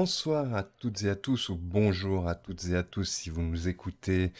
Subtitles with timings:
[0.00, 3.42] Bonsoir à toutes et à tous, ou bonjour à toutes et à tous si vous
[3.42, 4.32] nous écoutez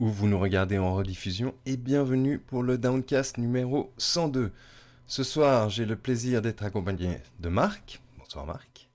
[0.00, 4.50] ou vous nous regardez en rediffusion, et bienvenue pour le Downcast numéro 102.
[5.06, 8.00] Ce soir, j'ai le plaisir d'être accompagné de Marc.
[8.18, 8.88] Bonsoir Marc.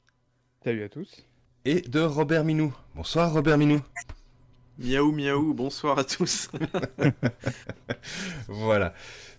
[0.65, 1.25] Salut à tous.
[1.63, 2.75] Et de Robert Minou.
[2.95, 3.79] Bonsoir Robert Minou.
[4.79, 6.49] Miaou miaou, bonsoir à tous.
[8.49, 8.93] voilà,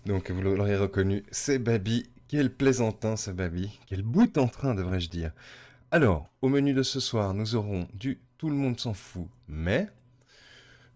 [0.07, 2.09] donc vous l'aurez reconnu, c'est Babi.
[2.27, 3.79] Quel plaisantin ce Babi.
[3.85, 5.31] Quel bout en train devrais-je dire.
[5.91, 9.87] Alors, au menu de ce soir, nous aurons du Tout le monde s'en fout, mais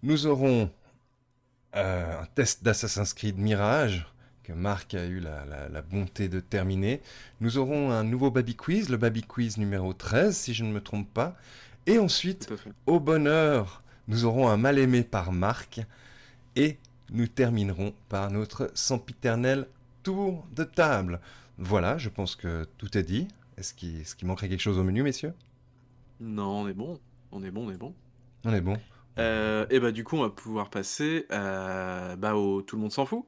[0.04, 0.70] nous aurons
[1.76, 4.08] euh, un test d'Assassin's Creed Mirage
[4.44, 7.02] que Marc a eu la, bonté de terminer.
[7.40, 10.82] Nous aurons un nouveau Baby Quiz, le Baby Quiz numéro 13, si je ne me
[10.82, 11.36] trompe pas.
[11.86, 12.52] Et ensuite,
[12.88, 15.82] au bonheur, nous aurons un mal aimé par Marc.
[16.56, 16.78] Et
[17.12, 19.68] nous terminerons par notre sempiternel
[20.02, 21.22] tour de table.
[21.60, 23.28] Voilà, je pense que tout est dit.
[23.60, 25.34] Est-ce qu'il manquerait quelque chose au menu, messieurs?
[26.22, 26.98] Non, on est bon.
[27.32, 27.94] On est bon, on est bon.
[28.46, 28.78] On est bon.
[29.18, 32.92] Euh, et bah du coup on va pouvoir passer euh, bah, au tout le monde
[32.92, 33.26] s'en fout.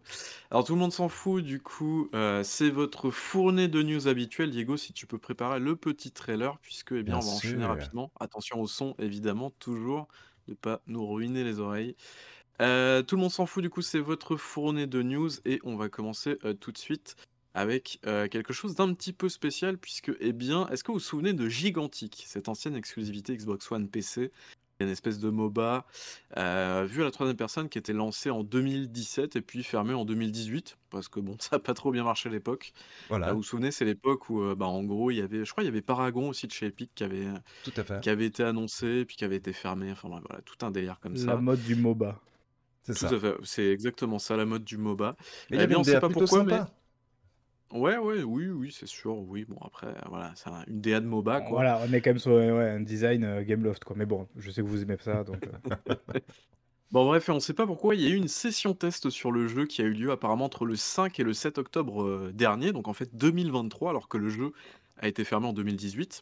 [0.49, 4.51] Alors tout le monde s'en fout du coup euh, c'est votre fournée de news habituelle
[4.51, 8.09] Diego si tu peux préparer le petit trailer puisque eh bien, on va enchaîner rapidement.
[8.21, 10.07] Attention au son évidemment toujours
[10.47, 11.95] ne pas nous ruiner les oreilles.
[12.59, 15.89] tout le monde s'en fout du coup c'est votre fournée de news et on va
[15.89, 17.17] commencer tout de suite
[17.53, 21.33] avec quelque chose d'un petit peu spécial puisque, eh bien, est-ce que vous vous souvenez
[21.33, 24.31] de Gigantic, cette ancienne exclusivité Xbox One PC
[24.81, 25.85] une espèce de MOBA
[26.35, 30.77] vu à la troisième personne qui était lancé en 2017 et puis fermé en 2018
[30.89, 32.73] parce que bon ça n'a pas trop bien marché à l'époque.
[33.09, 33.31] Voilà.
[33.31, 35.67] vous vous souvenez c'est l'époque où bah, en gros il y avait je crois il
[35.67, 37.27] y avait Paragon aussi de chez Epic qui avait
[37.63, 38.01] tout à fait.
[38.01, 41.17] qui avait été annoncé puis qui avait été fermé enfin voilà tout un délire comme
[41.17, 41.27] ça.
[41.27, 42.19] La mode du MOBA.
[42.83, 43.09] C'est ça.
[43.43, 45.15] C'est exactement ça la mode du MOBA.
[45.51, 46.59] Mais eh bien on sait pas pourquoi mais
[47.73, 49.45] Ouais, ouais, oui, oui, c'est sûr, oui.
[49.47, 51.49] Bon, après, voilà, c'est une DA de MOBA, quoi.
[51.51, 53.95] Voilà, on est quand même sur ouais, un design euh, Gameloft, quoi.
[53.97, 55.47] Mais bon, je sais que vous aimez ça, donc.
[55.69, 55.95] Euh.
[56.91, 57.95] Bon, bref, on sait pas pourquoi.
[57.95, 60.43] Il y a eu une session test sur le jeu qui a eu lieu apparemment
[60.43, 64.17] entre le 5 et le 7 octobre euh, dernier, donc en fait 2023, alors que
[64.17, 64.51] le jeu
[64.97, 66.21] a été fermé en 2018.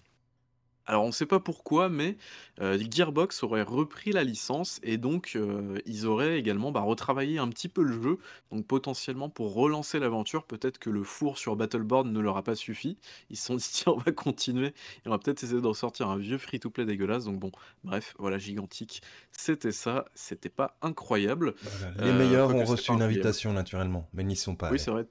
[0.89, 2.17] Alors on ne sait pas pourquoi, mais
[2.59, 5.37] Gearbox aurait repris la licence et donc
[5.85, 8.17] ils auraient également bah, retravaillé un petit peu le jeu,
[8.51, 12.55] donc potentiellement pour relancer l'aventure, peut-être que le four sur Battleborn ne leur a pas
[12.55, 12.97] suffi.
[13.29, 14.73] Ils se sont dit tiens on va continuer et
[15.05, 17.25] on va peut-être essayer de ressortir un vieux free-to-play dégueulasse.
[17.25, 17.51] Donc bon,
[17.83, 21.53] bref, voilà gigantique, c'était ça, c'était pas incroyable.
[21.99, 24.71] Les meilleurs ont reçu une invitation naturellement, mais n'y sont pas.
[24.71, 25.05] Oui c'est vrai.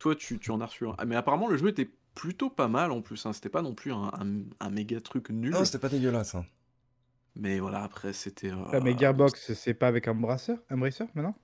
[0.00, 0.94] Toi tu, tu en as reçu un.
[0.98, 3.24] Ah, mais apparemment le jeu était plutôt pas mal en plus.
[3.26, 3.32] Hein.
[3.32, 4.10] C'était pas non plus un,
[4.60, 5.52] un, méga truc nul.
[5.52, 6.34] Non, c'était pas dégueulasse.
[6.34, 6.44] Hein.
[7.36, 8.50] Mais voilà, après, c'était.
[8.50, 11.34] Euh, mais Gearbox, c'est pas avec un bracer maintenant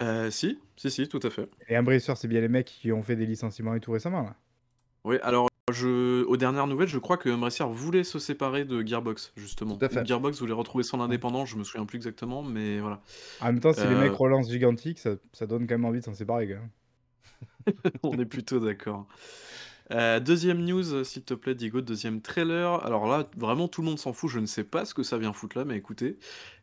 [0.00, 1.48] euh, Si, si, si, tout à fait.
[1.68, 4.36] Et Embracer, c'est bien les mecs qui ont fait des licenciements et tout récemment, là
[5.04, 6.24] Oui, alors, je...
[6.24, 9.76] aux dernières nouvelles, je crois que Embracer voulait se séparer de Gearbox, justement.
[9.76, 10.06] Tout à fait.
[10.06, 13.00] Gearbox voulait retrouver son indépendance, je me souviens plus exactement, mais voilà.
[13.40, 16.00] En même temps, si les mecs euh, relancent Gigantic, ça, ça donne quand même envie
[16.00, 16.56] de s'en séparer,
[18.02, 19.06] On est plutôt d'accord.
[19.90, 22.84] Euh, deuxième news, s'il te plaît, Diego, deuxième trailer.
[22.84, 24.30] Alors là, vraiment, tout le monde s'en fout.
[24.30, 26.18] Je ne sais pas ce que ça vient foutre là, mais écoutez.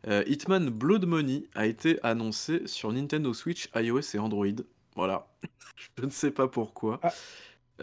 [0.08, 4.48] Euh, Hitman Blood Money a été annoncé sur Nintendo Switch, iOS et Android.
[4.96, 5.28] Voilà.
[6.00, 7.00] je ne sais pas pourquoi.
[7.04, 7.12] Ah,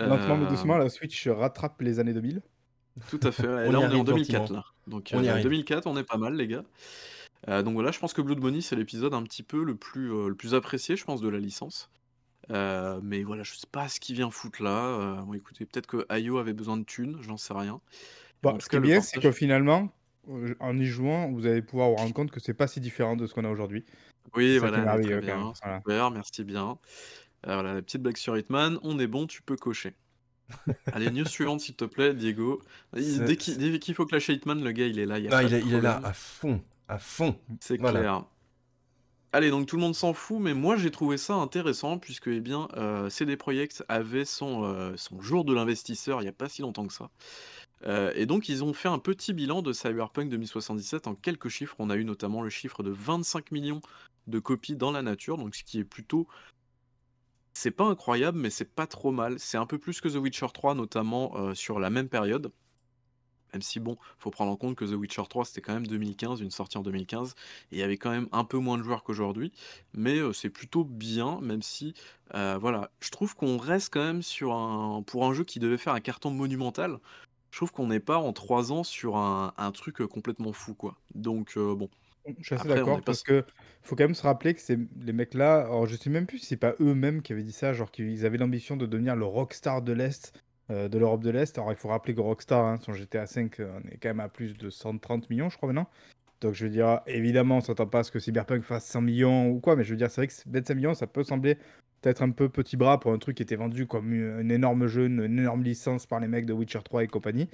[0.06, 2.42] lentement mais doucement, la Switch rattrape les années 2000.
[3.08, 3.46] Tout à fait.
[3.70, 4.52] là, on est en 2004.
[4.52, 4.64] Là.
[4.88, 6.64] Donc, on en 2004, on est pas mal, les gars.
[7.62, 10.34] donc voilà, je pense que Blood Money, c'est l'épisode un petit peu le plus, le
[10.34, 11.90] plus apprécié, je pense, de la licence.
[12.50, 14.71] Euh, mais voilà, je sais pas ce qui vient foutre là.
[14.71, 17.80] Euh, bon, écoutez, peut-être que IO avait besoin de thunes, j'en sais rien.
[18.42, 19.92] Bon, ce qui est bien, c'est que finalement,
[20.28, 23.16] euh, en y jouant, vous allez pouvoir vous rendre compte que c'est pas si différent
[23.16, 23.84] de ce qu'on a aujourd'hui.
[24.34, 26.78] Oui, voilà, très bien, super, merci bien.
[27.45, 29.95] voilà, la petite blague sur Hitman, on est bon, tu peux cocher.
[30.92, 32.62] Allez, news suivante, s'il te plaît, Diego.
[32.95, 35.18] Dès qu'il faut clasher Hitman, le gars, il est là.
[35.18, 37.39] Il, ah, il, est, là à fond, à fond.
[37.60, 38.24] C'est clair.
[39.33, 42.41] Allez, donc tout le monde s'en fout, mais moi j'ai trouvé ça intéressant puisque eh
[42.41, 46.48] bien, euh, CD Projekt avait son, euh, son jour de l'investisseur il n'y a pas
[46.48, 47.10] si longtemps que ça.
[47.86, 51.77] Euh, et donc ils ont fait un petit bilan de Cyberpunk 2077 en quelques chiffres.
[51.78, 53.83] On a eu notamment le chiffre de 25 millions
[54.28, 56.27] de copies dans la nature, donc ce qui est plutôt...
[57.53, 59.39] C'est pas incroyable, mais c'est pas trop mal.
[59.39, 62.53] C'est un peu plus que The Witcher 3, notamment sur la même période.
[63.53, 66.41] Même si, bon, faut prendre en compte que The Witcher 3, c'était quand même 2015,
[66.41, 67.34] une sortie en 2015,
[67.72, 69.53] et il y avait quand même un peu moins de joueurs qu'aujourd'hui,
[69.95, 71.95] mais euh, c'est plutôt bien, même si,
[72.34, 75.03] euh, voilà, je trouve qu'on reste quand même sur un...
[75.03, 76.98] Pour un jeu qui devait faire un carton monumental,
[77.50, 80.97] je trouve qu'on n'est pas en 3 ans sur un, truc complètement fou, quoi.
[81.15, 81.89] Donc, euh, bon.
[82.41, 83.45] Je suis assez d'accord, parce que
[83.83, 86.47] faut quand même se rappeler que c'est les mecs-là, alors je sais même plus si
[86.47, 89.80] c'est pas eux-mêmes qui avaient dit ça, genre qu'ils avaient l'ambition de devenir le rockstar
[89.80, 90.34] de l'Est
[90.70, 91.56] de l'Europe de l'Est.
[91.59, 94.28] Alors il faut rappeler que Rockstar, hein, son GTA V, on est quand même à
[94.28, 95.88] plus de 130 millions, je crois maintenant.
[96.41, 99.48] Donc je veux dire, évidemment, on s'attend pas à ce que Cyberpunk fasse 100 millions
[99.48, 101.56] ou quoi, mais je veux dire, c'est vrai que 25 millions, ça peut sembler
[102.00, 105.06] peut-être un peu petit bras pour un truc qui était vendu comme un énorme jeu,
[105.06, 107.48] une énorme licence par les mecs de Witcher 3 et compagnie.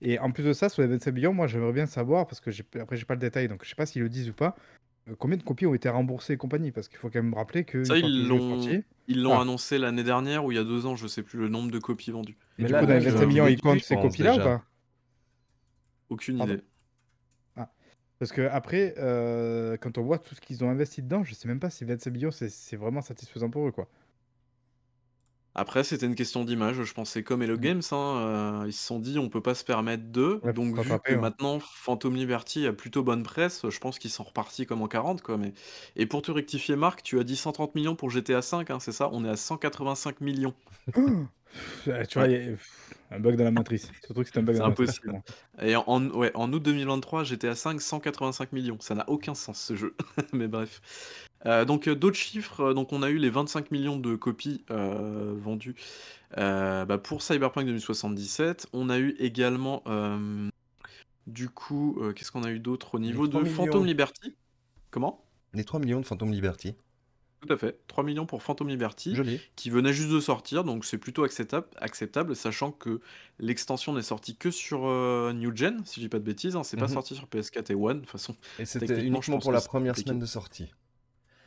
[0.00, 2.50] Et en plus de ça, sur les 25 millions, moi j'aimerais bien savoir, parce que
[2.80, 4.89] après j'ai pas le détail, donc je sais pas s'ils le disent ou pas, euh,
[5.18, 6.72] combien de copies ont été remboursées et compagnie?
[6.72, 7.84] Parce qu'il faut quand même rappeler que.
[7.84, 8.60] Ça, ils l'ont
[9.08, 9.42] ils l'ont ah.
[9.42, 11.78] annoncé l'année dernière ou il y a deux ans, je sais plus le nombre de
[11.80, 12.36] copies vendues.
[12.58, 14.64] Mais là, dans les 25 millions, ils comptent ces copies-là ou pas?
[16.10, 16.60] Aucune idée.
[17.56, 17.70] Ah.
[18.18, 21.48] Parce que après, euh, quand on voit tout ce qu'ils ont investi dedans, je sais
[21.48, 23.88] même pas si 25 millions c'est vraiment satisfaisant pour eux, quoi.
[25.54, 27.60] Après, c'était une question d'image, je pensais comme Hello mmh.
[27.60, 30.92] Games, hein, euh, ils se sont dit: «On peut pas se permettre de donc vu
[31.04, 34.88] que maintenant Phantom Liberty a plutôt bonne presse, je pense qu'ils sont repartis comme en
[34.88, 35.52] 40 quoi, mais
[35.96, 38.92] et pour te rectifier Marc, tu as dit 130 millions pour GTA 5, hein, c'est
[38.92, 39.08] ça?
[39.12, 40.54] On est à 185 millions.
[40.94, 42.28] tu vois,
[43.10, 43.90] un bug dans la matrice.
[44.04, 45.20] Surtout que c'est un bug C'est impossible.
[45.60, 48.78] Et en ouais, en août 2023, GTA 5, 185 millions.
[48.80, 49.96] Ça n'a aucun sens ce jeu,
[50.32, 50.80] mais bref.
[51.46, 54.64] Euh, donc euh, d'autres chiffres, euh, donc on a eu les 25 millions de copies
[54.68, 55.76] vendues
[56.36, 58.68] bah, pour Cyberpunk 2077.
[58.72, 59.82] On a eu également,
[61.26, 64.34] du coup, qu'est-ce qu'on a eu d'autre au niveau de Phantom Liberty?
[64.90, 65.24] Comment?
[65.52, 66.74] Les 3 millions de Phantom Liberty.
[67.40, 69.40] Tout à fait, 3 millions pour Phantom Liberty, Joli.
[69.56, 73.00] qui venait juste de sortir, donc c'est plutôt acceptable, acceptable, sachant que
[73.38, 74.80] l'extension n'est sortie que sur
[75.32, 76.64] New Gen, si je dis pas de bêtises, hein.
[76.64, 76.92] c'est pas mhm.
[76.92, 78.36] sorti sur PS4 et One, de toute façon.
[78.58, 80.70] Et c'était uniquement pour la première semaine de sortie.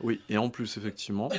[0.00, 1.30] Oui, et en plus, effectivement.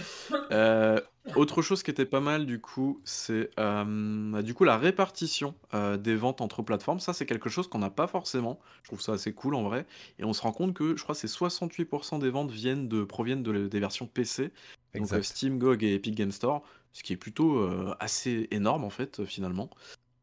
[0.51, 0.99] Euh,
[1.35, 5.55] autre chose qui était pas mal, du coup, c'est euh, bah, du coup la répartition
[5.73, 6.99] euh, des ventes entre plateformes.
[6.99, 8.59] Ça, c'est quelque chose qu'on n'a pas forcément.
[8.83, 9.87] Je trouve ça assez cool en vrai.
[10.19, 13.03] Et on se rend compte que je crois que c'est 68% des ventes viennent de,
[13.03, 14.51] proviennent de, des versions PC,
[14.93, 16.61] donc Steam, GOG et Epic Game Store,
[16.93, 17.67] ce qui est plutôt
[17.99, 19.71] assez énorme en fait, finalement.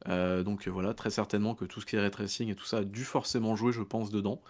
[0.06, 2.84] donc voilà, très certainement que tout ce qui est ray tracing et tout ça a
[2.84, 4.40] dû forcément jouer, je pense, dedans,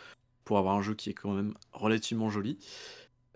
[0.44, 2.58] pour avoir un jeu qui est quand même relativement joli.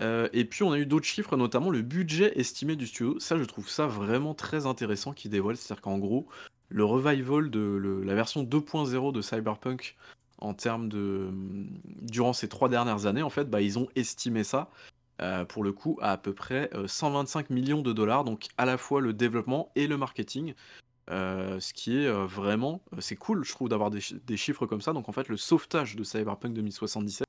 [0.02, 3.18] Euh, et puis on a eu d'autres chiffres, notamment le budget estimé du studio.
[3.18, 5.56] Ça, je trouve ça vraiment très intéressant qui dévoile.
[5.56, 6.26] C'est-à-dire qu'en gros,
[6.68, 9.96] le revival de la version 2.0 de Cyberpunk
[10.38, 11.30] en termes de
[12.02, 14.70] durant ces trois dernières années, en fait, bah, ils ont estimé ça
[15.22, 18.24] euh, pour le coup à à peu près 125 euh, millions de dollars.
[18.24, 20.54] Donc à la fois le développement et le marketing.
[21.08, 24.92] ce qui est vraiment, c'est cool, je trouve, d'avoir des, des, chiffres comme ça.
[24.92, 27.24] Donc en fait, le sauvetage de Cyberpunk 2077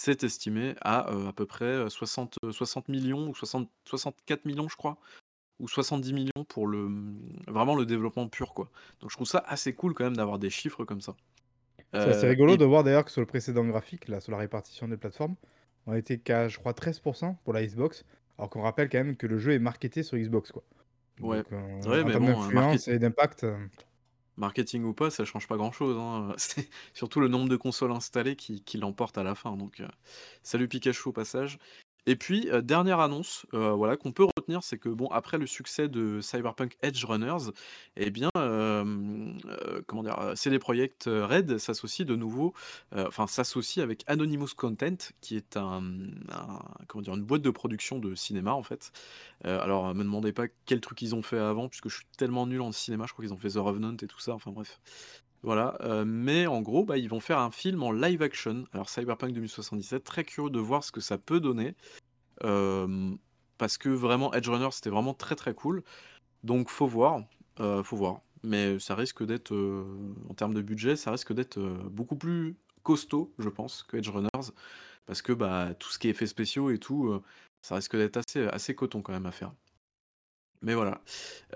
[0.00, 4.96] c'est estimé à à peu près 60, 60 millions ou 64 millions, je crois,
[5.58, 8.70] ou 70 millions pour le mmh, vraiment le développement pur, quoi.
[9.00, 11.14] Donc je trouve ça assez cool quand même d'avoir des chiffres comme ça.
[11.92, 14.88] C'est assez rigolo de voir d'ailleurs que sur le précédent graphique, là, sur la répartition
[14.88, 15.34] des plateformes,
[15.86, 18.06] on était qu'à, je crois, 13% pour la Xbox,
[18.38, 20.62] alors qu'on rappelle quand même que le jeu est marketé sur Xbox, quoi.
[21.20, 21.42] Ouais.
[21.86, 23.44] ouais, mais bon, et d'impact.
[24.40, 26.34] Marketing ou pas, ça change pas grand-chose, hein.
[26.38, 29.82] C'est surtout le nombre de consoles installées qui l'emporte à la fin, donc
[30.42, 31.58] salut Pikachu au passage.
[32.06, 36.20] Et puis, dernière annonce, voilà, qu'on peut retenir, c'est que bon, après le succès de
[36.20, 37.50] Cyberpunk Edge Runners,
[37.96, 40.32] eh bien, comment dire?
[40.34, 42.54] CD Projekt Red s'associe de nouveau,
[42.94, 45.82] enfin s'associe avec Anonymous Content, qui est un
[46.88, 47.14] comment dire?
[47.14, 48.92] Une boîte de production de cinéma, en fait.
[49.44, 52.60] alors, me demandez pas quel truc ils ont fait avant, puisque je suis tellement nul
[52.60, 54.80] en cinéma, je crois qu'ils ont fait The Revenant et tout ça, enfin bref.
[55.42, 58.64] Voilà, mais en gros, bah, ils vont faire un film en live action.
[58.72, 61.74] Alors Cyberpunk 2077, très curieux de voir ce que ça peut donner.
[63.58, 65.82] parce que vraiment Edge Runner, c'était vraiment très, très cool.
[66.44, 67.22] Donc faut voir,
[67.56, 68.20] faut voir.
[68.42, 69.54] Mais ça risque d'être,
[70.28, 71.58] en termes de budget, ça risque d'être,
[71.90, 74.52] beaucoup plus costaud, je pense, que Edge Runners.
[75.06, 77.20] Parce que, bah, tout ce qui est effets spéciaux et tout,
[77.62, 78.18] ça risque d'être
[78.52, 79.52] assez coton quand même à faire.
[80.62, 81.00] Mais voilà.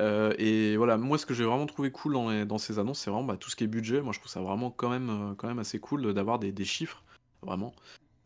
[0.01, 3.11] Euh, et voilà, moi ce que j'ai vraiment trouvé cool dans dans ces annonces, c'est
[3.11, 4.01] vraiment, bah, tout ce qui est budget.
[4.01, 6.65] Moi je trouve ça vraiment quand même, euh, quand même assez cool d'avoir des des
[6.65, 7.03] chiffres,
[7.43, 7.75] vraiment.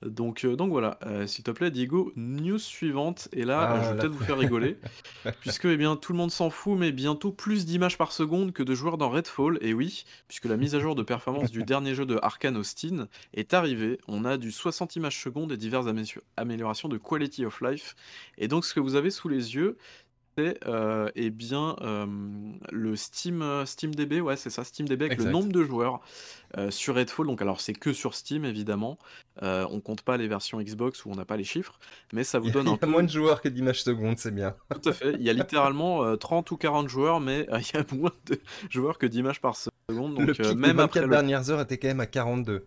[0.03, 3.95] Donc, euh, donc voilà, s'il te plaît Diego, news suivante et là, je vais ah,
[3.95, 4.79] peut-être vous faire rigoler.
[5.41, 8.63] Puisque, eh bien, tout le monde s'en fout, mais bientôt plus d'images par seconde que
[8.63, 11.97] de joueurs dans Redfall et oui, puisque la mise à jour de performance du dernier
[11.97, 13.99] jeu de Arkane Austin est arrivée.
[14.07, 15.89] On a du 60 images secondes et diverses
[16.37, 17.97] améliorations de quality of life
[18.37, 19.79] et donc ce que vous avez sous les yeux,
[20.39, 21.77] c'est euh, eh bien
[22.71, 26.01] le Steam euh, SteamDB, ouais c'est ça, SteamDB avec le nombre de joueurs
[26.57, 27.27] euh, sur Redfall.
[27.27, 28.99] Donc alors c'est que sur Steam évidemment.
[29.43, 31.79] on compte pas les versions Xbox où on n'a pas les chiffres,
[32.13, 34.35] mais ça vous donne un Il y a moins de joueurs que d'images secondes, c'est
[34.35, 34.55] bien.
[34.71, 35.15] Tout à fait.
[35.15, 38.41] Il y a littéralement 30 ou 40 joueurs, mais il y a moins de
[38.71, 40.15] joueurs que d'images par seconde.
[40.15, 42.65] Donc le même après les dernières heures était quand même à 42.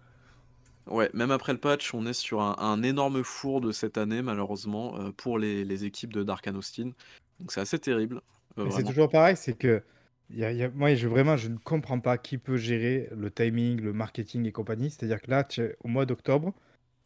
[0.87, 4.95] Ouais, même après le patch, on est sur un, énorme four de cette année, malheureusement,
[5.15, 6.91] pour les, les équipes de Dark Austin.
[7.41, 8.21] Donc c'est assez terrible.
[8.57, 9.81] Euh, c'est toujours pareil, c'est que
[10.29, 13.31] y a, y a- moi, je, vraiment, je ne comprends pas qui peut gérer le
[13.31, 14.89] timing, le marketing et compagnie.
[14.89, 15.45] C'est-à-dire que là,
[15.83, 16.53] au mois d'octobre,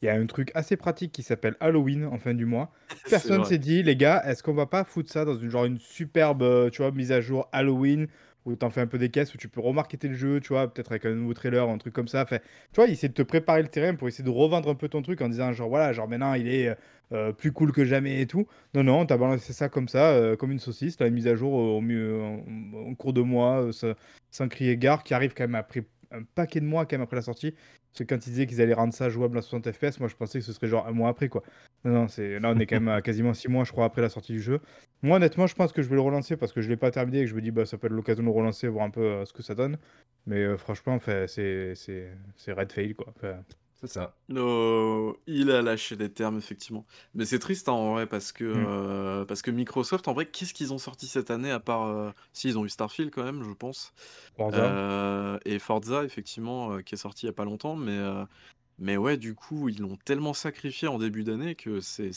[0.01, 2.72] il y a un truc assez pratique qui s'appelle Halloween en fin du mois.
[3.10, 3.50] Personne vrai.
[3.50, 6.44] s'est dit, les gars, est-ce qu'on va pas foutre ça dans une genre une superbe,
[6.44, 8.08] euh, tu vois, mise à jour Halloween
[8.46, 10.72] où t'en fais un peu des caisses où tu peux remarketer le jeu, tu vois,
[10.72, 12.24] peut-être avec un nouveau trailer, un truc comme ça.
[12.24, 12.38] Enfin,
[12.72, 15.02] tu vois, essayer de te préparer le terrain pour essayer de revendre un peu ton
[15.02, 16.75] truc en disant genre voilà, genre maintenant il est
[17.12, 18.48] euh, plus cool que jamais et tout.
[18.74, 21.54] Non, non, t'as balancé ça comme ça, euh, comme une saucisse, la mise à jour
[21.54, 23.96] au mieux en, cours de mois, euh, ça-
[24.32, 27.16] sans crier gare, qui arrive quand même après un paquet de mois quand même après
[27.18, 27.54] la sortie.
[27.96, 30.16] Parce que quand ils disaient qu'ils allaient rendre ça jouable à 60 FPS, moi je
[30.16, 31.44] pensais que ce serait genre un mois après quoi.
[31.86, 32.40] Non, c'est...
[32.42, 34.42] là on est quand même à quasiment 6 mois je crois après la sortie du
[34.42, 34.60] jeu.
[35.02, 37.20] Moi honnêtement je pense que je vais le relancer parce que je l'ai pas terminé
[37.20, 38.90] et que je me dis bah ça peut être l'occasion de le relancer, voir un
[38.90, 39.78] peu euh, ce que ça donne.
[40.25, 43.14] Mais euh, franchement c'est, c'est, red fail quoi.
[43.75, 44.17] C'est ça.
[44.27, 46.88] No, il a lâché des termes, effectivement.
[47.13, 48.65] Mais c'est triste hein, en vrai, parce que, Mm.
[48.67, 51.86] euh, parce que Microsoft, en vrai, qu'est-ce qu'ils ont sorti cette année à part.
[51.88, 53.94] euh, Si, ils ont eu Starfield quand même, je pense.
[54.38, 54.79] Forza.
[54.82, 57.75] Euh, et Forza, effectivement, euh, qui est sorti il y a pas longtemps.
[57.75, 58.25] Mais, euh,
[58.79, 62.12] mais ouais, du coup, ils l'ont tellement sacrifié en début d'année que c'est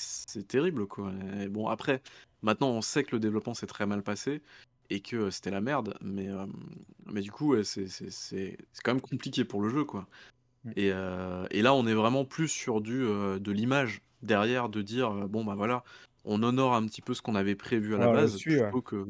[0.48, 1.12] terrible, quoi.
[1.40, 2.02] Et bon, après,
[2.42, 4.42] maintenant, on sait que le développement s'est très mal passé
[4.90, 5.96] et que c'était la merde.
[6.02, 6.46] Mais, euh,
[7.06, 7.86] mais du coup, ouais, c'est
[8.84, 10.08] quand même compliqué pour le jeu, quoi.
[10.64, 10.70] Mm.
[10.76, 14.82] Et, euh, et là, on est vraiment plus sur du, euh, de l'image derrière, de
[14.82, 15.84] dire, euh, bon, bah voilà,
[16.24, 18.62] on honore un petit peu ce qu'on avait prévu à la base, ouais.
[18.62, 19.06] plutôt que,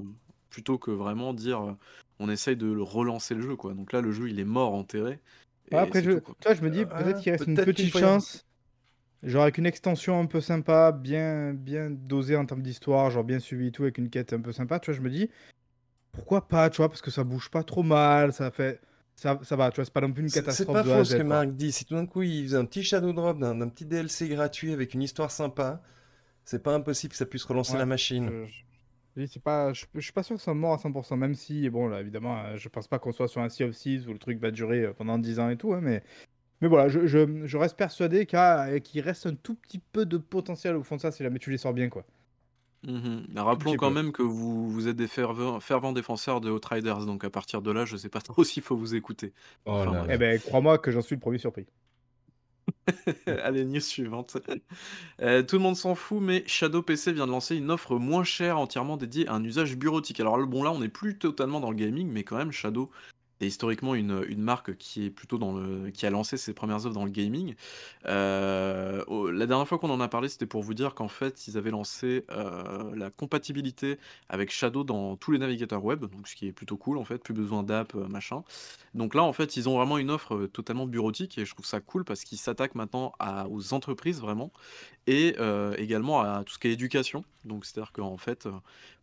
[0.50, 1.76] plutôt que vraiment dire,
[2.18, 3.74] on essaye de relancer le jeu, quoi.
[3.74, 5.20] Donc là, le jeu, il est mort, enterré,
[5.76, 6.12] après, je...
[6.12, 8.44] tout, toi, je me dis, Euh, peut-être qu'il reste une petite chance.
[9.24, 13.40] Genre avec une extension un peu sympa, bien, bien dosée en termes d'histoire, genre bien
[13.40, 15.28] suivi et tout, avec une quête un peu sympa, tu vois, je me dis,
[16.12, 18.80] pourquoi pas, tu vois, parce que ça bouge pas trop mal, ça fait...
[19.18, 21.04] Ça, ça va, tu vois, c'est pas non plus une C'est c'est catastrophe pas faux
[21.04, 21.22] ce que.
[21.24, 21.72] Marc dit.
[21.72, 24.94] Si tout d'un coup il faisait un petit shadow drop d'un petit DLC gratuit avec
[24.94, 25.82] une histoire sympa,
[26.44, 28.30] c'est pas impossible que ça puisse relancer Ouais, la machine.
[29.16, 31.68] Je, je- pas, je, je suis pas sûr que ça mort à 100%, même si,
[31.68, 34.12] bon, là, évidemment, euh, je pense pas qu'on soit sur un Sea of Thieves où
[34.12, 36.04] le truc va durer euh, pendant 10 ans et tout, hein, mais,
[36.60, 40.84] mais voilà, je, je, reste persuadé qu'il reste un tout petit peu de potentiel au
[40.84, 42.04] fond de ça si jamais tu les sors bien, quoi.
[42.84, 43.94] Mais Rappelons quand peu.
[43.94, 47.70] même que vous, vous êtes des fervents, fervents défenseurs de Outriders, donc à partir de
[47.70, 49.32] là, je sais pas trop s'il faut vous écouter.
[49.66, 50.04] Oh Enfin, là bref.
[50.04, 50.14] là.
[50.14, 51.66] Eh ben, crois-moi que j'en suis le premier surpris.
[53.26, 54.36] Allez, news suivante.
[55.20, 58.22] Euh, tout le monde s'en fout, mais Shadow PC vient de lancer une offre moins
[58.24, 60.20] chère entièrement dédiée à un usage bureautique.
[60.20, 62.90] Alors bon, là, on n'est plus totalement dans le gaming, mais quand même, Shadow
[63.40, 66.94] est historiquement une, marque qui est plutôt dans le, qui a lancé ses premières offres
[66.94, 67.54] dans le gaming.
[68.06, 69.02] Euh,
[69.32, 71.70] la dernière fois qu'on en a parlé, c'était pour vous dire qu'en fait, ils avaient
[71.70, 76.52] lancé euh, la compatibilité avec Shadow dans tous les navigateurs web, donc ce qui est
[76.52, 78.42] plutôt cool en fait, plus besoin d'app, euh, machin.
[78.94, 81.80] Donc là, en fait, ils ont vraiment une offre totalement bureautique et je trouve ça
[81.80, 83.12] cool parce qu'ils s'attaquent maintenant
[83.50, 84.50] aux entreprises vraiment
[85.08, 87.24] et euh, également à tout ce qui est éducation.
[87.44, 88.52] Donc c'est-à-dire qu'en fait, euh,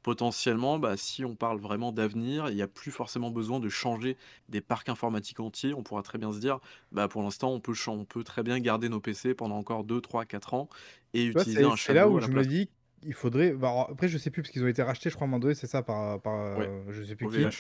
[0.04, 4.16] potentiellement, bah, si on parle vraiment d'avenir, il n'y a plus forcément besoin de changer
[4.48, 5.74] des parcs informatiques entiers.
[5.74, 6.60] On pourra très bien se dire,
[6.92, 10.00] bah, pour l'instant, on peut, on peut très bien garder nos PC pendant encore 2,
[10.00, 10.70] 3, 4 ans
[11.14, 12.70] et Tu vois, utiliser c'est un c'est là où je me dis,
[13.04, 13.52] il faudrait.
[13.54, 15.32] bah, alors, après, je sais plus parce qu'ils ont été rachetés, je crois, à un
[15.32, 17.52] moment donné, c'est ça, par, par Ouais, euh, je sais plus qui.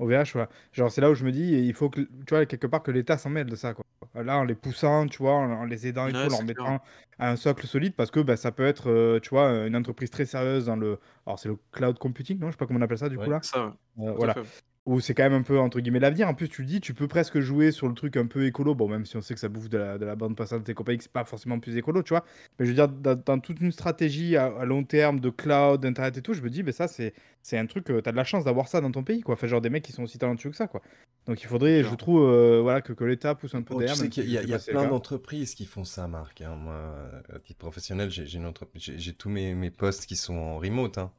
[0.00, 0.34] VH.
[0.34, 0.46] OVH, ouais.
[0.72, 2.90] Genre, c'est là où je me dis, il faut que, tu vois, quelque part, que
[2.90, 3.84] l'État s'en mêle de ça, quoi.
[4.14, 6.38] Là, en les poussant, tu vois, en, en les aidant et tout, Ouais, en leur
[6.38, 6.72] c'est clair.
[6.72, 6.82] mettant
[7.18, 10.24] un socle solide, parce que bah, ça peut être, euh, tu vois, une entreprise très
[10.26, 10.98] sérieuse dans le.
[11.26, 12.46] Alors, c'est le cloud computing, non?
[12.48, 13.40] Je sais pas comment on appelle ça, du coup, là.
[13.42, 14.34] Ça, Euh, tout voilà.
[14.34, 14.42] fait.
[14.88, 16.28] Où c'est quand même un peu, entre guillemets, l'avenir.
[16.28, 18.74] En plus, tu le dis, tu peux presque jouer sur le truc un peu écolo.
[18.74, 20.72] Bon, même si on sait que ça bouffe de la, de la bande passante et
[20.74, 22.24] compagnie, que c'est pas forcément plus écolo, tu vois.
[22.58, 25.82] Mais je veux dire, dans, dans toute une stratégie à, à long terme de cloud,
[25.82, 28.16] d'internet et tout, je me dis, mais ça, c'est c'est un truc, tu as de
[28.16, 29.34] la chance d'avoir ça dans ton pays, quoi.
[29.34, 30.80] Enfin, genre des mecs qui sont aussi talentueux que ça, quoi.
[31.26, 33.84] Donc il faudrait, je trouve, euh, voilà, que, que l'État pousse un peu Oh, tu
[33.84, 36.40] derrière, sais qu'il y a, y plein d'entreprises qui font ça, Marc.
[36.40, 36.56] hein.
[36.56, 40.06] Moi, euh, à titre professionnel, j'ai j'ai une entreprise, j'ai j'ai tous mes, mes postes
[40.06, 40.96] qui sont en remote.
[40.98, 41.12] hein.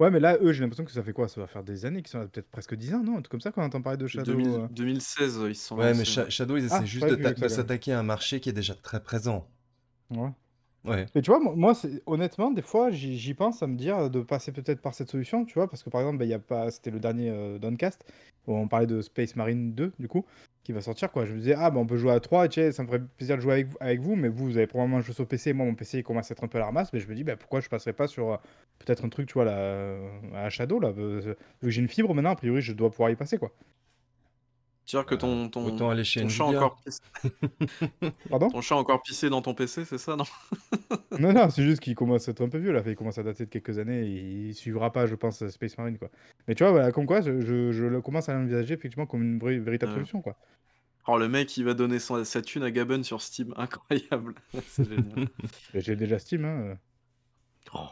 [0.00, 1.26] Ouais, mais là, eux, j'ai l'impression que ça fait quoi?
[1.28, 3.14] Ça va faire des années, qui sont peut-être presque 10 ans, non?
[3.18, 4.32] Un truc comme ça quand on entend parler de Shadow.
[4.32, 4.66] 2000 euh.
[4.70, 6.04] 2016, ils se sont Ouais, mais.
[6.04, 6.30] Sha-.
[6.30, 7.56] Shadow, ils Ah, essaient juste de, plus ta- que ça, de quand même.
[7.56, 9.48] s'attaquer à un marché qui est déjà très présent.
[10.10, 10.30] Ouais.
[10.84, 11.06] Ouais.
[11.14, 14.08] Mais tu vois, mo- moi, c'est- honnêtement, des fois, j'y j'y pense à me dire
[14.10, 16.34] de passer peut-être par cette solution, tu vois, parce que par exemple, bah, il y
[16.34, 18.04] a pas, c'était le dernier euh, Downcast,
[18.46, 20.24] où on parlait de Space Marine 2, du coup,
[20.74, 21.24] va sortir, quoi.
[21.26, 22.88] Je me disais, ah, bah, on peut jouer à 3, et tu sais, ça me
[22.88, 25.52] ferait plaisir de jouer avec, vous- mais vous, vous avez probablement un jeu sur PC,
[25.52, 27.14] moi, mon PC, il commence à être un peu à la ramasse, mais je me
[27.14, 28.36] dis, bah, pourquoi je passerais pas sur euh,
[28.78, 29.96] peut-être un truc, tu vois, là,
[30.34, 33.10] à Shadow, là, euh, vu que j'ai une fibre maintenant, a priori, je dois pouvoir
[33.10, 33.52] y passer, quoi.
[34.90, 37.00] C'est-à-dire que Euh, ton, ton, autant aller chez ton chat encore pissé,
[38.30, 38.48] Pardon?
[38.50, 40.24] ton chat encore pissé dans ton PC, c'est ça, non?
[41.20, 43.22] Non, non, c'est juste qu'il commence à être un peu vieux, là, il commence à
[43.22, 46.08] dater de quelques années, et il suivra pas, je pense, Space Marine, quoi.
[46.46, 49.22] Mais tu vois, voilà, comme quoi, je, je, je le commence à l'envisager, effectivement, comme
[49.22, 49.96] une vraie, véritable Ouais.
[49.98, 50.36] solution, quoi.
[51.06, 53.52] Oh, le mec, il va donner son- sa thune à Gabon sur Steam.
[53.56, 54.34] Incroyable.
[54.66, 55.28] C'est génial.
[55.74, 56.60] J'ai déjà Steam, hein.
[56.62, 56.74] euh.
[57.74, 57.86] Oh,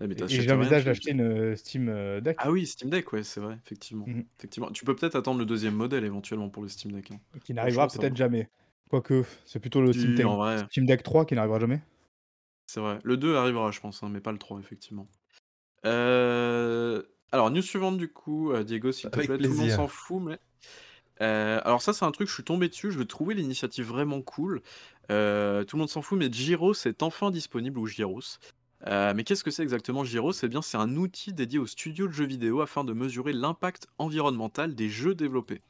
[0.00, 3.22] Ouais, mais Et, j'envisage d'acheter une euh, Steam euh, Deck Ah oui, Steam Deck, ouais,
[3.22, 4.06] c'est vrai, effectivement.
[4.06, 4.24] Mhm.
[4.38, 4.70] Effectivement.
[4.70, 7.10] Tu peux peut-être attendre le deuxième modèle éventuellement pour le Steam Deck.
[7.10, 7.20] hein.
[7.44, 8.48] qui n'arrivera peut-être jamais.
[8.88, 10.16] Quoique, c'est plutôt le Steam
[10.70, 11.82] Steam Deck 3 qui n'arrivera jamais.
[12.66, 12.98] c'est vrai.
[13.04, 15.06] Le 2 arrivera, je pense, hein, mais pas le 3, effectivement.
[15.84, 17.02] Euh,
[17.32, 19.26] Alors, news suivante, du coup, Diego, s'il te plaît.
[19.26, 20.38] Tout le monde s'en fout, mais.
[21.20, 22.90] Euh, alors, ça, c'est un truc, je suis tombé dessus.
[22.90, 24.62] Je vais trouver l'initiative vraiment cool.
[25.10, 28.38] Euh, tout le monde s'en fout, mais Gyros est enfin disponible, ou Gyros.
[28.86, 32.06] Euh, mais qu'est-ce que c'est exactement Gyros Eh bien, c'est un outil dédié aux studios
[32.06, 35.62] de jeux vidéo afin de mesurer l'impact environnemental des jeux développés.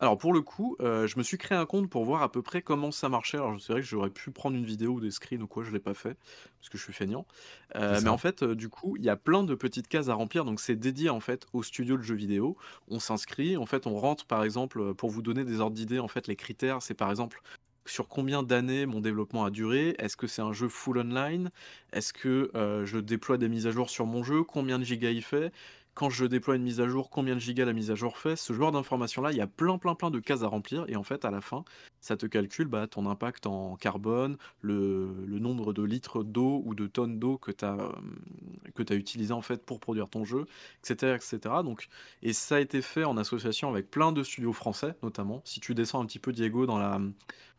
[0.00, 2.40] Alors pour le coup, euh, je me suis créé un compte pour voir à peu
[2.40, 3.36] près comment ça marchait.
[3.36, 5.72] Alors c'est vrai que j'aurais pu prendre une vidéo ou des screens ou quoi, je
[5.72, 6.16] l'ai pas fait
[6.60, 7.26] parce que je suis feignant.
[7.74, 8.12] Euh, C'est mais ça.
[8.12, 10.44] en fait, euh, du coup, il y a plein de petites cases à remplir.
[10.44, 12.56] Donc c'est dédié en fait aux studios de jeux vidéo.
[12.86, 15.98] On s'inscrit, en fait, on rentre par exemple pour vous donner des ordres d'idées.
[15.98, 17.42] En fait, les critères, c'est par exemple
[17.90, 19.94] sur combien d'années mon développement a duré?
[19.98, 21.50] Est-ce que c'est un jeu full online?
[21.92, 24.42] Est-ce que euh, je déploie des mises à jour sur mon jeu?
[24.44, 25.52] Combien de gigas il fait?
[25.94, 28.36] Quand je déploie une mise à jour, combien de gigas la mise à jour fait,
[28.36, 31.02] ce genre d'informations-là, il y a plein plein plein de cases à remplir, et en
[31.02, 31.64] fait, à la fin,
[32.00, 36.86] ça te calcule bah, ton impact en carbone, le, nombre de litres d'eau ou de
[36.86, 40.46] tonnes d'eau que tu as, as utilisé en fait pour produire ton jeu,
[40.82, 41.54] etc., etc.
[41.64, 41.88] Donc,
[42.22, 45.42] et ça a été fait en association avec plein de studios français, notamment.
[45.44, 47.00] Si tu descends un petit peu, Diego, dans la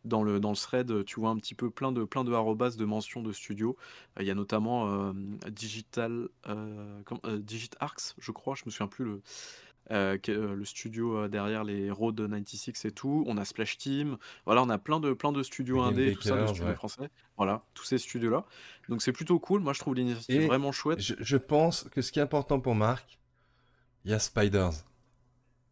[0.04, 2.76] dans le, dans le thread, tu vois un petit peu plein de, plein de arrobas
[2.76, 3.76] de mentions de studios.
[4.18, 5.12] Euh, Il y a notamment euh,
[5.50, 9.22] Digital, euh, euh, DigitArcs, je crois, je me souviens plus le,
[9.90, 13.24] euh, euh, le studio euh, derrière les Road 96 et tout.
[13.26, 14.16] On a Splash Team.
[14.46, 16.74] Voilà, on a plein de, plein de studios indés, tout ça, de studios ouais.
[16.74, 17.10] français.
[17.36, 18.44] Voilà, tous ces studios-là.
[18.88, 19.60] Donc c'est plutôt cool.
[19.60, 21.00] Moi, je trouve l'initiative Et vraiment chouette.
[21.00, 23.18] Je, je pense que ce qui est important pour Marc,
[24.04, 24.84] il y a Spiders.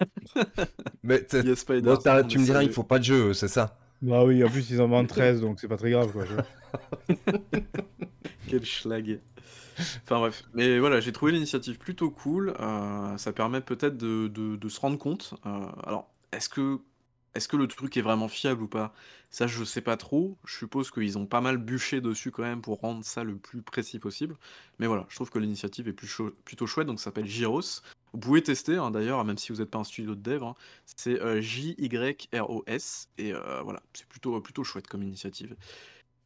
[1.04, 3.80] Mais y a Spiders, tu me diras, il de- faut pas de jeu, c'est ça
[4.02, 6.26] Bah oui, en plus ils en vendent 13, donc c'est pas très grave quoi.
[8.48, 9.20] Quel schlag.
[10.04, 12.54] Enfin bref, mais voilà, j'ai trouvé l'initiative plutôt cool.
[12.60, 15.34] euh, ça permet peut-être de, se rendre compte.
[15.46, 16.80] euh, alors, est-ce que,
[17.36, 18.94] est-ce que le truc est vraiment fiable ou pas?
[19.30, 20.38] Ça, je sais pas trop.
[20.46, 23.62] Je suppose qu'ils ont pas mal bûché dessus quand même pour rendre ça le plus
[23.62, 24.36] précis possible.
[24.80, 26.88] Mais voilà, je trouve que l'initiative est plutôt chouette.
[26.88, 27.62] Donc, ça s'appelle Gyros.
[28.14, 30.44] Vous pouvez tester hein, d'ailleurs, même si vous n'êtes pas un studio de dev.
[30.44, 30.56] hein.
[30.86, 33.10] C'est euh, J-Y-R-O-S.
[33.20, 35.56] Et euh, voilà, c'est plutôt, plutôt chouette comme initiative.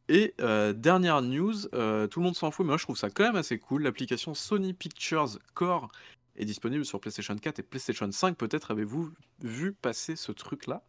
[0.08, 3.08] Et euh, dernière news, euh, tout le monde s'en fout, mais moi je trouve ça
[3.08, 3.84] quand même assez cool.
[3.84, 5.90] L'application Sony Pictures Core
[6.36, 8.36] est disponible sur PlayStation 4 et PlayStation 5.
[8.36, 10.82] Peut-être avez-vous vu passer ce truc-là.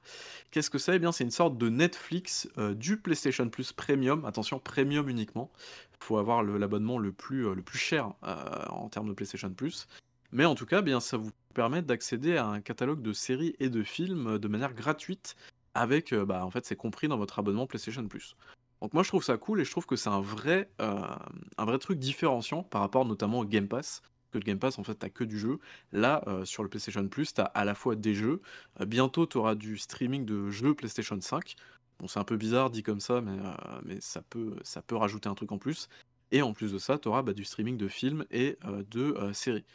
[0.52, 0.96] Qu'est-ce que c'est?
[0.96, 4.26] Eh bien, c'est une sorte de Netflix euh, du PlayStation Plus Premium.
[4.26, 5.50] Attention, Premium uniquement.
[6.02, 9.88] Il faut avoir l'abonnement le, plus, cher en termes de PlayStation Plus.
[10.34, 13.56] Mais en tout cas, eh bien, ça vous permet d'accéder à un catalogue de séries
[13.60, 15.38] et de films de manière gratuite.
[15.74, 18.36] Avec, bah, en fait, c'est compris dans votre abonnement PlayStation Plus.
[18.82, 22.00] Donc moi je trouve ça cool et je trouve que c'est un vrai, euh, truc
[22.00, 24.02] différenciant par rapport notamment au Game Pass.
[24.32, 25.60] Que le Game Pass en fait t'as que du jeu.
[25.92, 28.42] Là euh, sur le PlayStation Plus t'as à la fois des jeux.
[28.82, 31.56] Euh, bientôt tu auras du streaming de jeux PlayStation 5.
[32.00, 35.36] Bon c'est un peu bizarre dit comme ça mais, ça, peut, ça peut rajouter un
[35.36, 35.88] truc en plus.
[36.32, 38.58] Et en plus de ça tu auras du streaming de films et
[38.92, 39.66] de séries.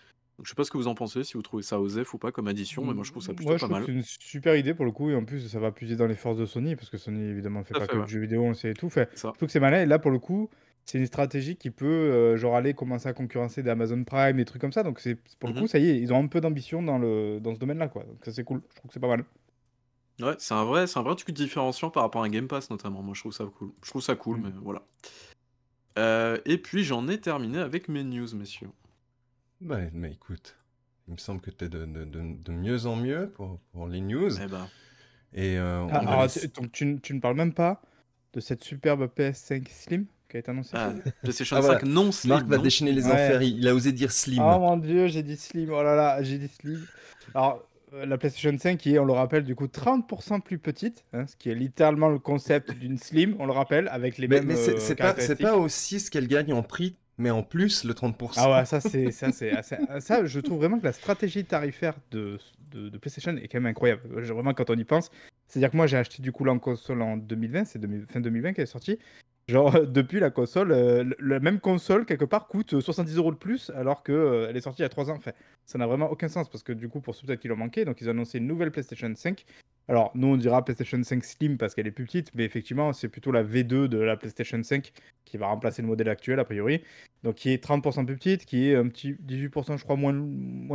[0.41, 2.19] Donc je sais pas ce que vous en pensez, si vous trouvez ça osef ou
[2.19, 3.85] pas comme addition, mais moi je trouve ça plutôt Moi je pas trouve mal.
[3.87, 6.15] c'est une super idée pour le coup, et en plus ça va puiser dans les
[6.15, 8.09] forces de Sony, parce que Sony évidemment fait Tout à pas fait, que ouais.
[8.09, 8.89] jeux vidéo, on sait et tout.
[8.89, 9.29] Fait, C'est ça.
[9.35, 10.49] je trouve que c'est malin, et là pour le coup,
[10.87, 14.47] c'est une stratégie qui peut euh, genre aller commencer à concurrencer des Amazon Prime, des
[14.47, 15.61] trucs comme ça, donc c'est pour le Mhm.
[15.61, 18.05] coup, ça y est, ils ont un peu d'ambition dans, le, dans ce domaine-là, quoi.
[18.05, 19.25] Donc ça c'est cool, je trouve que c'est pas mal.
[20.23, 22.71] Ouais, c'est un vrai, c'est un vrai truc différenciant par rapport à un Game Pass
[22.71, 23.03] notamment.
[23.03, 23.73] Moi, je trouve ça cool.
[23.85, 24.43] Je trouve ça cool, Mm.
[24.45, 24.83] mais voilà.
[25.99, 28.71] Euh, et puis j'en ai terminé avec mes news, messieurs.
[29.61, 30.57] Bah, mais écoute,
[31.09, 33.87] il me semble que tu es de, de- de- de mieux en mieux pour, pour
[33.87, 34.31] les news.
[34.41, 34.69] Eh ben,
[35.35, 37.83] Et euh, on Ah, va alors, tu- donc tu, tu ne parles même pas
[38.33, 40.93] de cette superbe PS5 Slim qui a été annoncée ah,
[41.23, 41.81] PlayStation Ah, voilà.
[41.81, 42.35] 5 non slim.
[42.35, 43.13] Marc va non déchaîner les Ouais.
[43.13, 44.41] enfers, il, il a osé dire slim.
[44.43, 46.87] Oh mon dieu, j'ai dit Slim, oh là là, j'ai dit Slim.
[47.35, 51.05] Alors, euh, la PlayStation 5 qui est, on le rappelle, du coup 30% plus petite,
[51.13, 54.37] hein, ce qui est littéralement le concept d'une Slim, on le rappelle, avec les mais
[54.37, 55.47] mêmes mais c'est euh, c'est pas, c'est caractéristiques.
[55.47, 58.35] pas aussi ce qu'elle gagne en prix, mais en plus le 30%.
[58.37, 59.53] Ah ouais, ça c'est ça c'est
[60.01, 62.39] ça je trouve vraiment que la stratégie tarifaire de,
[63.01, 64.03] PlayStation est quand même incroyable.
[64.09, 65.11] Vraiment quand on y pense,
[65.49, 68.53] c'est-à-dire que moi j'ai acheté du coup la console en 2020, c'est 2000 fin 2020
[68.53, 68.99] qu'elle est sortie.
[69.49, 73.37] Genre depuis la console, euh, la même console quelque part coûte euh, 70 euros de
[73.37, 75.17] plus alors que euh, elle est sortie il y a 3 ans.
[75.17, 75.33] Enfin,
[75.67, 77.85] ça n'a vraiment aucun sens parce que du coup pour ceux peut-être qui l'ont manqué,
[77.85, 79.45] donc ils ont annoncé une nouvelle PlayStation 5.
[79.91, 83.09] Alors nous on dira PlayStation 5 Slim parce qu'elle est plus petite, mais effectivement c'est
[83.09, 84.93] plutôt la V2 de la PlayStation 5
[85.25, 86.81] qui va remplacer le modèle actuel a priori.
[87.25, 90.13] Donc qui est 30% plus petite, qui est un petit 18% je crois moins,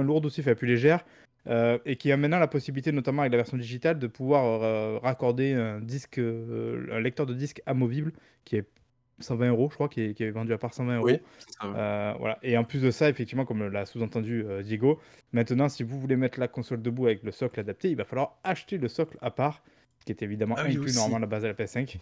[0.04, 1.06] lourde aussi, enfin plus légère,
[1.48, 5.00] euh, et qui a maintenant la possibilité, notamment avec la version digitale, de pouvoir euh,
[5.00, 5.82] raccorder un
[6.18, 8.12] euh, un lecteur de disque amovible,
[8.44, 8.68] qui est
[9.20, 11.06] 120 euros, je crois, qui est, qui est vendu à part 120 euros.
[11.06, 11.20] Oui.
[11.64, 12.38] Euh, voilà.
[12.44, 15.00] Et en plus de ça, effectivement, comme l'a sous-entendu euh, Diego,
[15.32, 18.38] maintenant, si vous voulez mettre la console debout avec le socle adapté, il va falloir
[18.44, 19.64] acheter le socle à part,
[20.00, 21.98] ce qui est évidemment Ah oui, inclus normalement à la base de la PS5.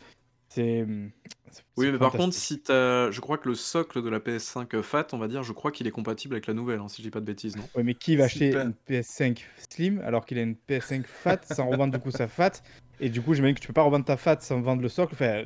[0.50, 0.84] C'est.
[0.84, 1.10] hum,
[1.50, 5.08] c'est- Oui, mais par contre, si je crois que le socle de la PS5 Fat,
[5.14, 7.12] on va dire, je crois qu'il est compatible avec la nouvelle, hein, si je dis
[7.12, 7.64] pas de bêtises, non?
[7.76, 11.68] Ouais, mais qui va acheter une PS5 Slim alors qu'il a une PS5 Fat sans
[11.70, 12.62] revendre du coup sa Fat
[13.06, 15.14] Et du coup, j'imagine que tu peux pas revendre ta Fat sans vendre le socle.
[15.14, 15.44] Enfin,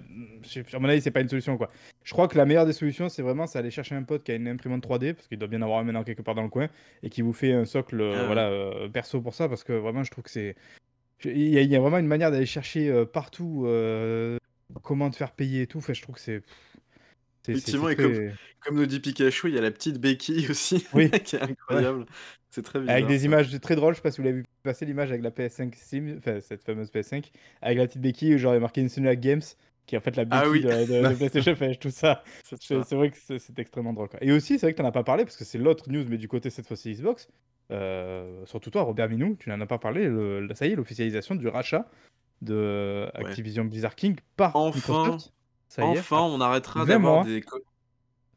[0.73, 1.71] à mon avis, c'est pas une solution quoi.
[2.03, 4.31] Je crois que la meilleure des solutions, c'est vraiment c'est aller chercher un pote qui
[4.31, 6.49] a une imprimante 3D parce qu'il doit bien avoir un maintenant quelque part dans le
[6.49, 6.69] coin
[7.01, 9.73] et qui vous fait un socle euh, Ah voilà euh, perso pour ça parce que
[9.73, 10.55] vraiment, je trouve que c'est
[11.25, 13.65] il y, a- il y a vraiment une manière d'aller chercher euh, partout
[14.83, 15.79] comment te faire payer et tout.
[15.79, 16.43] Enfin, je trouve que c'est
[17.49, 21.09] Effectivement, et comme nous dit Pikachu, il y a la petite béquille aussi, Oui.
[21.23, 22.05] qui est incroyable.
[22.49, 22.95] C'est très bizarre.
[22.95, 25.21] Avec des images très drôles, je sais pas si vous l'avez vu passer l'image avec
[25.21, 27.25] la PS5 Slim, enfin cette fameuse PS5,
[27.61, 29.41] avec la petite béquille où a marqué Insomnia Games,
[29.85, 30.61] qui est en fait la béquille Ah oui.
[30.61, 32.23] de, de- de PlayStation, tout ça.
[32.59, 34.09] C'est vrai que c'est extrêmement drôle.
[34.09, 34.19] quoi.
[34.23, 36.05] Et aussi, c'est vrai que tu n'en as pas parlé, parce que c'est l'autre news,
[36.09, 37.27] mais du côté cette fois-ci Xbox.
[37.69, 40.05] Euh, surtout toi, Robert Minou, tu n'en as pas parlé.
[40.07, 41.89] le- ça y est, l'officialisation du rachat
[42.41, 43.25] de Ouais.
[43.25, 45.33] Activision Blizzard King par Enfin, Microsoft.
[45.67, 45.99] Ça y est.
[45.99, 47.23] Enfin, on arrêtera 20 d'avoir mois.
[47.25, 47.43] des.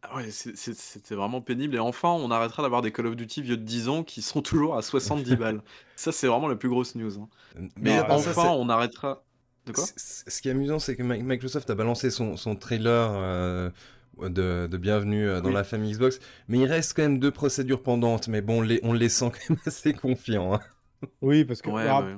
[0.03, 1.77] Ah ouais, c'est- c'est- c'était vraiment pénible.
[1.77, 4.41] Et enfin, on arrêtera d'avoir des Call of Duty vieux de 10 ans qui sont
[4.43, 5.61] toujours à 70 balles.
[5.97, 7.19] Ça, c'est vraiment la plus grosse news.
[7.19, 7.29] hein.
[7.77, 9.23] Mais Non, bah, ça, enfin, c'est- on arrêtera.
[9.67, 9.85] De quoi?
[9.85, 13.11] C- c- Ce qui est amusant, c'est que Mi- Microsoft a balancé son, son trailer
[13.13, 13.71] euh,
[14.23, 15.55] de, de bienvenue euh, dans Oui.
[15.55, 18.29] la famille Xbox, mais il reste quand même deux procédures pendantes.
[18.29, 20.55] Mais bon, on les, on les sent quand même assez confiants.
[20.55, 20.61] hein.
[21.21, 22.17] Oui, parce que Ouais, alors, ouais.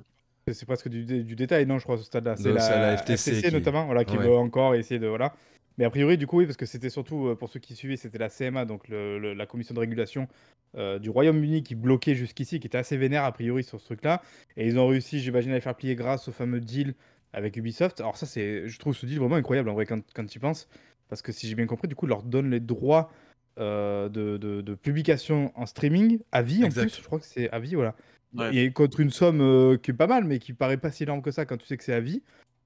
[0.55, 2.37] c'est presque du, dé- du détail, non, je crois, à ce stade-là.
[2.37, 4.25] C'est la, c'est la FTC qui- notamment, voilà, qui Ouais.
[4.25, 5.09] veut encore essayer de.
[5.09, 5.35] Voilà.
[5.79, 7.97] Mais a priori, du coup, oui, parce que c'était surtout, euh, pour ceux qui suivaient,
[7.97, 10.29] c'était la CMA, donc le- le- la commission de régulation
[10.77, 14.23] euh, du Royaume-Uni qui bloquait jusqu'ici, qui était assez vénère, a priori, sur ce truc-là.
[14.57, 16.95] Et ils ont réussi, j'imagine, à les faire plier grâce au fameux deal
[17.35, 18.01] avec Ubisoft.
[18.01, 20.41] Alors, ça, c'est, je trouve ce deal vraiment incroyable, en vrai, quand, quand tu y
[20.41, 20.69] penses.
[21.11, 23.11] Parce que si j'ai bien compris, du coup, ils leur donne les droits
[23.59, 26.89] euh, de, de- de publication en streaming à vie, en plus.
[27.01, 27.95] Je crois que c'est à vie, voilà.
[28.35, 28.57] Ouais.
[28.57, 31.21] Et contre une somme euh, qui est pas mal, mais qui paraît pas si énorme
[31.21, 32.23] que ça quand tu sais que c'est à vie.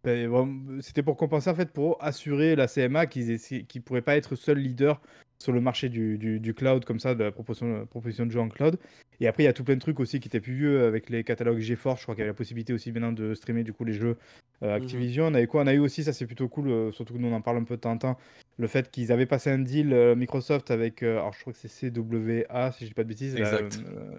[0.07, 4.37] Ben, C'était pour compenser, en fait, pour assurer la CMA qu'ils ne pourraient pas être
[4.37, 5.01] seul leader
[5.39, 8.41] sur le marché du, du- du cloud, comme ça, de la proposition, proposition de jeu
[8.41, 8.79] en cloud.
[9.21, 11.11] Et après, il y a tout plein de trucs aussi qui étaient plus vieux avec
[11.11, 12.01] les catalogues GeForce.
[12.01, 14.17] Je crois qu'il y avait la possibilité aussi maintenant de streamer du coup les jeux
[14.63, 15.27] euh, Activision.
[15.27, 15.63] On a eu quoi?
[15.63, 17.59] On a eu aussi, ça c'est plutôt cool, euh, surtout que nous on en parle
[17.59, 18.19] un peu de temps en temps,
[18.59, 21.91] le fait qu'ils avaient passé un deal euh, Microsoft avec, alors je crois que c'est
[21.91, 23.69] CWA, si je dis pas de bêtises, euh,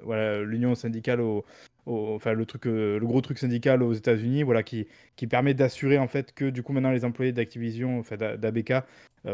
[0.04, 1.44] voilà, l'union syndicale au,
[1.88, 5.98] enfin le truc, euh, le gros truc syndical aux États-Unis, voilà, qui, qui permet d'assurer
[5.98, 8.74] en fait que du coup maintenant les employés d'Activision, enfin d'A- d'ABK,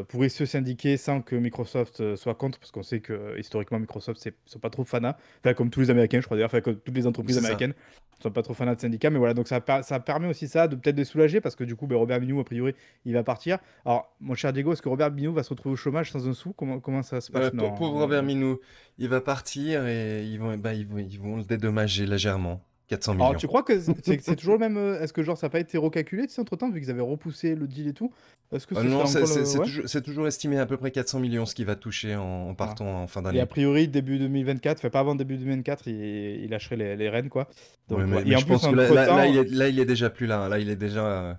[0.01, 3.79] pourraient se syndiquer sans que Microsoft euh, soit contre, parce qu'on sait que euh, historiquement
[3.79, 6.61] Microsoft c'est sont pas trop fanats, enfin comme tous les Américains, je crois d'ailleurs, enfin
[6.61, 7.73] comme toutes les entreprises américaines
[8.21, 10.75] sont pas trop fanats de syndicats, mais voilà, donc ça, ça permet aussi ça de
[10.75, 12.73] peut-être les soulager parce que du coup, ben, Robert Minou, a priori,
[13.05, 13.57] il va partir.
[13.85, 16.33] Alors, mon cher Diego, est-ce que Robert Minou va se retrouver au chômage sans un
[16.33, 16.53] sou?
[16.53, 17.99] Comment, comment ça se Euh, passe Non, pauvre non.
[17.99, 18.59] Robert Minou,
[18.97, 22.61] il va partir et ils vont, bah, ils vont, ils vont le dédommager légèrement.
[22.89, 23.25] 400 millions.
[23.27, 25.59] Alors, tu crois que c'est toujours le même euh, Est-ce que genre ça n'a pas
[25.59, 28.11] été recalculé tu sais, entre temps, vu qu'ils avaient repoussé le deal et tout?
[28.51, 29.59] Est-ce que Euh, non, c'est le-
[29.95, 30.01] ouais?
[30.01, 33.07] toujours, estimé à peu près 400 millions ce qu'il va toucher en, en partant en
[33.07, 33.39] fin Et d'année.
[33.39, 35.95] a priori, début 2024, enfin pas avant début 2024, il,
[36.43, 37.47] il lâcherait les, les rênes, quoi.
[37.87, 39.79] Donc, Ouais, mais, et en je plus, pense que là, là- il est, là, il
[39.79, 40.47] est déjà plus là.
[40.49, 41.33] Là, il est déjà euh,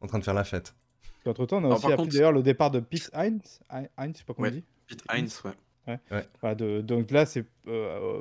[0.00, 0.74] en train de faire la fête.
[1.26, 3.40] Entre-temps, on a aussi par appris contre- d'ailleurs le départ de Pete Hines,
[3.72, 4.52] Hines, je sais pas comment Ouais.
[4.54, 4.64] on dit.
[4.88, 5.50] Pete Hines, ouais.
[6.56, 8.20] De- donc là, c'est euh,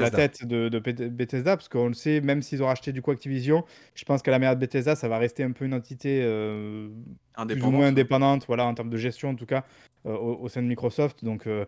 [0.00, 3.02] la tête de, de Beth- Bethesda, parce qu'on le sait, même s'ils ont racheté du
[3.02, 5.74] coup Activision, je pense qu'à la manière de Bethesda, ça va rester un peu une
[5.74, 6.88] entité euh,
[7.54, 9.64] plus ou moins indépendante, voilà, en termes de gestion en tout cas,
[10.06, 11.24] euh, au, au sein de Microsoft.
[11.24, 11.64] Donc, euh,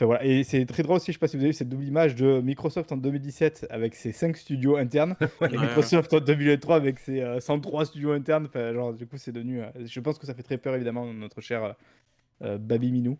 [0.00, 0.24] voilà.
[0.24, 2.14] Et c'est très drôle aussi, je sais pas si vous avez vu cette double image
[2.16, 5.16] de Microsoft en 2017 avec ses 5 studios internes,
[5.50, 8.46] et Microsoft en 2003 avec ses euh, 103 studios internes.
[8.46, 9.62] Enfin, genre, du coup, c'est devenu.
[9.62, 11.72] euh, je pense que ça fait très peur évidemment notre cher euh,
[12.42, 13.16] euh, Baby Minou.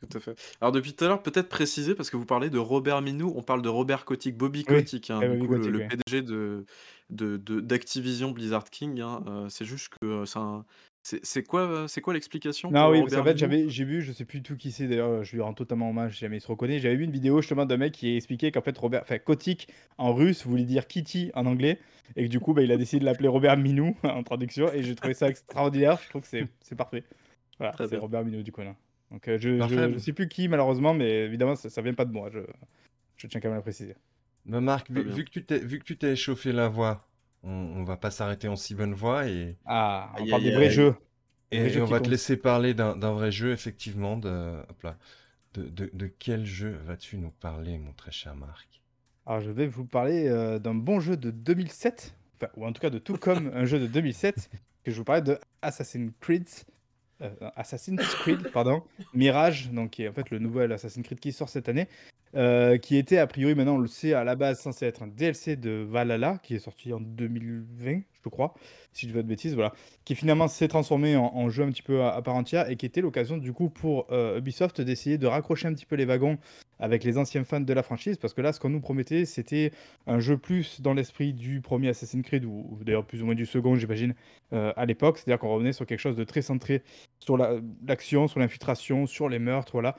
[0.00, 0.34] Tout à fait.
[0.60, 3.42] Alors depuis tout à l'heure, peut-être préciser, parce que vous parlez de Robert Minou, on
[3.42, 5.84] parle de Robert Kotick, Bobby Oui, Kotick, hein, eh, du coup, le- Kotick, le, oui.
[5.88, 6.64] PDG de,
[7.10, 9.00] de, de- d'Activision Blizzard King.
[9.00, 10.64] hein, euh, c'est juste que euh, c'est un-
[11.02, 13.38] c'est c'est quoi, euh, c'est quoi l'explication Non, pour oui, parce Robert qu'en fait, Minou?
[13.40, 16.14] j'avais, j'ai vu, je sais plus tout qui c'est d'ailleurs, je lui rends totalement hommage
[16.14, 16.78] si jamais il se reconnaît.
[16.78, 20.14] J'avais vu une vidéo justement d'un mec qui expliquait qu'en fait, Robert, enfin, Kotick en
[20.14, 21.78] russe voulait dire Kitty en anglais,
[22.16, 24.82] et que du coup, bah, il a décidé de l'appeler Robert Minou en traduction, et
[24.82, 25.98] j'ai trouvé ça extraordinaire.
[26.04, 27.04] Je trouve que c'est, c'est parfait.
[27.58, 28.00] Voilà, Très c'est bien.
[28.00, 28.74] Robert Minou du coup là.
[29.10, 32.04] Donc, euh, je, je, je sais plus qui malheureusement, mais évidemment, ça, ça vient pas
[32.04, 32.30] de moi.
[32.32, 32.40] Je,
[33.16, 33.96] je tiens quand même à le préciser.
[34.46, 37.06] Bah, Marc, vu, que tu t'es, vu que tu t'es échauffé la voix,
[37.42, 40.48] on, on va pas s'arrêter en si bonne voix et, Ah, on Aïe, parle aïe,
[40.50, 40.70] des vrais aïe.
[40.70, 40.94] jeux.
[41.52, 44.16] Et, on va te laisser parler d'un, d'un vrai jeu, effectivement.
[44.16, 44.96] De, hop là.
[45.54, 48.68] De, de, de quel jeu vas-tu nous parler, mon très cher Marc?
[49.26, 52.80] Alors, je vais vous parler euh, d'un bon jeu de 2007, enfin, ou en tout
[52.80, 54.48] cas de tout comme un jeu de 2007,
[54.84, 56.46] que je vous parlais de Assassin's Creed
[57.56, 58.82] Assassin's Creed, pardon,
[59.14, 61.86] Mirage, donc qui est en fait le nouvel Assassin's Creed qui sort cette année,
[62.80, 65.56] qui était a priori, maintenant on le sait, à la base censé être un DLC
[65.56, 68.54] de Valhalla, qui est sorti en 2020, je crois,
[68.92, 69.72] si je ne dis pas de bêtises, voilà,
[70.04, 73.00] qui finalement s'est transformé en, jeu un petit peu à, part entière et qui était
[73.00, 74.06] l'occasion du coup pour
[74.36, 76.38] Ubisoft d'essayer de raccrocher un petit peu les wagons
[76.80, 79.70] avec les anciens fans de la franchise, parce que là, ce qu'on nous promettait, c'était
[80.06, 83.46] un jeu plus dans l'esprit du premier Assassin's Creed, ou, d'ailleurs plus ou moins du
[83.46, 84.14] second, j'imagine,
[84.52, 86.82] à l'époque, c'est-à-dire qu'on revenait sur quelque chose de très centré
[87.18, 89.96] sur l'action, sur l'infiltration, sur les meurtres, voilà,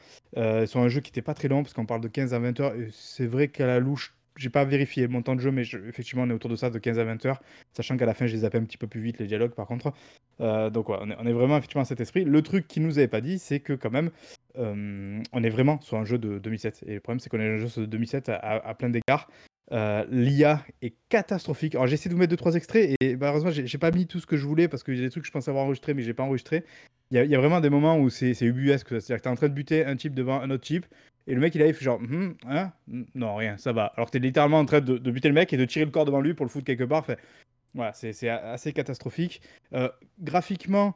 [0.66, 2.60] sur un jeu qui n'était pas très long, parce qu'on parle de 15 à 20
[2.60, 6.24] heures, c'est vrai qu'à la louche, j'ai pas vérifié mon temps de jeu, mais effectivement,
[6.24, 7.42] on est autour de ça, de 15 à 20 heures.
[7.74, 9.68] Sachant qu'à la fin, je les appelle un petit peu plus vite, les dialogues, par
[9.68, 9.94] contre.
[10.42, 12.26] Euh, donc, ouais, on est, vraiment effectivement à cet esprit.
[12.26, 14.10] Le truc qu'il nous avait pas dit, c'est que quand même,
[14.58, 16.84] euh, on est vraiment sur un jeu de 2007.
[16.88, 19.30] Et le problème, c'est qu'on est un jeu de 2007 à, plein d'égards.
[19.72, 21.76] Euh, L'IA est catastrophique.
[21.76, 24.20] Alors, j'ai essayé de vous mettre deux trois extraits et malheureusement, j'ai pas mis tout
[24.20, 26.02] ce que je voulais parce qu'il y des trucs que je pensais avoir enregistré, mais
[26.02, 26.66] j'ai pas enregistré.
[27.12, 28.88] Il y, a vraiment des moments où c'est ubuesque.
[28.90, 30.86] C'est-à-dire que tu es en train de buter un type devant un autre type
[31.28, 32.72] et le mec, il arrive, genre, hum, hein
[33.16, 33.86] Non, rien, ça va.
[33.96, 36.06] Alors que t'es littéralement en train de, buter le mec et de tirer le corps
[36.06, 37.06] devant lui pour le foutre quelque part.
[37.06, 37.20] Fait,
[37.74, 39.42] voilà, c'est assez catastrophique.
[39.74, 40.96] Euh, graphiquement,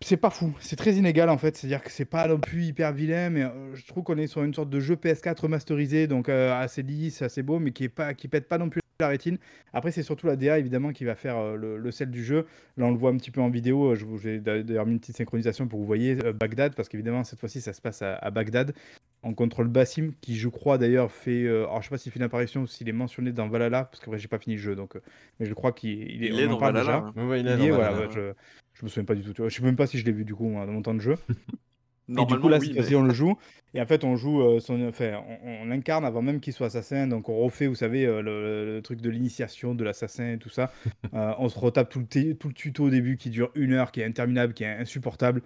[0.00, 0.56] c'est pas fou.
[0.60, 1.56] C'est très inégal en fait.
[1.56, 4.42] C'est-à-dire que c'est pas non plus hyper vilain, mais euh, je trouve qu'on est sur
[4.42, 7.88] une sorte de jeu PS4 remasterisé, donc euh, assez lisse, assez beau, mais qui, est
[7.88, 9.38] pas, qui pète pas non plus la rétine.
[9.72, 12.46] Après, c'est surtout la DA évidemment qui va faire euh, le, sel du jeu.
[12.76, 13.94] Là, on le voit un petit peu en vidéo.
[13.94, 16.88] Je vous ai d'ailleurs mis une petite synchronisation pour que vous voyez euh, Bagdad, parce
[16.88, 18.74] qu'évidemment, cette fois-ci, ça se passe à, Bagdad.
[19.22, 21.44] On contrôle Bassim, qui je crois d'ailleurs fait.
[21.44, 23.84] Euh, alors, je sais pas s'il fait une apparition ou s'il est mentionné dans Valhalla,
[23.84, 24.94] parce qu'après, j'ai pas fini le jeu, donc.
[25.38, 26.46] mais je crois qu'il est.
[26.48, 27.12] dans Valhalla.
[27.16, 28.08] il est, dans Valhalla.
[28.10, 28.32] je,
[28.74, 29.48] je me souviens pas du tout.
[29.48, 31.14] Je sais même pas si je l'ai vu du coup dans mon temps de jeu.
[32.08, 33.36] et du coup, là, cette fois-ci, on le joue.
[33.74, 37.06] Et en fait, on joue, euh, son, enfin, on, l'incarne avant même qu'il soit assassin.
[37.06, 40.72] Donc, on refait, vous savez, euh, le, truc de l'initiation de l'assassin et tout ça.
[41.14, 43.92] Euh, on se retape tout le, tout le tuto au début qui dure une heure,
[43.92, 45.42] qui est interminable, qui est insupportable,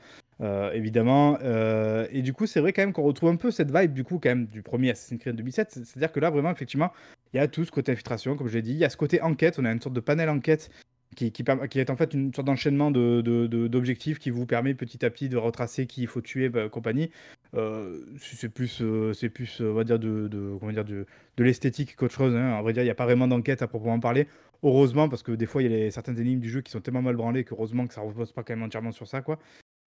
[0.73, 1.39] évidemment.
[1.41, 4.19] et du coup, c'est vrai quand même qu'on retrouve un peu cette vibe, du coup,
[4.19, 5.71] quand même, du premier Assassin's Creed 2007.
[5.71, 6.91] C'est-à-dire que là, vraiment, effectivement,
[7.33, 8.73] il y a tout ce côté infiltration, comme je l'ai dit.
[8.73, 9.59] Il y a ce côté enquête.
[9.61, 10.69] On a une sorte de panel enquête
[11.15, 15.05] qui, qui, est en fait une sorte d'enchaînement d'objectifs de, de, qui vous permet petit
[15.05, 17.11] à petit de retracer qui il faut tuer, bah, compagnie.
[17.55, 21.07] Euh, c'est plus, euh, c'est plus, on va dire, de, comment dire, de,
[21.39, 22.35] l'esthétique qu'autre chose.
[22.35, 22.55] Hein.
[22.55, 24.27] En vrai dire, il n'y a pas vraiment d'enquête à proprement parler.
[24.63, 26.81] Heureusement, parce que des fois, il y a les, certaines énigmes du jeu qui sont
[26.81, 29.21] tellement mal branlées que heureusement que ça ne repose pas quand même entièrement sur ça,
[29.21, 29.39] quoi.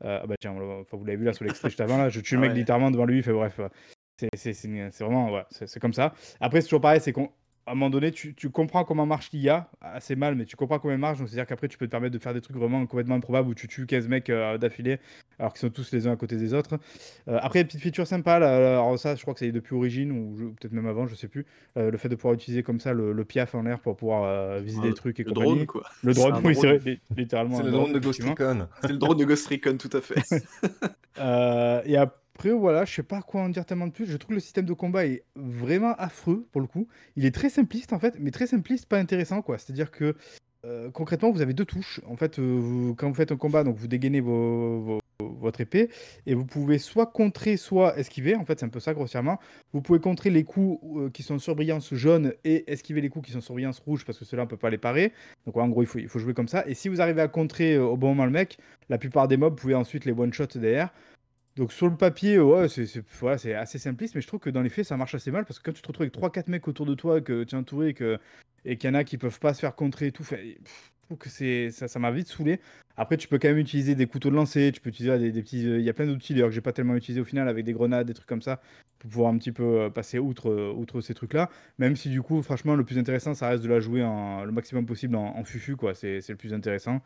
[0.03, 2.35] Euh, ah bah tiens, vous l'avez vu là sur l'extrait juste avant, là, je tue
[2.35, 3.59] le mec littéralement devant lui, fait bref.
[4.35, 6.13] C'est vraiment, ouais, c'est comme ça.
[6.41, 7.31] Après, c'est toujours pareil, c'est qu'on
[7.67, 10.93] à un moment donné, tu, comprends comment marche l'IA, assez mal, mais tu comprends comment
[10.93, 11.17] elle marche.
[11.17, 13.55] Donc, c'est-à-dire qu'après, tu peux te permettre de faire des trucs vraiment complètement improbables où
[13.55, 14.99] tu tues 15 mecs euh, d'affilée,
[15.39, 16.77] alors qu'ils sont tous les uns à côté des autres.
[17.27, 20.53] Euh, après, une petite feature sympa, alors ça, je crois que c'est depuis Origine, ou
[20.59, 21.47] peut-être même avant, je sais plus.
[21.77, 24.81] Euh, le fait de pouvoir utiliser comme ça le, piaf en l'air pour pouvoir viser
[24.81, 25.55] des trucs et le compagnie.
[25.55, 25.83] Drone, quoi.
[26.03, 27.57] Le drone, oui, c'est vrai, littéralement.
[27.57, 28.67] C'est le drone de Ghost Recon.
[28.81, 30.21] C'est le drone de Ghost Recon, tout à fait.
[31.89, 34.07] et après, après, voilà, je sais pas quoi en dire tellement de plus.
[34.07, 36.89] Je trouve le système de combat est vraiment affreux pour le coup.
[37.15, 39.57] Il est très simpliste en fait, mais très simpliste, pas intéressant quoi.
[39.57, 40.15] C'est-à-dire que
[40.65, 42.01] euh, concrètement, vous avez deux touches.
[42.05, 45.89] En fait, euh, quand vous faites un combat, donc vous dégainez votre épée
[46.25, 48.35] et vous pouvez soit contrer, soit esquiver.
[48.35, 49.39] En fait, c'est un peu ça grossièrement.
[49.71, 53.27] Vous pouvez contrer les coups euh, qui sont sur brillance jaune et esquiver les coups
[53.27, 55.13] qui sont sur brillance rouge parce que cela on peut pas les parer.
[55.45, 56.67] Donc en gros, il faut, il faut jouer comme ça.
[56.67, 58.57] Et si vous arrivez à contrer au bon moment le mec,
[58.89, 60.91] la plupart des mobs, vous pouvez ensuite les one shot derrière.
[61.55, 64.85] Donc sur le papier, ouais, c'est assez simpliste, mais je trouve que dans les faits,
[64.85, 66.95] ça marche assez mal parce que quand tu te retrouves avec 3-4 mecs autour de
[66.95, 67.95] toi, que tu es entouré
[68.65, 70.25] et qu'il y en a qui peuvent pas se faire contrer et tout,
[71.19, 72.59] que ça, m'a vite saoulé.
[72.97, 75.63] Après, tu peux quand même utiliser des couteaux de lancer, tu peux utiliser des, petits.
[75.63, 77.73] Il y a plein d'outils d'ailleurs que j'ai pas tellement utilisé au final avec des
[77.73, 78.59] grenades, des trucs comme ça,
[78.99, 81.49] pour pouvoir un petit peu euh, passer outre, euh, outre ces trucs-là.
[81.77, 84.51] Même si du coup, franchement, le plus intéressant, ça reste de la jouer en, le
[84.51, 85.93] maximum possible en, en fufu, quoi.
[85.93, 87.01] C'est le plus intéressant.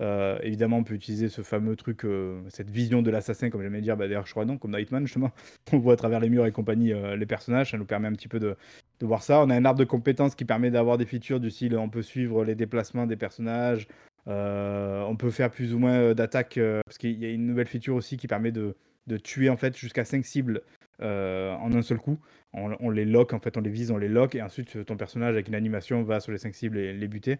[0.00, 3.80] Euh, évidemment, on peut utiliser ce fameux truc, euh, cette vision de l'assassin, comme j'aimais
[3.80, 5.30] dire, bah, d'ailleurs, je crois non, comme dans Hitman, justement.
[5.72, 8.12] On voit à travers les murs et compagnie euh, les personnages, ça nous permet un
[8.12, 8.56] petit peu de,
[9.00, 9.40] voir ça.
[9.42, 12.02] On a un arbre de compétences qui permet d'avoir des features du style on peut
[12.02, 13.86] suivre les déplacements des personnages,
[14.26, 18.16] on peut faire plus ou moins d'attaques, parce qu'il y a une nouvelle feature aussi
[18.16, 18.74] qui permet de,
[19.22, 20.62] tuer en fait jusqu'à 5 cibles
[21.00, 22.18] en un seul coup.
[22.54, 25.34] On, les lock, en fait, on les vise, on les lock, et ensuite ton personnage
[25.34, 27.38] avec une animation va sur les 5 cibles et les buter.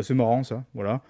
[0.00, 1.02] C'est marrant ça, voilà.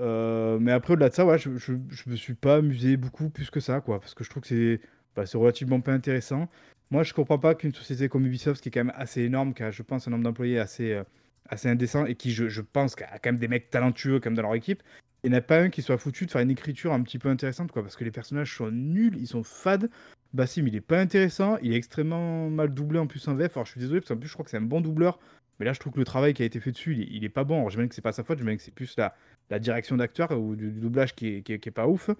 [0.00, 1.72] Euh, mais après, au-delà de ça, ouais, je, je,
[2.06, 4.80] me suis pas amusé beaucoup plus que ça, quoi, parce que je trouve que c'est
[5.14, 6.48] bah, relativement pas intéressant.
[6.90, 9.62] Moi, je comprends pas qu'une société comme Ubisoft, qui est quand même assez énorme, qui
[9.62, 11.04] a, je pense, un nombre d'employés assez, euh,
[11.48, 14.54] assez indécent, et qui, je, pense, a quand même des mecs talentueux comme dans leur
[14.54, 14.82] équipe,
[15.22, 17.18] il n'y en a pas un qui soit foutu de faire une écriture un petit
[17.18, 19.90] peu intéressante, quoi, parce que les personnages sont nuls, ils sont fades.
[20.32, 23.56] Bassim, il est pas intéressant, il est extrêmement mal doublé en plus en VF.
[23.56, 25.18] Alors, je suis désolé, parce qu'en plus, je crois que c'est un bon doubleur,
[25.58, 27.24] mais là, je trouve que le travail qui a été fait dessus, il est, il
[27.24, 27.56] est pas bon.
[27.56, 29.14] Alors, j'imagine que c'est pas sa faute, j'imagine que c'est plus la,
[29.50, 32.10] la direction d'acteur ou du, doublage qui est, qui, est, pas ouf.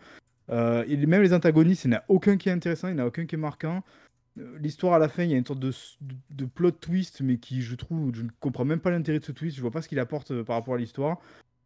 [0.50, 3.04] Euh, même les antagonistes, il n'y en a aucun qui est intéressant, il n'y en
[3.04, 3.82] a aucun qui est marquant.
[4.38, 5.72] Euh, l'histoire à la fin, il y a une sorte de,
[6.30, 9.32] de, plot twist, mais qui, je trouve, je ne comprends même pas l'intérêt de ce
[9.32, 9.56] twist.
[9.56, 11.18] Je vois pas ce qu'il apporte euh, par rapport à l'histoire.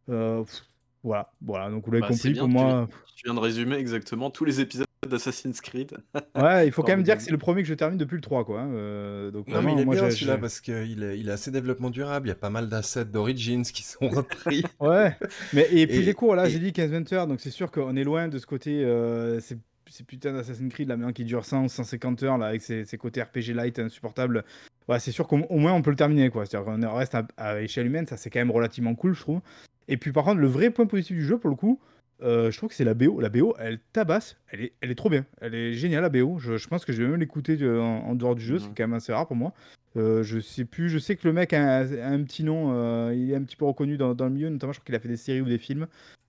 [0.07, 1.69] voilà, voilà.
[1.71, 2.87] Donc vous l'avez bah, compris pour moi.
[3.15, 5.97] Tu viens de résumer exactement tous les épisodes d'Assassin's Creed.
[6.35, 8.21] ouais, il faut quand même dire que c'est le premier que je termine depuis le
[8.21, 8.61] 3, quoi.
[8.61, 11.51] Hein, euh, donc, non, mais il est bien celui-là parce qu'il a, il a assez
[11.51, 12.27] développement durable.
[12.27, 14.63] Il y a pas mal d'assets d'Origins qui sont repris.
[14.79, 15.15] ouais,
[15.53, 18.03] mais et puis les cours, là, j'ai dit 15-20 heures, donc c'est sûr qu'on est
[18.03, 18.83] loin de ce côté.
[18.83, 19.59] Euh, c'est
[20.05, 23.21] putain d'Assassin's Creed là maintenant qui dure 100 ou 150 heures là avec ses, côtés
[23.21, 24.43] RPG light insupportables.
[24.87, 26.45] Ouais, c'est sûr qu'au moins on peut le terminer quoi.
[26.45, 29.41] C'est-à-dire qu'on reste à, à, échelle humaine, ça c'est quand même relativement cool je trouve.
[29.87, 31.79] Et puis par contre le vrai point positif du jeu pour le coup,
[32.21, 33.19] euh, je trouve que c'est la BO.
[33.19, 34.37] La BO, elle tabasse.
[34.49, 35.25] Elle est, elle est trop bien.
[35.41, 36.39] Elle est géniale, la BO.
[36.39, 38.59] Je, pense que je vais même l'écouter euh, en, dehors du jeu.
[38.59, 39.53] C'est quand même assez rare pour moi.
[39.97, 40.89] Euh, je sais plus.
[40.89, 43.11] Je sais que le mec a, un, petit nom.
[43.11, 44.49] il est un petit peu reconnu dans, le milieu.
[44.49, 45.87] Notamment, je crois qu'il a fait des séries ou des films.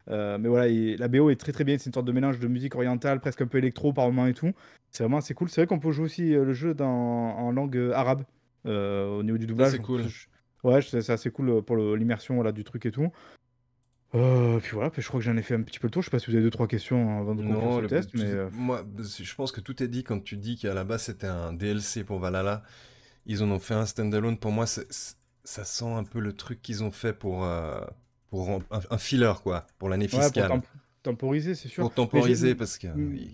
[0.08, 0.68] mais voilà,
[0.98, 1.78] la BO est très très bien.
[1.78, 4.34] C'est une sorte de mélange de musique orientale, presque un peu électro par moment et
[4.34, 4.52] tout.
[4.90, 5.48] C'est vraiment assez cool.
[5.48, 8.24] C'est vrai qu'on peut jouer aussi le jeu dans, en langue arabe
[8.64, 9.72] au niveau du doublage.
[9.72, 10.02] C'est cool.
[10.64, 13.12] Ouais, c'est assez cool pour l'immersion du truc et tout.
[14.14, 16.02] Euh, puis voilà, puis je crois que j'en ai fait un petit peu le tour.
[16.02, 18.24] Je sais pas si vous avez 2-3 questions avant de conclure le test, mais...
[18.24, 21.26] Euh, moi, je pense que tout est dit quand tu dis qu'à la base c'était
[21.26, 22.62] un DLC pour Valhalla.
[23.26, 24.38] Ils en ont fait un standalone.
[24.38, 27.80] Pour moi, ça sent un peu le truc qu'ils ont fait pour, euh,
[28.30, 30.48] pour un, filler, quoi, pour l'année fiscale.
[30.48, 30.62] pour
[31.10, 31.82] temporiser, c'est sûr.
[31.82, 32.88] Pour temporiser, parce que...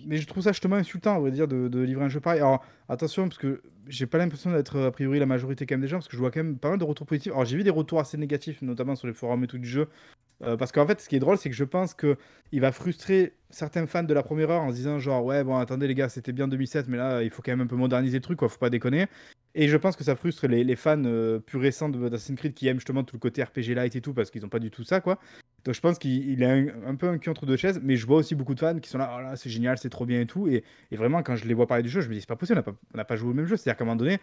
[0.07, 2.41] Mais je trouve ça justement insultant, on va dire, de, de livrer un jeu pareil.
[2.41, 5.89] Alors, attention, parce que j'ai pas l'impression d'être a priori la majorité quand même des
[5.89, 7.33] gens, parce que je vois quand même pas mal de retours positifs.
[7.33, 9.89] Alors, j'ai vu des retours assez négatifs, notamment sur les forums et tout du jeu,
[10.43, 13.35] euh, parce qu'en fait, ce qui est drôle, c'est que je pense qu'il va frustrer
[13.51, 16.09] certains fans de la première heure en se disant genre ouais bon attendez les gars
[16.09, 18.49] c'était bien 2007 mais là il faut quand même un peu moderniser le truc quoi
[18.49, 19.07] faut pas déconner
[19.55, 22.69] et je pense que ça frustre les, fans euh, plus récents de Assassin's Creed qui
[22.69, 24.85] aiment justement tout le côté RPG light et tout parce qu'ils ont pas du tout
[24.85, 25.19] ça quoi
[25.65, 26.53] donc je pense qu'il a
[26.87, 28.89] un, peu un cul entre deux chaises mais je vois aussi beaucoup de fans qui
[28.89, 31.47] sont là oh là c'est génial c'est trop bien et tout et, vraiment quand je
[31.47, 33.31] les vois parler du jeu je me dis c'est pas possible on n'a pas, joué
[33.31, 34.19] au même jeu c'est à dire qu'à un moment donné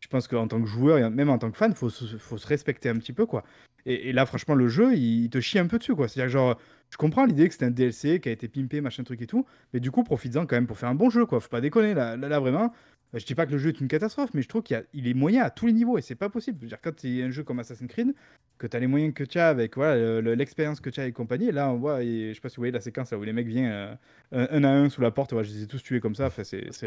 [0.00, 2.46] je pense qu'en tant que joueur et même en tant que fan faut, faut se
[2.46, 3.44] respecter un petit peu quoi
[3.86, 5.94] et, là, franchement, le jeu, il, te chie un peu dessus.
[5.96, 6.58] C'est-à-dire genre,
[6.90, 9.44] je comprends l'idée que c'est un DLC qui a été pimpé, machin truc et tout,
[9.72, 11.40] mais du coup, profites-en quand même pour faire un bon jeu, quoi.
[11.40, 12.72] Faut pas déconner, là, vraiment.
[13.14, 15.14] Je dis pas que le jeu est une catastrophe, mais je trouve qu'il il est
[15.14, 16.58] moyen à tous les niveaux et c'est pas possible.
[16.60, 18.14] Je veux dire, quand tu un jeu comme Assassin's Creed,
[18.58, 21.12] que tu as les moyens que tu as avec voilà, l'expérience que tu as et
[21.12, 23.22] compagnie, là on voit, et, je sais pas si vous voyez la séquence là où
[23.22, 23.94] les mecs viennent euh,
[24.32, 26.68] un, à un sous la porte, je les ai tous tués comme ça, enfin, c'est
[26.70, 26.86] c'est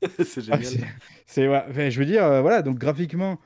[0.24, 0.62] c'est génial.
[1.26, 3.38] c'est ouais, je veux dire, euh, voilà, donc graphiquement,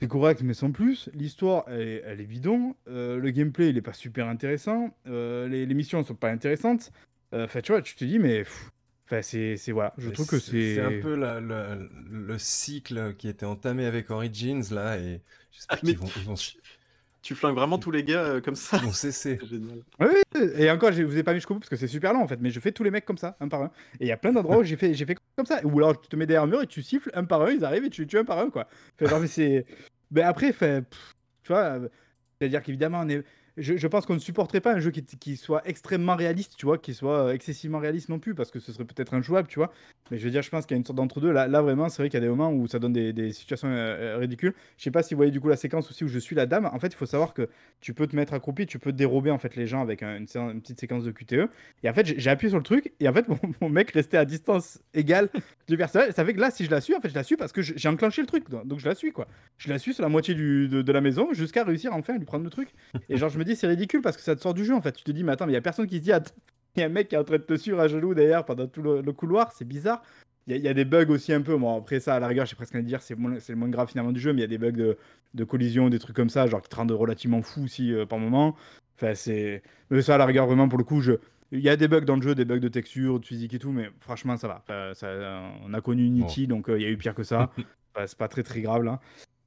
[0.00, 1.08] c'est correct, mais sans plus.
[1.14, 2.74] L'histoire, elle, elle, est bidon.
[2.88, 4.94] Euh, le gameplay, il est pas super intéressant.
[5.06, 6.92] Euh, les, les, missions ne sont pas intéressantes.
[7.32, 8.44] Euh, enfin, tu vois, tu te dis, mais.
[9.06, 9.94] Enfin, c'est, voilà.
[9.98, 10.74] Je trouve que c'est.
[10.74, 15.20] C'est un peu la, le cycle qui était entamé avec Origins, là, et
[15.52, 16.34] j'espère ah, qu'ils vont, vont,
[17.26, 18.78] tu flingues vraiment tous les gars euh, comme ça.
[18.78, 19.12] Bon, c'est
[19.44, 19.78] génial.
[19.98, 22.22] Oui, et encore, je vous ai pas mis jusqu'au bout parce que c'est super long
[22.22, 23.70] en fait, mais je fais tous les mecs comme ça, un par un.
[23.98, 25.60] Et il y a plein d'endroits où j'ai fait, j'ai fait comme ça.
[25.64, 27.64] Ou alors tu te mets derrière un mur et tu siffles un par un, ils
[27.64, 28.68] arrivent et tu les tues un par un, quoi.
[29.00, 29.66] Genre, mais c'est.
[30.12, 30.84] Mais après, fait,
[31.42, 31.88] tu vois, euh,
[32.38, 33.24] c'est-à-dire qu'évidemment, on est
[33.56, 36.94] je, pense qu'on ne supporterait pas un jeu qui, soit extrêmement réaliste, tu vois, qui
[36.94, 39.72] soit euh, excessivement réaliste non plus, parce que ce serait peut-être injouable, tu vois.
[40.10, 41.32] Mais je veux dire, je pense qu'il y a une sorte d'entre-deux.
[41.32, 43.68] Là, là, vraiment, c'est vrai qu'il y a des moments où ça donne des, situations
[43.68, 44.54] euh, euh, ridicules.
[44.78, 46.46] Je sais pas si vous voyez du coup la séquence aussi où je suis la
[46.46, 46.68] dame.
[46.72, 47.48] En fait, il faut savoir que
[47.80, 50.78] tu peux te mettre accroupi, tu peux dérober en fait les gens avec une, petite
[50.78, 51.48] séquence de QTE.
[51.82, 53.26] Et en fait, j'ai appuyé sur le truc, et en fait,
[53.60, 55.28] mon, mec restait à distance égale
[55.68, 56.12] du personnage.
[56.12, 57.62] Ça fait que là, si je la suis, en fait, je la suis parce que
[57.62, 59.26] j'ai enclenché le truc, donc je la suis, quoi.
[59.58, 62.18] Je la suis sur la moitié du, de, de, la maison jusqu'à réussir enfin à
[62.18, 62.68] lui prendre le truc.
[63.08, 64.80] Et genre, je me dis, c'est ridicule parce que ça te sort du jeu en
[64.80, 64.92] fait.
[64.92, 66.12] Tu te dis, mais attends, mais il y a personne qui se dit,
[66.76, 68.44] il y a un mec qui est en train de te suivre à genoux derrière
[68.44, 70.02] pendant tout le, couloir, c'est bizarre.
[70.48, 71.56] Il y, a des bugs aussi un peu.
[71.56, 73.88] Bon, après ça, à la rigueur, j'ai presque envie de dire, c'est le moins grave
[73.88, 74.96] finalement du jeu, mais il y a des bugs de,
[75.34, 78.20] de, collision, des trucs comme ça, genre qui te rendent relativement fou aussi euh, par
[78.20, 78.54] moment.
[78.96, 79.62] Enfin, c'est.
[79.90, 81.14] Mais ça, à la rigueur, vraiment, pour le coup, je.
[81.50, 83.58] Il y a des bugs dans le jeu, des bugs de texture, de physique et
[83.58, 84.94] tout, mais franchement, ça va.
[84.94, 87.50] ça, on a connu Unity, donc euh, il y a eu pire que ça.
[88.06, 89.00] c'est pas très très grave là.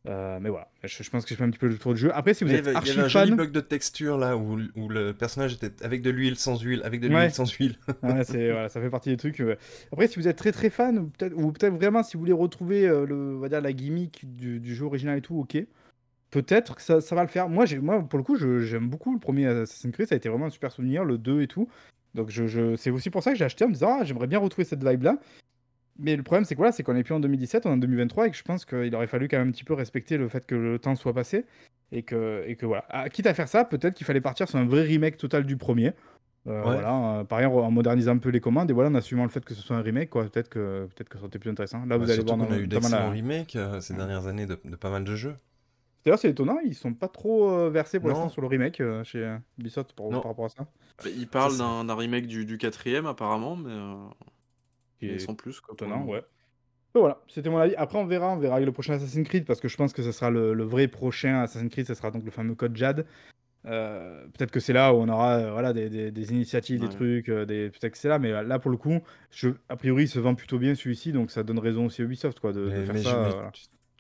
[0.08, 2.12] Euh, mais voilà, je, pense que je fais un petit peu le tour du jeu.
[2.16, 4.58] Après, si vous êtes archi Il y avait un joli bug de texture là où,
[4.76, 7.76] où, le personnage était avec de l'huile, sans huile, avec de l'huile, sans huile.
[8.04, 9.42] ouais, voilà, ça fait partie des trucs.
[9.42, 9.58] Euh.
[9.92, 12.88] Après, si vous êtes très très fan, ou peut-être peut vraiment si vous voulez retrouver
[12.88, 15.58] euh, le, on va dire, la gimmick du, du, jeu original et tout, ok.
[16.32, 17.50] Peut-être que ça, ça, va le faire.
[17.50, 20.08] Moi, moi pour le coup, j'aime beaucoup le premier Assassin's Creed.
[20.08, 21.68] Ça a été vraiment un super souvenir, le 2 et tout.
[22.16, 22.76] Donc, je, je...
[22.76, 24.88] c'est aussi pour ça que j'ai acheté en me disant, ah, j'aimerais bien retrouver cette
[24.88, 25.18] vibe là.
[26.00, 28.28] Mais le problème, c'est quoi c'est qu'on est plus en 2017, on est en 2023
[28.28, 30.46] et que je pense qu'il aurait fallu quand même un petit peu respecter le fait
[30.46, 31.46] que le temps soit passé.
[31.92, 32.86] Et que, et que voilà.
[32.90, 35.58] Ah, quitte à faire ça, peut-être qu'il fallait partir sur un vrai remake total du
[35.58, 35.94] premier.
[36.48, 39.24] Euh, voilà, euh, par ailleurs, en modernisant un peu les commandes, et voilà, en assumant
[39.24, 40.24] le fait que ce soit un remake, quoi.
[40.24, 41.86] Peut-être que, peut-être que ça aurait été plus intéressant.
[41.86, 42.38] Là, vous bah, allez voir.
[42.38, 45.36] On a eu d'excellents remakes euh, ces dernières années de, pas mal de jeux.
[46.06, 49.04] D'ailleurs, c'est étonnant, ils sont pas trop euh, versés pour l'instant sur le remake euh,
[49.04, 50.66] chez Ubisoft par rapport à ça.
[51.04, 53.96] Bah, il parle c'est- d'un d'un remake du, du quatrième apparemment, mais, euh,
[55.00, 55.60] Qui est sans plus.
[55.62, 56.24] Quoi, étonnant, ouais.
[56.96, 57.76] Mais voilà, c'était mon avis.
[57.76, 60.02] Après, on verra, on verra avec le prochain Assassin's Creed parce que je pense que
[60.02, 63.06] ce sera le, le vrai prochain Assassin's Creed, ce sera donc le fameux code JAD.
[63.66, 66.88] Euh, peut-être que c'est là où on aura euh, voilà, des, des- des initiatives, Ouais.
[66.88, 67.70] des trucs, euh, des...
[67.70, 69.00] peut-être que c'est là, mais euh, là pour le coup,
[69.32, 69.50] je...
[69.68, 72.40] a priori il se vend plutôt bien celui-ci, donc ça donne raison aussi à Ubisoft
[72.40, 73.10] quoi, de, faire mais ça.
[73.10, 73.52] je- voilà.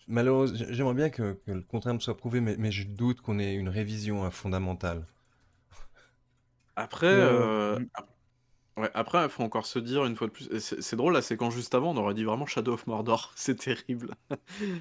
[0.08, 3.38] Malheureusement, j'aimerais bien que, que le contraire me soit prouvé, mais, mais je doute qu'on
[3.38, 5.06] ait une révision hein, fondamentale.
[6.76, 7.86] Après, mm.
[8.80, 10.50] Ouais, après, il faut encore se dire une fois de plus.
[10.60, 13.34] C'est c'est drôle, là, c'est quand juste avant, on aurait dit vraiment Shadow of Mordor.
[13.36, 14.16] C'est terrible.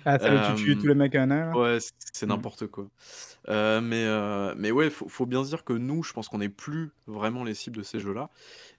[0.04, 1.78] Ah, ça le tu tues Euh, tous les mecs à un là Ouais,
[2.14, 2.42] c'est Mm.
[2.42, 2.90] n'importe quoi.
[3.48, 6.38] Euh, mais, euh, mais ouais, faut, faut bien se dire que nous, je pense qu'on
[6.38, 8.30] n'est plus vraiment les cibles de ces jeux-là.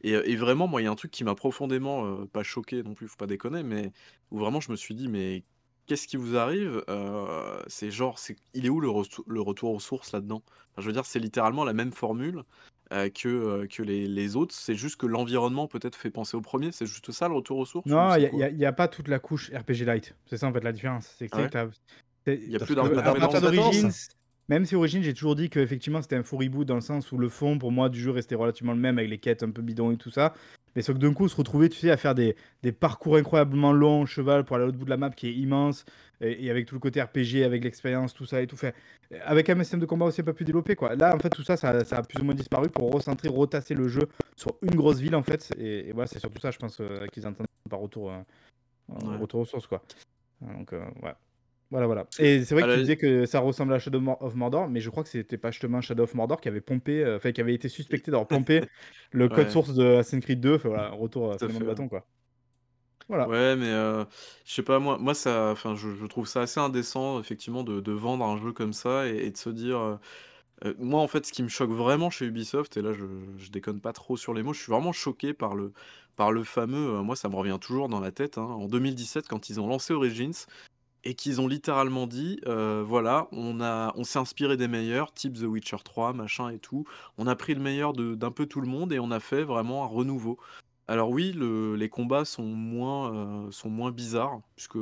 [0.01, 2.83] Et, et vraiment, moi, il y a un truc qui m'a profondément, euh, pas choqué
[2.83, 3.91] non plus, faut pas déconner, mais
[4.31, 5.45] où vraiment je me suis dit, mais
[5.87, 9.71] qu'est-ce qui vous arrive Euh, C'est genre, c'est, il est où le, retou- le retour
[9.73, 10.43] aux sources là-dedans?
[10.73, 12.43] Enfin, Je veux dire, c'est littéralement la même formule
[12.91, 14.53] euh, que, euh, que les, les autres.
[14.55, 16.71] C'est juste que l'environnement peut-être fait penser au premier.
[16.71, 19.19] C'est juste ça le retour aux sources ou Non, il n'y a, pas toute la
[19.19, 20.15] couche RPG Lite.
[20.25, 21.13] C'est ça en fait la différence.
[21.17, 21.67] C'est que ouais t'as-
[22.27, 23.91] Il y a Parce plus que à partir d'origine,
[24.49, 27.17] même si Origine, j'ai toujours dit qu'effectivement c'était un faux reboot dans le sens où
[27.17, 29.61] le fond pour moi du jeu restait relativement le même avec les quêtes un peu
[29.61, 30.33] bidons et tout ça.
[30.75, 33.71] Mais sauf que d'un coup, se retrouver, tu sais, à faire des, des parcours incroyablement
[33.73, 35.85] longs en cheval pour aller à l'autre bout de la map qui est immense
[36.21, 38.75] et, et avec tout le côté RPG, avec l'expérience, tout ça et tout fait.
[39.25, 40.95] Avec un système de combat aussi un peu plus développé, quoi.
[40.95, 43.73] Là, en fait, tout ça, ça, ça a plus ou moins disparu pour recentrer, retasser
[43.73, 45.51] le jeu sur une grosse ville, en fait.
[45.57, 48.19] Et, et voilà, c'est surtout ça, je pense, euh, qu'ils entendent par retour, euh,
[48.89, 49.17] Ouais.
[49.17, 49.83] retour aux sources, quoi.
[50.41, 51.13] Donc, euh, ouais.
[51.71, 52.07] Voilà, voilà.
[52.17, 54.89] Et c'est vrai que tu disais que ça ressemblait à Shadow of Mordor, mais je
[54.89, 57.53] crois que c'était pas justement Shadow of Mordor qui avait pompé, euh, enfin qui avait
[57.53, 58.63] été suspecté d'avoir pompé
[59.11, 59.49] le code Ouais.
[59.49, 60.55] source de Assassin's Creed 2.
[60.55, 61.75] Enfin voilà, retour à Tout à finalement fait, de ouais.
[61.75, 62.07] bâton quoi.
[63.07, 63.27] Voilà.
[63.27, 64.05] Ouais, mais euh,
[64.45, 67.81] je sais pas, moi, moi ça, enfin, je, je trouve ça assez indécent, effectivement, de,
[67.81, 69.77] de vendre un jeu comme ça et, et de se dire.
[69.79, 69.97] euh,
[70.65, 73.05] euh, moi, en fait, ce qui me choque vraiment chez Ubisoft, et là, je,
[73.37, 75.73] je déconne pas trop sur les mots, je suis vraiment choqué par le,
[76.15, 76.97] par le fameux.
[76.99, 79.67] euh, moi, ça me revient toujours dans la tête, hein, en 2017, quand ils ont
[79.67, 80.33] lancé Origins
[81.03, 85.43] et qu'ils ont littéralement dit euh, voilà, on, on s'est inspiré des meilleurs, type The
[85.43, 86.85] Witcher 3, machin et tout.
[87.17, 89.83] On a pris le meilleur d'un peu tout le monde et on a fait vraiment
[89.83, 90.37] un renouveau.
[90.87, 94.77] Alors oui, le- les combats sont moins, euh, sont moins bizarres, puisque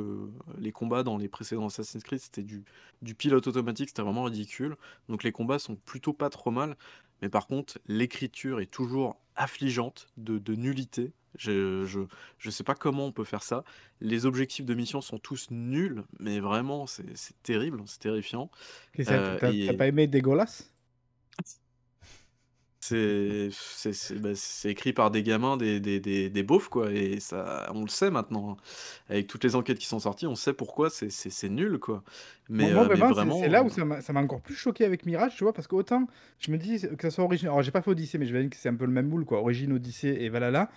[0.58, 2.64] les combats dans les précédents Assassin's Creed, c'était du,
[3.02, 4.76] du pilote automatique, c'était vraiment ridicule.
[5.08, 6.76] Donc les combats sont plutôt pas trop mal.
[7.22, 11.12] Mais par contre, l'écriture est toujours affligeante, de, de nullité.
[11.38, 12.00] Je, je,
[12.38, 13.64] je sais pas comment on peut faire ça.
[14.00, 18.50] Les objectifs de mission sont tous nuls, mais vraiment, c'est c'est terrible, c'est terrifiant.
[18.92, 20.72] Que Euh, t'as- et- pas aimé Dégueulasse
[22.80, 24.30] C'est c'est c'est- bah,
[24.64, 26.92] écrit par des gamins, des, des, des, des beaufs, quoi.
[26.92, 28.52] Et ça, on le sait maintenant.
[28.52, 28.56] hein.
[29.08, 32.04] Avec toutes les enquêtes qui sont sorties, on sait pourquoi c'est c'est- c'est nul, quoi.
[32.48, 33.40] Mais, euh, mais vraiment, c'est- vraiment.
[33.40, 35.66] c'est là où ça m'a ça m'a encore plus choqué avec Mirage, tu vois, parce
[35.66, 36.06] qu'autant
[36.38, 37.48] je me dis que ça soit Origine.
[37.48, 39.08] Alors, j'ai pas fait Odyssey, mais je vais dire que c'est un peu le même
[39.08, 39.40] moule, quoi.
[39.40, 40.70] Origine, Odyssey et Valhalla.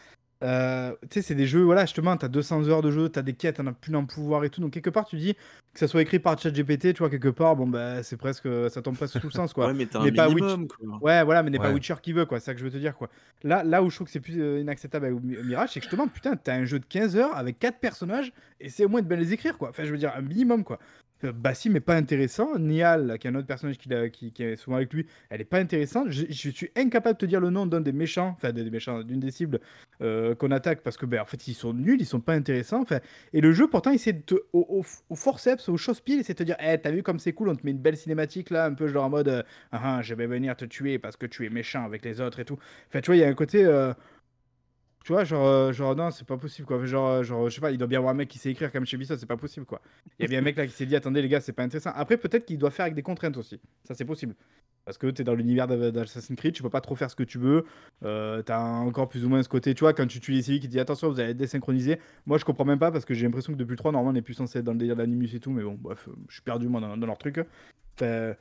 [0.44, 3.34] Euh, tu sais, c'est des jeux, voilà, justement, t'as 200 heures de jeu, t'as des
[3.34, 4.60] quêtes, t'en as plus d'en pouvoir et tout.
[4.62, 7.56] Donc, quelque part, tu dis que ça soit écrit par ChatGPT, tu vois, quelque part,
[7.56, 8.48] bon, bah, c'est presque.
[8.70, 9.68] Ça tombe presque sous le sens, quoi.
[9.72, 10.98] Ouais, mais t'as un Mais pas Witch- minimum, quoi.
[11.02, 11.72] Ouais, voilà, mais n'est pas.
[11.74, 12.40] Witcher qui veut, quoi.
[12.40, 13.10] C'est ça que je veux te dire, quoi.
[13.44, 15.86] Là, là où je trouve que c'est plus euh, inacceptable avec Mi- Mirage, c'est que
[15.86, 19.02] justement, putain, t'as un jeu de 15 heures avec 4 personnages et c'est au moins
[19.02, 19.70] de bien les écrire, quoi.
[19.70, 20.80] Enfin, je veux dire, un minimum, quoi.
[21.24, 22.58] Euh, Bassim est pas intéressant.
[22.58, 25.46] Nial, qui est un autre personnage qui, l'a- qui, est souvent avec lui, elle est
[25.46, 26.10] pas intéressante.
[26.10, 29.20] Je, suis incapable de te dire le nom d'un des méchants, enfin, des méchants, d'une
[29.20, 29.60] des cibles
[30.02, 32.82] euh, qu'on attaque parce que, ben, en fait, ils sont nuls, ils sont pas intéressants.
[32.82, 33.00] Enfin,
[33.34, 36.44] et le jeu, pourtant, il essaie au, au, forceps, au chausse-pied, il essaie de te
[36.44, 38.74] dire, eh, t'as vu comme c'est cool, on te met une belle cinématique là, un
[38.74, 41.46] peu genre en mode, euh, ah, ah, je vais venir te tuer parce que tu
[41.46, 42.58] es méchant avec les autres et tout.
[42.90, 43.64] Enfin, tu vois, il y a un côté.
[43.66, 43.94] euh,
[45.04, 46.84] tu vois, genre, euh, genre non, c'est pas possible quoi.
[46.86, 48.52] Genre, euh, genre, je sais pas, il doit bien y avoir un mec qui sait
[48.52, 49.82] écrire comme chez Ubisoft, c'est pas possible quoi.
[50.20, 51.64] Il y a bien un mec là qui s'est dit, attendez les gars, c'est pas
[51.64, 51.92] intéressant.
[51.96, 53.60] Après, peut-être qu'il doit faire avec des contraintes aussi.
[53.84, 54.36] Ça, c'est possible.
[54.86, 57.22] Parce que t'es dans l'univers d'A- d'Assassin's Creed, tu peux pas trop faire ce que
[57.24, 57.66] tu veux.
[58.04, 60.60] Euh, T'as encore plus ou moins ce côté, tu vois, quand tu tues les civils
[60.60, 62.00] qui dit attention, vous allez être désynchronisé.
[62.26, 64.20] Moi, je comprends même pas parce que j'ai l'impression que depuis le 3, normalement, on
[64.20, 66.42] est plus censé être dans le délire d'Animus et tout, mais bon, bref, je suis
[66.42, 67.40] perdu moi dans, dans leur truc.
[68.00, 68.34] Enfin,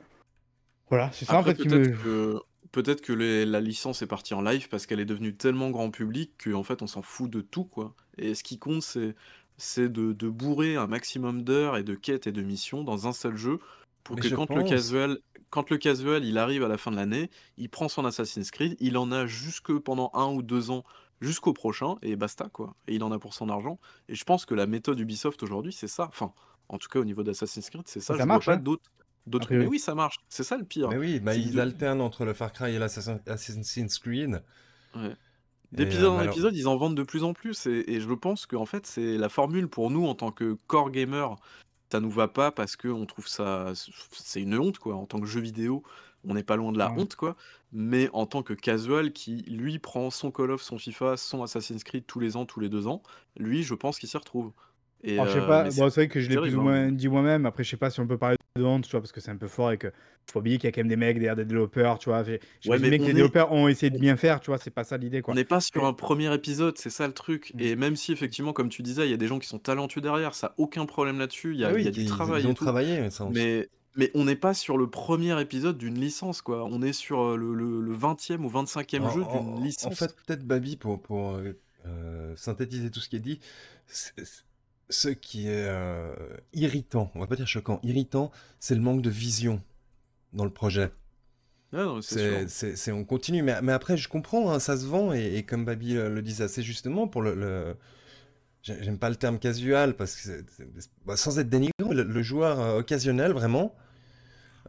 [0.89, 1.87] voilà, c'est ça Après, en fait qui me.
[1.89, 2.39] que,
[2.71, 5.91] peut-être que les- la licence est partie en live parce qu'elle est devenue tellement grand
[5.91, 7.95] public qu'en fait, on s'en fout de tout, quoi.
[8.17, 9.15] Et ce qui compte, c'est
[9.57, 13.13] c'est de, de bourrer un maximum d'heures et de quêtes et de missions dans un
[13.13, 13.59] seul jeu
[14.03, 15.19] pour Mais que je quand le pense- casual,
[15.51, 18.75] quand le casual, il arrive à la fin de l'année, il prend son Assassin's Creed,
[18.79, 20.83] il en a jusque pendant un ou deux ans
[21.19, 22.75] jusqu'au prochain et basta, quoi.
[22.87, 23.79] Et il en a pour son argent.
[24.09, 26.07] Et je pense que la méthode Ubisoft aujourd'hui, c'est ça.
[26.07, 26.33] Enfin,
[26.67, 28.15] en tout cas, au niveau d'Assassin's Creed, c'est ça.
[28.15, 28.63] Ça je marche, vois pas hein.
[28.63, 28.89] d'autres.
[29.27, 29.45] D'autres...
[29.45, 29.65] A priori.
[29.65, 30.19] Mais oui, ça marche.
[30.29, 30.89] C'est ça le pire.
[30.89, 34.41] Mais oui, bah, ils alternent entre le Far Cry et l'Assassin's Creed.
[34.95, 35.15] Ouais.
[35.71, 37.65] D'épisode euh, en alors- épisode, ils en vendent de plus en plus.
[37.67, 40.57] Et, et je pense que en fait, c'est la formule pour nous en tant que
[40.67, 41.37] core gamer
[41.91, 43.73] ça nous va pas parce qu'on trouve ça
[44.13, 44.95] c'est une honte, quoi.
[44.95, 45.83] En tant que jeu vidéo,
[46.23, 47.01] on n'est pas loin de la Ouais.
[47.01, 47.35] honte, quoi.
[47.73, 51.83] Mais en tant que casual qui, lui, prend son Call of, son FIFA, son Assassin's
[51.83, 53.01] Creed tous les ans, tous les 2 ans,
[53.37, 54.53] lui, je pense qu'il s'y retrouve
[55.03, 56.59] et Alors, je sais heu, pas, c'est bon, c'est vrai que je l'ai plus ou
[56.59, 56.61] hein.
[56.61, 57.45] moins dit moi-même.
[57.45, 59.31] Après, je sais pas si on peut parler de honte, tu vois, parce que c'est
[59.31, 59.91] un peu fort et que
[60.31, 62.23] faut oublier qu'il y a quand même des mecs derrière des développeurs, tu vois.
[62.23, 64.57] J'ai Ouais, mais que on les est développeurs ont essayé de bien faire, tu vois,
[64.57, 65.35] c'est pas ça l'idée, on quoi.
[65.35, 67.59] n'est pas sur un premier épisode, c'est ça le truc Mmh.
[67.59, 70.01] et même si effectivement, comme tu disais, il y a des gens qui sont talentueux
[70.01, 72.05] derrière, ça aucun problème là-dessus, il y Ah a il y oui, a du ils,
[72.05, 72.73] travail ils ont et tout.
[72.73, 76.65] travaillé, ça on Mais mais on n'est pas sur le premier épisode d'une licence, quoi.
[76.65, 79.89] On est sur, heu, le le le 20e ou 25e En, jeu d'une en- en
[79.89, 79.91] licence.
[79.91, 81.53] fait, peut-être Babi, pour, pour euh,
[81.85, 83.39] euh, synthétiser tout ce qui est dit,
[83.87, 84.43] c'est-
[84.91, 86.13] ce qui est euh,
[86.53, 89.61] irritant, on va pas dire choquant, irritant, c'est le manque de vision
[90.33, 90.91] dans le projet.
[92.15, 95.43] Mais c'est on continue, mais, mais après, je comprends, hein, ça se vend, et, et
[95.43, 97.77] comme Babi le, le disait assez justement, pour le, le-
[98.63, 100.43] j'ai- j'aime pas le terme casual, parce que
[101.05, 103.73] bah, sans être dénigrant, le, le joueur euh, occasionnel, vraiment,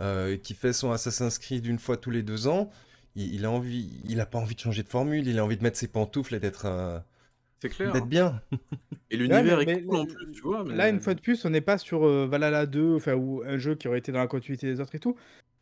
[0.00, 2.70] euh, qui fait son Assassin's Creed une fois tous les deux ans,
[3.16, 5.56] il, il a envie, il a pas envie de changer de formule, il a envie
[5.56, 6.98] de mettre ses pantoufles et d'être, euh,
[7.62, 7.92] C'est clair.
[7.92, 8.42] d'être bien.
[9.10, 11.20] Et Ouais, l'univers mais, est mais cool en plus, tu vois, là, une fois de
[11.20, 14.10] plus, on n'est pas sur euh, Valhalla 2, enfin, ou un jeu qui aurait été
[14.10, 15.14] dans la continuité des autres et tout.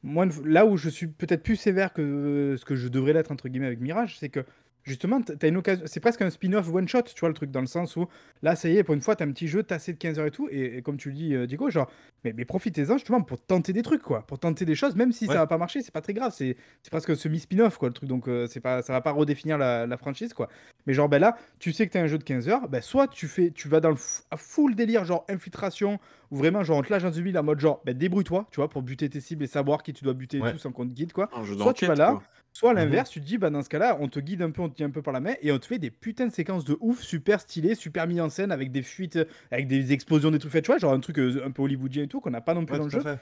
[0.03, 3.31] Moi, là où je suis peut-être plus sévère que euh, ce que je devrais l'être,
[3.31, 4.41] entre guillemets, avec Mirage, c'est que
[4.85, 5.85] justement, t'as une occasion.
[5.87, 8.07] C'est presque un spin-off one-shot, tu vois, le truc, dans le sens où
[8.43, 10.27] là, ça y est, pour une fois, t'as un petit jeu tassé de 15 heures
[10.27, 10.49] et tout.
[10.51, 11.91] Et, et comme tu le dis, euh, Diego, genre,
[12.25, 14.27] mais, mais profitez-en justement pour tenter des trucs, quoi.
[14.27, 16.33] Pour tenter des choses, même si ça va pas marcher, c'est pas très grave.
[16.35, 18.09] C'est c'est presque un semi-spin-off, quoi, le truc.
[18.09, 20.49] Donc, euh, c'est pas, ça va pas redéfinir la, la franchise, quoi.
[20.87, 23.07] Mais genre, ben là, tu sais que t'as un jeu de 15 heures, ben soit
[23.09, 23.97] tu fais, tu vas dans le
[24.37, 25.99] full délire, genre infiltration,
[26.31, 28.57] ou vraiment, genre, on te lâche dans une ville en mode genre, ben débrouille-toi, tu
[28.57, 30.53] vois, pour buter tes cibles et savoir qui tu dois buter et Ouais.
[30.53, 31.29] tout sans qu'on te guide, quoi.
[31.65, 32.23] Soit tu vas là, quoi.
[32.53, 32.81] Soit à Mhm.
[32.81, 34.77] l'inverse, tu te dis, bah dans ce cas-là, on te guide un peu, on te
[34.77, 36.77] tient un peu par la main, et on te fait des putains de séquences de
[36.81, 39.19] ouf, super stylées, super mis en scène, avec des fuites,
[39.51, 42.03] avec des explosions, des trucs faits, tu vois, genre un truc euh, un peu hollywoodien
[42.05, 43.01] et tout, qu'on n'a pas non plus Ouais, dans le jeu.
[43.01, 43.19] fait.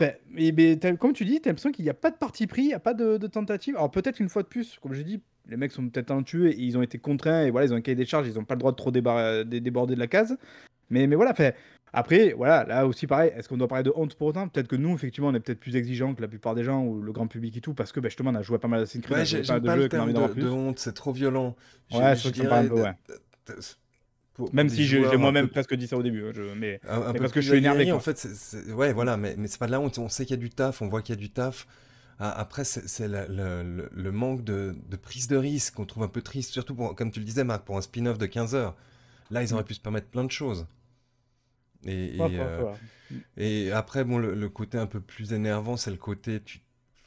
[0.00, 2.46] Enfin, mais, mais t'as- comme tu dis, t'as l'impression qu'il n'y a pas de parti
[2.46, 3.74] pris, il n'y a pas de, de tentative.
[3.76, 6.56] Alors peut-être une fois de plus, comme je dis, les mecs sont peut-être talentueux et
[6.60, 8.54] ils ont été contraints et voilà, ils ont un cahier des charges, ils n'ont pas
[8.54, 10.36] le droit de trop déborder de la case.
[10.90, 11.56] Mais, mais voilà, fait.
[11.92, 14.46] Après, voilà, là aussi pareil, est-ce qu'on doit parler de honte pour autant?
[14.48, 17.00] Peut-être que nous, effectivement, on est peut-être plus exigeants que la plupart des gens ou
[17.00, 18.84] le grand public et tout, parce que bah, justement, on a joué pas mal à
[18.86, 21.56] Creed, Ouais, j'ai- pas de le terme de, de honte, c'est trop violent.
[21.90, 22.92] Je- Ouais, je parle un peu, ouais.
[24.34, 26.26] pour- Même si j'ai moi-même peu presque dit ça au début.
[26.26, 27.94] hein, je- mais Un, un mais parce que je suis énervé, quoi.
[27.94, 30.24] en fait, c'est- c'est- ouais, voilà, mais, mais c'est pas de la honte, on sait
[30.26, 31.66] qu'il y a du taf, on voit qu'il y a du taf.
[32.20, 36.52] Ah, Après, c'est le manque de, de prise de risque qu'on trouve un peu triste,
[36.52, 38.76] surtout pour, comme tu le disais, Marc, pour un spin-off de 15 heures.
[39.30, 39.66] Là, ils auraient Mm.
[39.66, 40.66] pu se permettre plein de choses.
[41.84, 42.64] Et, euh,
[43.36, 46.60] et après, bon, le, le côté un peu plus énervant, c'est le côté tu-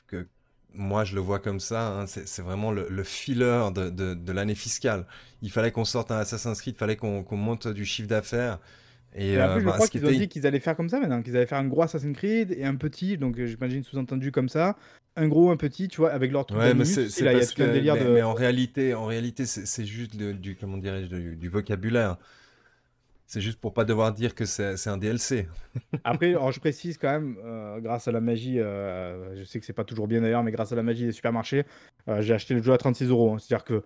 [0.07, 0.27] que
[0.73, 1.87] moi je le vois comme ça.
[2.01, 5.05] hein, c'est vraiment le, le filler de, de- de l'année fiscale.
[5.41, 8.59] Il fallait qu'on sorte un Assassin's Creed, il fallait qu'on qu'on monte du chiffre d'affaires.
[9.15, 10.89] Et, Et en euh, plus, je bah, crois qu'ils ont dit qu'ils allaient faire comme
[10.89, 13.83] ça maintenant, qu'ils allaient faire un gros Assassin's Creed et un petit, donc euh, j'imagine
[13.83, 14.75] sous-entendu comme ça,
[15.15, 17.41] un gros, un petit, tu vois, avec leur truc Ouais, mais c'est là, il y
[17.41, 18.07] a un que, délire mais, de...
[18.09, 22.17] mais en réalité, en réalité, c'est c'est juste de- du, comment dirais-je, du, du vocabulaire.
[23.31, 25.47] C'est juste pour pas devoir dire que c'est un DLC.
[26.03, 29.71] Après, je précise quand même, euh, grâce à la magie, euh, je sais que c'est
[29.71, 31.63] pas toujours bien d'ailleurs, mais grâce à la magie des supermarchés,
[32.09, 33.33] euh, j'ai acheté le jeu à 36 euros.
[33.33, 33.37] hein.
[33.39, 33.83] C'est-à-dire que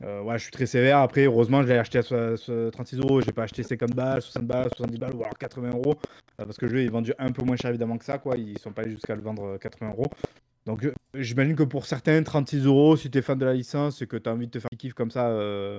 [0.00, 1.00] je suis très sévère.
[1.00, 3.20] Après, heureusement, je l'ai acheté à so- so- 36 euros.
[3.20, 5.96] J'ai pas acheté 50 balles, 60 balles, 70 balles ou alors 80 euros.
[6.38, 8.16] parce que le jeu est vendu un peu moins cher évidemment que ça.
[8.16, 8.38] quoi.
[8.38, 10.06] Ils sont pas allés jusqu'à le vendre euh, 80 euros.
[10.64, 14.16] Donc j'imagine que pour certains, 36 euros, si t'es fan de la licence et que
[14.16, 15.28] t'as envie de te faire kiff comme ça,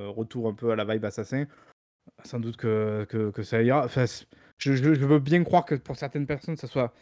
[0.10, 1.46] retour un peu à la vibe assassin,
[2.26, 3.86] sans doute que, que, que ça ira.
[3.86, 4.06] Enfin,
[4.58, 6.94] je, je- je veux bien croire que pour certaines personnes, ça soit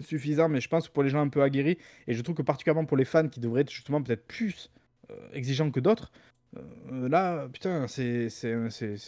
[0.00, 2.42] suffisant, mais je pense que pour les gens un peu aguerris, et je trouve que
[2.42, 4.70] particulièrement pour les fans qui devraient être justement peut-être plus
[5.10, 6.10] euh, exigeants que d'autres,
[6.56, 8.28] euh, là, putain, c'est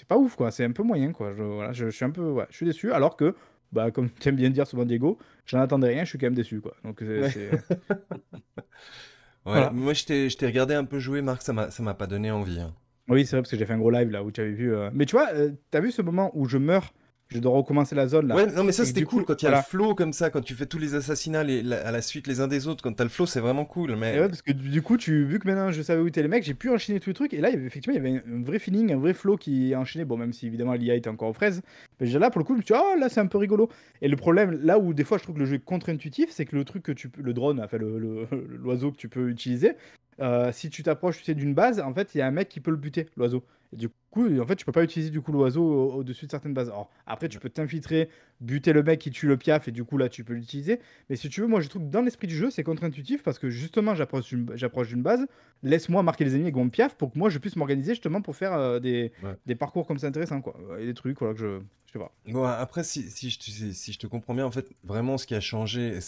[0.08, 0.50] pas ouf, quoi.
[0.50, 1.34] C'est un peu moyen, quoi.
[1.36, 2.22] Je, voilà, je, je suis un peu...
[2.30, 3.34] Ouais, je suis déçu, alors que,
[3.72, 6.34] bah, comme tu aimes bien dire souvent, Diego, j'en attendais rien, je suis quand même
[6.34, 6.74] déçu, quoi.
[6.84, 7.50] Donc, c'est...
[7.50, 7.50] Ouais.
[9.44, 9.70] Voilà.
[9.70, 12.60] Moi, je t'ai regardé un peu jouer, Marc, ça m'a ça m'a pas donné envie.
[12.60, 12.74] hein.
[13.08, 14.74] Oui, c'est vrai, parce que j'ai fait un gros live, là, où tu avais vu...
[14.74, 16.92] euh, Mais tu vois, euh, t'as vu ce moment où je meurs,
[17.28, 19.26] je dois recommencer la zone, là Ouais, non, mais ça Et c'était du cool coup,
[19.26, 19.64] quand il y a voilà.
[19.64, 22.26] le flow comme ça, quand tu fais tous les assassinats les- la- à la suite
[22.28, 23.92] les uns des autres, quand t'as le flow, c'est vraiment cool.
[23.92, 26.06] Et Mais ouais, parce que du du coup, tu, vu que maintenant je savais où
[26.06, 27.34] étaient les mecs, j'ai pu enchaîner tous les trucs.
[27.34, 29.12] Et là, il y avait, effectivement, il y avait un, un vrai feeling, un vrai
[29.12, 30.04] flow qui enchaînait.
[30.04, 31.62] Bon, même si évidemment l'IA était encore aux fraises.
[32.00, 33.38] Mais déjà là, pour le coup, je me suis dit, oh là, c'est un peu
[33.38, 33.68] rigolo.
[34.02, 36.44] Et le problème, là où des fois je trouve que le jeu est contre-intuitif, c'est
[36.44, 38.26] que le truc que tu peux, le drone, enfin le- le-
[38.62, 39.72] l'oiseau que tu peux utiliser,
[40.20, 42.48] euh, si tu t'approches tu sais, d'une base, en fait, il y a un mec
[42.48, 43.44] qui peut le buter, l'oiseau.
[43.72, 46.30] Et du coup, en fait, tu peux pas utiliser du coup l'oiseau au- au-dessus de
[46.30, 46.68] certaines bases.
[46.68, 48.08] Alors, après, tu peux t'infiltrer,
[48.40, 50.78] buter le mec qui tue le piaf, et du coup, là, tu peux l'utiliser.
[51.10, 53.40] Mais si tu veux, moi, je trouve que dans l'esprit du jeu, c'est contre-intuitif parce
[53.40, 55.26] que justement, j'approche d'une base,
[55.64, 58.36] laisse-moi marquer les ennemis avec mon piaf pour que moi, je puisse m'organiser justement pour
[58.36, 59.34] faire euh, des, Ouais.
[59.46, 60.56] des parcours comme ça intéressants, quoi.
[60.78, 61.58] Et des trucs, voilà, que je.
[61.86, 62.12] Je sais pas.
[62.28, 65.18] Bon, après, si, si, je, te- si, si je te comprends bien, en fait, vraiment,
[65.18, 65.98] ce qui a changé,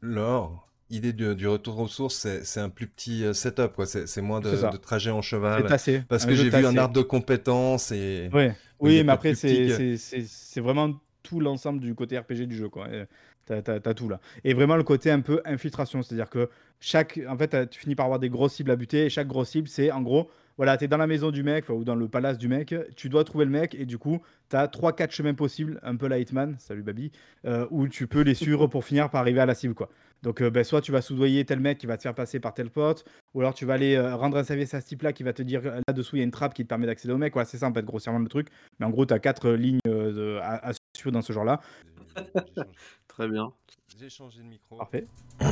[0.00, 3.86] l'or, idée du, du retour aux sources, c'est un plus petit euh, setup, quoi.
[3.86, 5.66] C'est moins de, trajet en cheval.
[5.66, 6.02] tassé.
[6.08, 8.30] Parce un que j'ai vu un arbre de compétences et.
[8.32, 8.54] Ouais.
[8.78, 12.88] Oui, mais après, c'est vraiment tout l'ensemble du côté RPG du jeu, quoi.
[13.46, 14.20] T'as tout là.
[14.44, 16.48] Et vraiment le côté un peu infiltration, c'est-à-dire que
[16.80, 17.20] chaque.
[17.28, 19.68] En fait, tu finis par avoir des grosses cibles à buter, et chaque grosse cible,
[19.68, 22.48] c'est en gros, voilà, t'es dans la maison du mec, ou dans le palace du
[22.48, 26.08] mec, tu dois trouver le mec, et du coup, t'as 3-4 chemins possibles, un peu
[26.08, 27.10] la Hitman, salut Babi,
[27.46, 29.88] euh, où tu peux les suivre pour finir par arriver à la cible, quoi.
[30.22, 32.54] Donc, euh, ben, soit tu vas soudoyer tel mec qui va te faire passer par
[32.54, 35.24] tel pote, ou alors tu vas aller euh, rendre un service à ce type-là qui
[35.24, 37.18] va te dire euh, là-dessous il y a une trappe qui te permet d'accéder au
[37.18, 37.32] mec.
[37.32, 38.46] Voilà, c'est ça en fait, grossièrement le truc.
[38.78, 41.32] Mais en gros, tu as quatre euh, lignes euh, de- à, à suivre dans ce
[41.32, 41.60] genre-là.
[43.08, 43.52] Très bien.
[43.98, 44.76] J'ai changé de micro.
[44.76, 45.06] Parfait.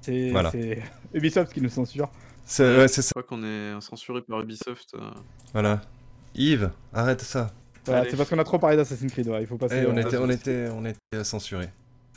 [0.00, 0.50] C'est Voilà.
[0.50, 0.82] c'est
[1.12, 2.10] Ubisoft qui nous censure.
[2.50, 3.10] C'est ouais, c'est Je ça.
[3.10, 4.94] crois qu'on est censuré par Ubisoft.
[4.94, 5.10] euh.
[5.52, 5.82] Voilà.
[6.34, 7.52] Yves, arrête ça.
[7.84, 9.28] Voilà, c'est parce qu'on a trop parlé d'Assassin's Creed.
[9.28, 9.82] ouais, il faut passer.
[9.82, 11.68] Eh, on, euh, était, ça, on, c'est- était, on était censurés.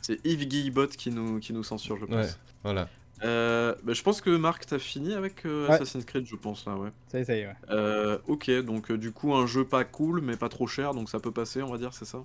[0.01, 2.15] C'est Yves Guillebot qui nous, qui nous censure, je pense.
[2.15, 2.31] Ouais,
[2.63, 2.87] voilà.
[3.23, 5.73] Euh, bah, je pense que Marc, t'as fini avec euh, Ouais.
[5.75, 6.89] Assassin's Creed, je pense, là, ouais.
[7.09, 7.47] Ça y est, ça y est.
[7.47, 7.55] ouais.
[7.69, 11.09] Euh, ok, donc euh, du coup, un jeu pas cool, mais pas trop cher, donc
[11.09, 12.21] ça peut passer, on va dire, c'est ça?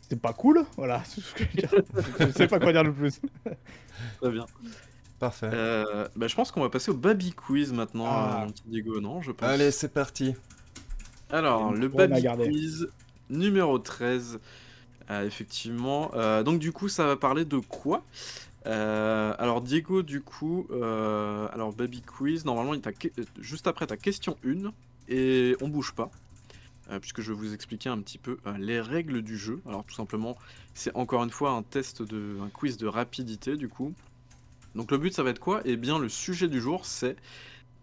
[0.00, 0.64] C'était pas cool?
[0.76, 1.84] Voilà, c'est tout ce que je veux dire.
[2.18, 3.20] je sais pas quoi dire le plus.
[4.20, 4.46] Très bien.
[5.20, 5.50] Parfait.
[5.52, 8.42] Euh, bah, je pense qu'on va passer au Baby Quiz maintenant, Ah.
[8.46, 9.48] mon petit Diego, non je pense.
[9.48, 10.34] Allez, c'est parti.
[11.30, 12.26] Alors, le Baby.
[12.48, 12.88] Quiz
[13.28, 14.40] numéro 13.
[15.10, 16.10] Euh, effectivement.
[16.14, 18.02] Euh, donc, du coup, ça va parler de quoi?
[18.66, 23.08] Euh, Alors, Diego, du coup, euh, alors Baby Quiz, normalement, il t'a que-
[23.40, 24.72] juste après ta question 1,
[25.08, 26.10] et on bouge pas.
[27.00, 29.60] puisque je vais vous expliquer un petit peu euh, les règles du jeu.
[29.64, 30.36] Alors tout simplement,
[30.74, 33.92] c'est encore une fois un test de un quiz de rapidité du coup.
[34.74, 35.60] Donc le but ça va être quoi?
[35.64, 37.16] Eh bien le sujet du jour c'est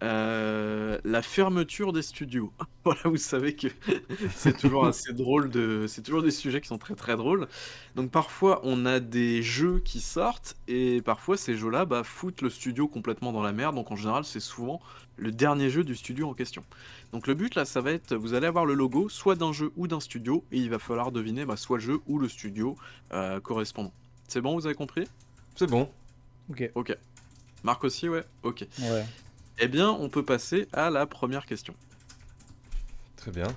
[0.04, 2.54] euh, la fermeture des studios.
[2.86, 3.68] voilà, vous savez que
[4.36, 5.86] c'est toujours assez drôle de.
[5.88, 7.48] C'est toujours des sujets qui sont très très drôles.
[7.96, 12.50] Donc parfois on a des jeux qui sortent et parfois ces jeux-là bah, foutent le
[12.50, 13.76] studio complètement dans la merde.
[13.76, 14.80] Donc en général c'est souvent
[15.16, 16.64] le dernier jeu du studio en question.
[17.12, 19.72] Donc le but là ça va être, vous allez avoir le logo soit d'un jeu
[19.78, 22.76] ou d'un studio et il va falloir deviner bah, soit le jeu ou le studio
[23.14, 23.94] euh, correspondant.
[24.28, 25.06] C'est bon, vous avez compris?
[25.56, 25.90] C'est bon.
[26.50, 26.72] Ok.
[26.76, 26.98] Ok.
[27.64, 28.66] Marc aussi, ouais Ok.
[28.80, 29.06] Ouais.
[29.60, 31.74] Eh bien, on peut passer à la première question.
[33.16, 33.48] Très bien.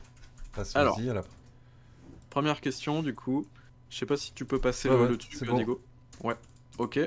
[0.54, 1.22] Vas-y à la...
[2.30, 3.46] Première question, du coup.
[3.90, 5.56] Je sais pas si tu peux passer Ouais, le, ouais, le truc, c'est euh, bon.
[5.56, 5.82] Diego.
[6.22, 6.36] Ouais.
[6.78, 6.98] Ok.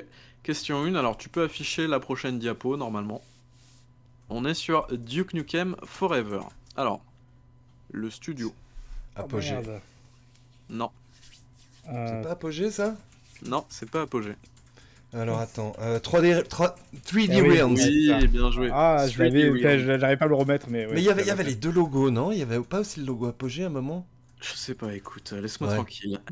[0.42, 0.94] Question 1.
[0.94, 3.22] Alors, tu peux afficher la prochaine diapo, normalement.
[4.28, 6.40] On est sur Duke Nukem Forever.
[6.76, 7.02] Alors,
[7.90, 8.54] le studio.
[9.16, 9.56] Apogée.
[9.58, 9.80] Oh, merde.
[10.70, 10.90] Non.
[11.88, 12.96] Euh, c'est pas Apogée ça?
[13.44, 14.36] Non, c'est pas Apogée.
[15.14, 15.72] Alors attends.
[15.80, 16.74] Euh, 3D, 3,
[17.06, 17.74] 3D Eh oui, Realms.
[17.76, 18.26] oui.
[18.28, 18.68] Bien joué.
[18.72, 19.54] Ah, je 3D l'avais, Realms.
[19.56, 20.86] putain, je- j'arrive pas à le remettre, mais.
[20.86, 21.48] ouais, Mais il y avait, il y avait va.
[21.48, 22.32] les deux logos, non?
[22.32, 24.06] Il y avait pas aussi le logo Apogée à un moment?
[24.40, 25.76] Je sais pas, écoute, euh, laisse-moi Ouais.
[25.76, 26.20] tranquille.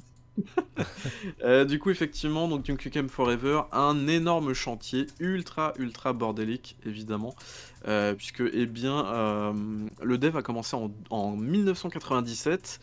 [1.45, 7.35] Euh, du coup, effectivement, donc Duke Nukem Forever, un énorme chantier, ultra, ultra bordélique, évidemment,
[7.87, 9.53] euh, puisque, eh bien, euh,
[10.03, 12.81] le dev a commencé en, en 1997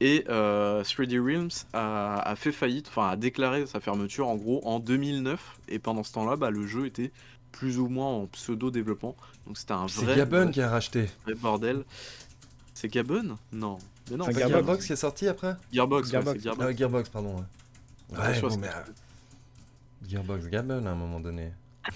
[0.00, 4.60] et euh, 3D Realms a, a fait faillite, enfin, a déclaré sa fermeture, en gros,
[4.66, 7.10] en 2009, et pendant ce temps-là, bah, le jeu était
[7.52, 11.08] plus ou moins en pseudo-développement, donc c'était un C'est vrai, Gabon qui a racheté.
[11.24, 11.84] vrai bordel.
[12.74, 13.36] C'est Gabon?
[13.52, 13.78] Non.
[14.10, 14.54] Mais non, C'est C'est Gearbox.
[14.64, 15.56] Gearbox qui est sorti après?
[15.72, 16.36] Gearbox, ouais, Gearbox.
[16.38, 16.68] c'est Gearbox.
[16.70, 17.36] Ah, Gearbox, pardon.
[17.36, 18.70] Ouais, bon, mais, euh.
[20.08, 21.50] Gearbox Gabon à un moment donné.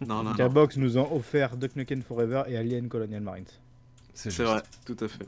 [0.00, 0.36] Non, non, non.
[0.36, 3.44] Gearbox nous ont offert Duck Nukem Forever et Alien Colonial Marines.
[4.14, 5.26] C'est C'est vrai, tout à fait.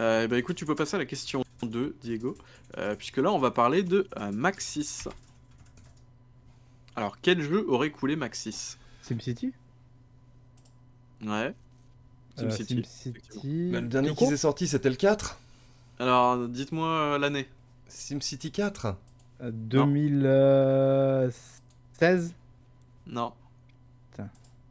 [0.00, 2.34] Euh, bah écoute, tu peux passer à la question 2, Diego,
[2.78, 5.04] euh, puisque là on va parler de euh, Maxis.
[6.96, 8.78] Alors, quel jeu aurait coulé Maxis?
[9.02, 9.52] SimCity?
[11.22, 11.54] Ouais.
[12.38, 12.82] Euh, SimCity.
[12.84, 13.70] SimCity.
[13.72, 15.38] Bah, le dernier qui court est sorti, c'était le 4
[15.98, 17.46] Alors, dites-moi euh, l'année.
[17.88, 18.96] SimCity 4
[19.42, 22.34] Euh, 2016
[23.06, 23.32] Non.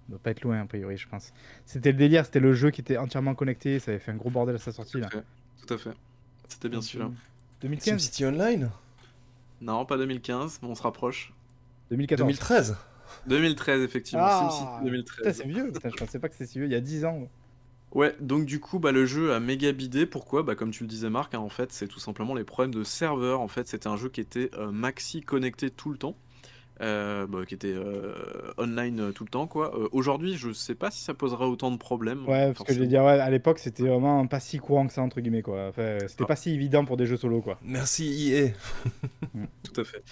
[0.09, 1.31] Ça doit pas être loin, a priori, je pense.
[1.67, 4.31] C'était le délire, c'était le jeu qui était entièrement connecté, ça avait fait un gros
[4.31, 4.93] bordel à sa sortie.
[4.93, 5.23] Tout à fait.
[5.67, 5.91] Tout à fait.
[6.47, 7.11] C'était bien celui-là.
[7.61, 8.71] 2015 SimCity Online
[9.61, 11.31] Non, pas 2015, mais on se rapproche.
[11.91, 12.77] 2014 2013
[13.27, 14.23] 2013, effectivement.
[14.25, 15.37] Ah, SimCity Putain, 2013.
[15.37, 17.29] c'est vieux, putain, je pensais pas que c'était si vieux, il y a 10 ans.
[17.91, 20.07] Ouais, donc du coup, bah, le jeu a méga bidé.
[20.07, 20.41] Pourquoi?
[20.41, 22.83] Bah, comme tu le disais, Marc, hein, en fait, c'est tout simplement les problèmes de
[22.83, 23.41] serveur.
[23.41, 26.15] En fait, c'était un jeu qui était euh, maxi connecté tout le temps.
[26.81, 28.13] Euh, bah, qui était euh,
[28.57, 29.77] online euh, tout le temps, quoi.
[29.77, 32.27] Euh, Aujourd'hui, je sais pas si ça posera autant de problèmes.
[32.27, 34.93] Ouais, parce que je veux dire, ouais, à l'époque, c'était vraiment pas si courant que
[34.93, 35.67] ça, entre guillemets, quoi.
[35.69, 36.27] Enfin, c'était Ah.
[36.27, 37.59] pas si évident pour des jeux solo, quoi.
[37.63, 38.49] Merci EA.
[39.63, 40.03] Tout à fait.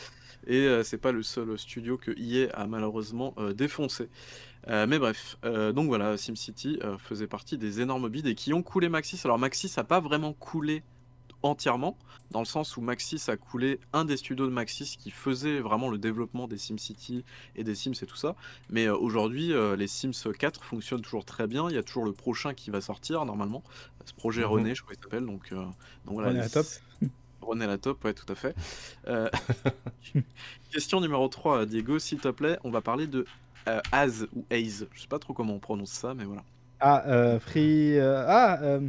[0.46, 4.08] Et euh, c'est pas le seul studio que EA a malheureusement euh, défoncé.
[4.70, 8.54] Euh, mais bref, euh, donc voilà, SimCity euh, faisait partie des énormes bids et qui
[8.54, 9.20] ont coulé Maxis.
[9.26, 10.84] Alors Maxis a pas vraiment coulé
[11.44, 11.98] entièrement,
[12.32, 15.90] dans le sens où Maxis a coulé un des studios de Maxis qui faisait vraiment
[15.90, 17.24] le développement des SimCity
[17.56, 18.36] et des Sims et tout ça.
[18.70, 21.70] Mais euh, aujourd'hui, euh, les Sims 4 fonctionnent toujours très bien.
[21.70, 23.64] Il y a toujours le prochain qui va sortir normalement.
[24.06, 24.48] Ce projet Mhm.
[24.48, 25.26] René, je crois qu'il s'appelle.
[25.26, 25.56] Donc, euh,
[26.06, 26.66] donc voilà, René à la top.
[27.42, 28.56] René à la top, ouais, tout à fait.
[29.08, 29.30] Euh,
[30.72, 33.26] Question numéro 3, Diego, s'il te plaît, on va parler de
[33.68, 34.88] euh, Az ou Aze.
[34.94, 36.44] Je sais pas trop comment on prononce ça, mais voilà.
[36.80, 38.00] Ah, euh, Free.
[38.00, 38.80] Ah, euh,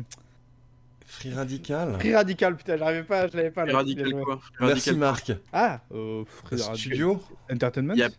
[1.10, 1.94] Free Radical.
[1.98, 3.62] Free Radical, putain, j'arrivais pas, je l'avais pas.
[3.64, 3.72] Free.
[3.74, 5.32] Radical quoi Free Merci Radical- Marc.
[5.52, 6.76] Ah, euh, Free Radical.
[6.76, 8.10] studio Entertainment Il y a-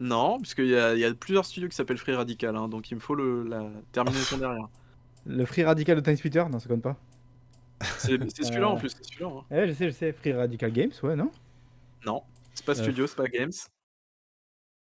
[0.00, 2.68] Non, parce qu'il y, a- il y a plusieurs studios qui s'appellent Free Radical, hein,
[2.68, 4.68] donc il me faut le, la terminaison derrière.
[5.26, 6.96] Le Free Radical de Time Splitter Non, ça compte pas.
[7.98, 8.78] C'est celui-là en Euh.
[8.78, 9.30] plus, c'est celui-là.
[9.30, 9.44] hein.
[9.50, 10.12] Eh, je sais, je sais.
[10.12, 11.30] Free Radical Games, ouais, non?
[12.06, 12.22] Non,
[12.54, 13.52] c'est pas Euh, Studio, c'est pas Games.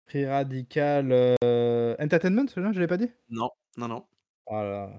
[0.07, 3.09] Free Radical euh, Entertainment, celui-là, je l'ai pas dit?
[3.29, 4.05] Non, non, non.
[4.47, 4.89] Ah là.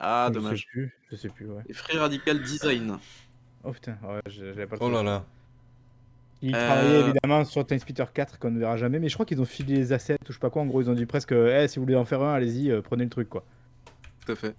[0.00, 0.66] Ah, je sais dommage.
[0.66, 1.62] plus, je sais plus, ouais.
[1.68, 2.98] Et Free Radical Design.
[3.62, 5.24] Oh putain, ouais, je- j'avais pas le Oh là là.
[6.42, 9.26] Ils Euh, travaillaient évidemment sur Time Splitter 4 qu'on ne verra jamais, mais je crois
[9.26, 10.62] qu'ils ont filé les assets ou je sais pas quoi.
[10.62, 12.80] En gros, ils ont dit presque, eh, si vous voulez en faire un, allez-y, euh,
[12.80, 13.44] prenez le truc quoi.
[14.24, 14.54] Tout à fait.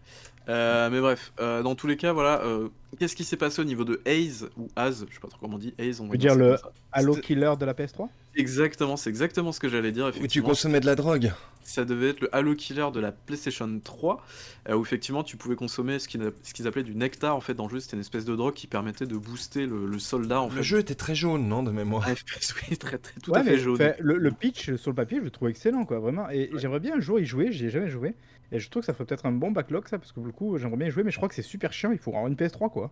[0.49, 2.41] Euh, mais bref, euh, dans tous les cas, voilà.
[2.43, 2.69] euh,
[2.99, 5.55] Qu'est-ce qui s'est passé au niveau de Haze ou Az Je sais pas trop comment
[5.55, 5.73] on dit.
[5.79, 6.71] Haze, on va veux dire ça le- comme ça.
[6.91, 10.07] Halo C'était- Killer de la PS3 Exactement, c'est exactement ce que j'allais dire.
[10.07, 11.31] Où tu Effectivement, consommais de la drogue.
[11.63, 14.25] ça devait être le Halo Killer de la PlayStation 3,
[14.69, 17.53] euh, où effectivement tu pouvais consommer ce qu'ils ce qu'ils appelaient du nectar en fait
[17.53, 17.79] dans le jeu.
[17.79, 20.63] C'était une espèce de drogue qui permettait de booster le, le soldat en Le fait.
[20.63, 22.07] jeu était très jaune, non, de mémoire.
[22.09, 23.77] FPS, oui, très, très, tout Ouais, à mais fait jaune.
[23.77, 26.29] fait, le, le pitch sur le papier, je le trouve excellent quoi, vraiment.
[26.29, 28.15] Et j'aimerais bien un jour y jouer, j'y ai jamais joué.
[28.51, 30.31] Et je trouve que ça ferait peut-être un bon backlog ça, parce que pour le
[30.31, 32.27] coup, j'aimerais bien y jouer, mais je crois que c'est super chiant, il faut avoir
[32.27, 32.91] une PS3 quoi,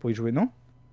[0.00, 0.50] pour y jouer, non?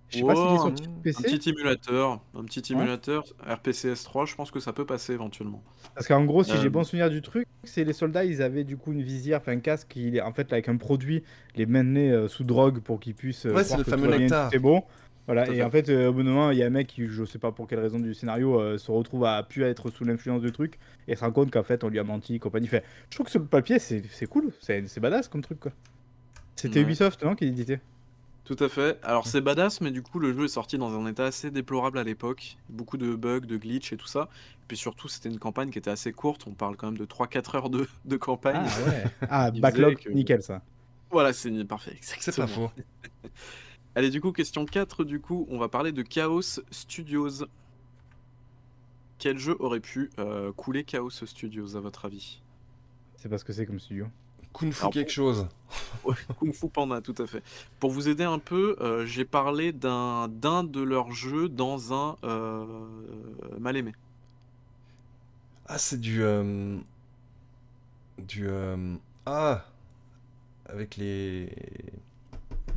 [0.10, 2.72] Je sais pas s'il est Ouais, sur un- petit Un PC, petit émulateur, un petit
[2.72, 5.64] émulateur RPCS 3, je pense que ça peut passer éventuellement.
[5.94, 8.64] parce qu'en gros, si Euh, j'ai bon souvenir du truc, c'est les soldats, ils avaient
[8.64, 11.24] du coup une visière, enfin un casque, qui en fait avec un produit,
[11.56, 14.50] les maintenait euh, sous drogue pour qu'ils puissent euh, Ouais, c'est le fameux nectar.
[14.50, 14.84] tout est bon.
[15.28, 15.64] Voilà, et fait.
[15.64, 17.40] en fait, euh, au bout d'un moment, il y a un mec qui, je sais
[17.40, 20.52] pas pour quelle raison du scénario, euh, se retrouve à pu être sous l'influence du
[20.52, 22.68] truc et se rend compte qu'en fait, on lui a menti, compagnie.
[22.68, 25.72] Fait, je trouve que le papier, c'est cool, c'est badass comme truc quoi.
[26.56, 26.86] C'était Ouais.
[26.86, 27.82] Ubisoft, non, qui éditait
[28.46, 29.00] Tout à fait.
[29.04, 31.98] Alors c'est badass, mais du coup le jeu est sorti dans un état assez déplorable
[31.98, 32.58] à l'époque.
[32.70, 34.30] Beaucoup de bugs, de glitch et tout ça.
[34.62, 36.46] Et puis surtout c'était une campagne qui était assez courte.
[36.48, 38.62] On parle quand même de 3-4 heures de, de campagne.
[38.64, 39.04] Ah ouais.
[39.30, 40.62] Ah, backlog, que- nickel ça.
[41.12, 41.98] Voilà, c'est parfait.
[42.02, 42.48] C'est Exactement.
[42.48, 42.72] pas faux.
[43.96, 46.42] Allez, du coup, question 4, du coup, on va parler de Chaos
[46.72, 47.46] Studios.
[49.18, 52.42] Quel jeu aurait pu euh, couler Chaos Studios, à votre avis?
[53.16, 54.08] C'est pas ce que c'est comme studio.
[54.52, 55.48] Kung Fu Alors, quelque chose.
[56.40, 57.42] Kung Fu Panda, tout à fait.
[57.80, 62.18] Pour vous aider un peu, euh, j'ai parlé d'un d'un de leurs jeux dans un
[62.26, 62.66] euh,
[63.60, 63.94] mal aimé.
[65.68, 66.22] Ah, c'est du.
[66.22, 66.78] euh,
[68.18, 68.48] Du.
[68.48, 69.66] euh, Ah
[70.68, 71.50] Avec les.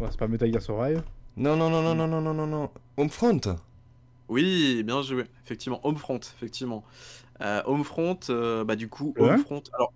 [0.00, 1.02] Ouais, c'est pas Metal Gear Survive.
[1.36, 2.70] Non, non, non, non, non, non, non, non, non.
[2.96, 3.40] Homefront
[4.28, 5.24] Oui, bien joué.
[5.44, 6.84] Effectivement, Homefront, effectivement.
[7.40, 9.62] Euh, Homefront, euh, bah du coup, Le Homefront.
[9.74, 9.92] Alors,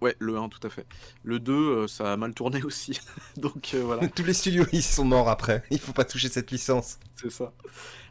[0.00, 0.86] ouais, le 1, tout à fait.
[1.22, 3.00] Le 2, euh, ça a mal tourné aussi.
[3.36, 4.08] Donc euh, voilà.
[4.08, 5.62] Tous les studios, ils sont morts après.
[5.70, 6.98] Il faut pas toucher cette licence.
[7.16, 7.52] C'est ça.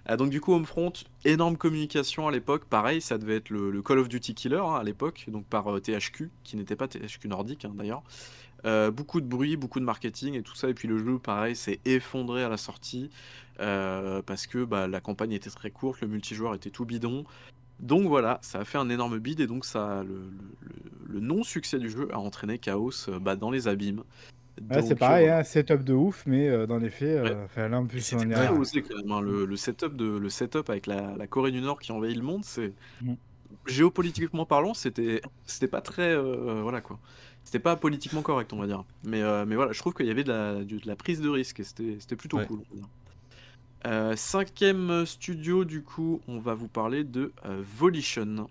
[0.10, 0.94] Euh, donc du coup, Homefront,
[1.26, 2.66] énorme communication à l'époque.
[2.66, 5.72] Pareil, ça devait être le, le Call of Duty Killer hein, à l'époque, donc par
[5.72, 8.04] euh, THQ, qui n'était pas THQ Nordique hein, d'ailleurs.
[8.66, 10.70] Euh, beaucoup de bruit, beaucoup de marketing et tout ça.
[10.70, 13.10] Et puis le jeu, pareil, s'est effondré à la sortie
[13.60, 17.24] euh, parce que bah, la campagne était très courte, le multijoueur était tout bidon.
[17.80, 20.22] Donc voilà, ça a fait un énorme bid et donc ça, le, le-
[21.08, 24.04] le- le non-succès du jeu a entraîné Chaos euh, bah, dans les abîmes.
[24.70, 25.40] Ouais, c'est euh, pareil, voilà.
[25.40, 28.50] hein, setup de ouf, mais euh, dans les faits, euh, là en plus, on très
[28.50, 29.12] osé quand même.
[29.12, 32.18] hein, Le, le setup de le setup avec la, la Corée du Nord qui envahit
[32.18, 33.14] le monde, c'est Mm.
[33.66, 37.00] géopolitiquement parlant, c'était c'était pas très euh, voilà quoi.
[37.50, 38.84] C'était pas politiquement correct, on va dire.
[39.04, 41.20] Mais euh, mais voilà, je trouve qu'il y avait de la, du- de la prise
[41.20, 42.46] de risque et c'était c'était plutôt Ouais.
[42.46, 42.60] cool.
[42.70, 42.90] on va dire.
[43.88, 48.48] Euh, cinquième studio, du coup, on va vous parler de euh, Volition.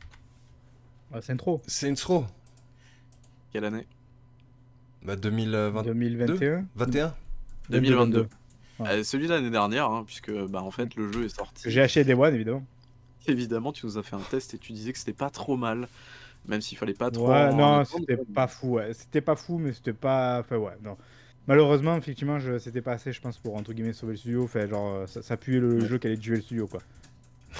[1.15, 1.63] Ah, c'est trop.
[1.69, 2.25] C'est une throw.
[3.53, 3.87] Quelle année?
[5.05, 5.85] Bah 2020...
[5.85, 7.15] 2021 21
[7.71, 8.27] 2022.
[8.81, 8.89] Ouais.
[8.89, 11.71] Euh, celui de l'année dernière, hein, puisque bah, en fait le jeu est sorti.
[11.71, 12.65] J'ai acheté des One évidemment.
[13.29, 15.87] Évidemment, tu nous as fait un test et tu disais que c'était pas trop mal,
[16.49, 17.29] même s'il fallait pas trop.
[17.31, 18.75] Ouais, non, c'était pas fou.
[18.77, 18.95] Ouais.
[18.95, 20.41] C'était pas fou, mais c'était pas.
[20.41, 20.97] Enfin, ouais, non.
[21.47, 22.59] Malheureusement, effectivement, je...
[22.59, 24.45] c'était pas assez, je pense, pour entre guillemets sauver le studio.
[24.45, 25.87] Enfin, genre, euh, ça, ça puait le Ouais.
[25.87, 26.83] jeu qui allait tuer le studio, quoi.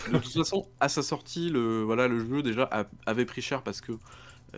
[0.07, 3.63] De toute façon, à sa sortie, le, voilà, le jeu déjà a- avait pris cher
[3.63, 3.93] parce que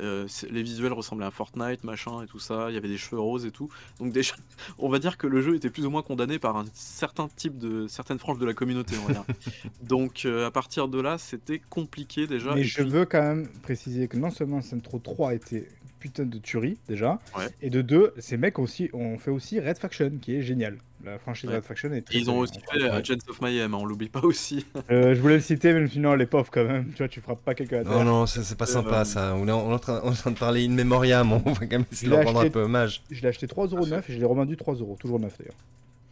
[0.01, 2.67] euh, les visuels ressemblaient à Fortnite, machin et tout ça.
[2.71, 3.69] Il y avait des cheveux roses et tout.
[3.99, 4.35] Donc déjà,
[4.79, 7.59] on va dire que le jeu était plus ou moins condamné par un certain type
[7.59, 9.25] de certaines franges de la communauté, on va dire.
[9.83, 12.55] Donc euh, à partir de là, c'était compliqué déjà.
[12.55, 16.25] Mais Et je puis- veux quand même préciser que non seulement Centro 3 était putain
[16.25, 17.49] de tuerie déjà, Ouais.
[17.61, 20.79] et de deux, ces mecs aussi ont fait aussi Red Faction qui est génial.
[21.05, 21.57] La franchise Ouais.
[21.57, 22.63] Red Faction est très Et ils ont aussi bien.
[22.73, 22.91] fait Ouais.
[22.91, 24.67] Agents of Mayhem, hein, on l'oublie pas aussi.
[24.91, 26.89] Euh, je voulais le citer, mais je me suis dit non, les pauvres quand même.
[26.93, 27.93] Tu vois, tu frappes pas quelqu'un à terre.
[27.93, 29.35] Non, non, c'est c'est pas Euh, sympa ça.
[29.37, 31.33] On est, en, on est en train, on est en train de parler in memoriam.
[31.33, 33.03] On va quand même essayer de leur rendre un peu hommage.
[33.11, 34.99] Je l'ai acheté 3,9€ et je l'ai revendu 3€.
[34.99, 35.55] Toujours neuf d'ailleurs.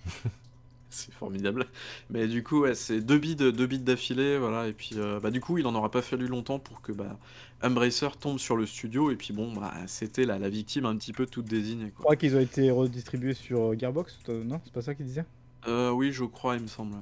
[0.91, 1.67] C'est formidable.
[2.11, 4.69] Mais du coup, ouais, c'est deux bits, deux bits d'affilée, voilà.
[4.69, 7.19] Et puis, euh, bah, du coup, il en aura pas fallu longtemps pour que bah,
[7.63, 9.11] Embracer tombe sur le studio.
[9.11, 11.93] Et puis, bon, bah, c'était la, la victime un petit peu toute désignée.
[11.97, 14.19] Je crois qu'ils ont été redistribués sur euh, Gearbox.
[14.29, 15.27] Non, c'est pas ça qu'ils disaient?
[15.67, 16.97] Euh, oui, je crois, il me semble.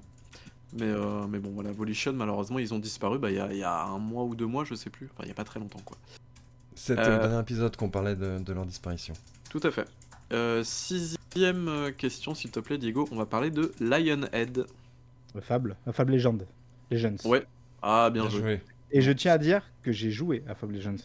[0.73, 3.63] Mais, euh, mais bon, voilà, Volition, malheureusement, ils ont disparu bah, il y, a, y
[3.63, 5.09] a un mois ou deux mois, je sais plus.
[5.13, 5.97] Enfin, il y a pas très longtemps, quoi.
[6.75, 9.15] C'était Euh, le dernier épisode qu'on parlait de, de leur disparition.
[9.49, 9.87] Tout à fait.
[10.33, 13.09] Euh, sixième question, s'il te plaît, Diego.
[13.13, 14.67] On va parler de Lionhead.
[15.35, 15.77] Le Fable.
[15.87, 16.47] La Fable Legend.
[16.91, 17.17] Legends.
[17.25, 17.45] Ouais.
[17.83, 18.41] Ah, bien, Bien joué.
[18.41, 18.61] joué.
[18.93, 20.97] Et je tiens à dire que j'ai joué à Fable Legends.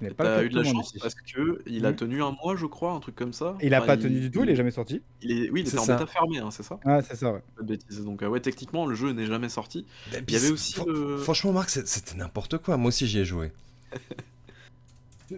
[0.00, 0.98] N'est pas le T'as cas eu de la chance ici.
[0.98, 1.96] parce que il a Mhm.
[1.96, 3.58] tenu un mois, je crois, un truc comme ça.
[3.60, 5.02] Il a Enfin, pas tenu du tout, il est jamais sorti.
[5.20, 6.80] il est- Oui, il C'est était en bêta fermé, hein, c'est ça?
[6.86, 7.42] Ah, c'est ça, ouais.
[7.54, 8.02] Pas de bêtises.
[8.02, 9.84] Donc, euh, ouais, techniquement, le jeu n'est jamais sorti.
[10.14, 10.74] Et Il y avait aussi
[11.18, 12.78] Franchement, Marc, c'est- c'était n'importe quoi.
[12.78, 13.52] Moi aussi, j'y ai joué.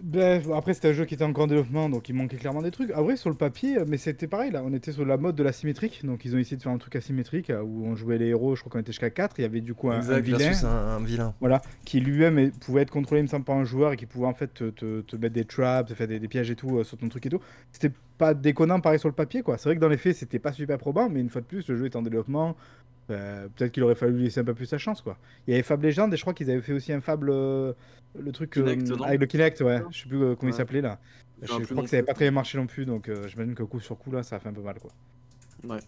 [0.01, 2.71] Ben, après, c'était un jeu qui était encore en développement, donc il manquait clairement des
[2.71, 2.91] trucs.
[2.95, 4.63] Ah vrai, sur le papier, euh, mais c'était pareil là.
[4.65, 6.95] On était sur la mode de l'asymétrique, donc ils ont essayé de faire un truc
[6.95, 8.55] asymétrique euh, où on jouait les héros.
[8.55, 9.35] Je crois qu'on était jusqu'à 4.
[9.39, 11.33] Il y avait du coup un, vilain un, un vilain.
[11.39, 14.27] voilà, qui lui-même pouvait être contrôlé, il me semble, par un joueur et qui pouvait
[14.27, 16.77] en fait te, te- te mettre des traps, te faire des, des pièges et tout
[16.79, 17.41] euh, sur ton truc et tout.
[17.71, 19.57] C'était pas déconnant pareil sur le papier quoi.
[19.57, 21.67] C'est vrai que dans les faits, c'était pas super probant, mais une fois de plus,
[21.67, 22.55] le jeu est en développement.
[23.09, 25.17] Euh, Peut-être qu'il aurait fallu lui laisser un peu plus sa chance quoi.
[25.47, 27.73] Il y avait Fable Legend et je crois qu'ils avaient fait aussi un Fable, euh,
[28.17, 29.81] le truc euh, Kinect, non avec le Kinect, ouais.
[29.91, 30.99] Je sais plus euh, comment il s'appelait là.
[31.41, 32.05] Je crois que ça avait plus.
[32.07, 34.37] pas très bien marché non plus, donc euh, j'imagine que coup sur coup là, ça
[34.37, 34.91] a fait un peu mal quoi.
[35.67, 35.79] Ouais.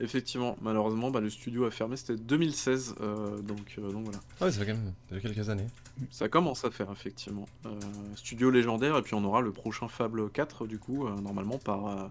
[0.00, 1.96] Effectivement, malheureusement, bah, le studio a fermé.
[1.96, 2.94] C'était 2016.
[3.00, 4.20] euh, donc, euh, donc voilà.
[4.40, 5.66] Ah ouais, ça fait quand même ça fait quelques années.
[6.10, 7.46] Ça commence à faire, effectivement.
[7.66, 7.70] Euh,
[8.14, 8.96] studio légendaire.
[8.96, 11.86] Et puis, on aura le prochain Fable 4, du coup, euh, normalement, par.
[11.88, 12.06] euh,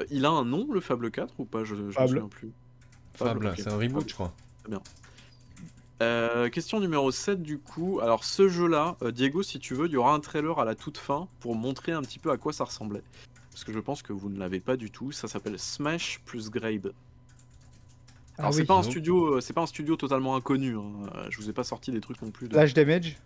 [0.00, 1.62] euh, il a un nom, le Fable 4, ou pas?
[1.62, 2.50] Je je me souviens plus.
[3.14, 4.32] Fable, c'est un reboot, je crois.
[6.02, 8.00] Euh, question numéro 7 du coup.
[8.00, 10.74] Alors ce jeu-là, euh, Diego, si tu veux, il y aura un trailer à la
[10.74, 13.02] toute fin pour montrer un petit peu à quoi ça ressemblait.
[13.50, 15.12] Parce que je pense que vous ne l'avez pas du tout.
[15.12, 16.92] Ça s'appelle Smash plus Grabe.
[18.38, 18.66] Ah Alors c'est oui.
[18.66, 20.74] pas un studio, euh, c'est pas un studio totalement inconnu.
[20.78, 20.84] hein.
[21.16, 22.48] Euh, Je vous ai pas sorti des trucs non plus.
[22.48, 22.54] De...
[22.54, 23.18] Flash Damage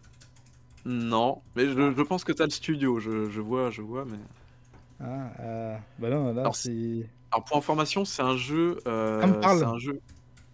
[0.85, 2.99] Non, mais je, je pense que t'as le studio.
[2.99, 4.19] Je, je vois, je vois, mais.
[5.01, 7.09] Ah, euh, bah non, là Alors, c'est.
[7.35, 8.79] Alors pour information, c'est un jeu.
[8.87, 9.59] euh, Ça me parle.
[9.59, 10.01] c'est un jeu.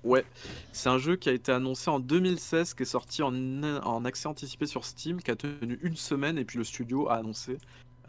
[0.03, 0.24] Ouais,
[0.72, 4.28] c'est un jeu qui a été annoncé en 2016, qui est sorti en, en accès
[4.28, 7.59] anticipé sur Steam, qui a tenu une semaine, et puis le studio a annoncé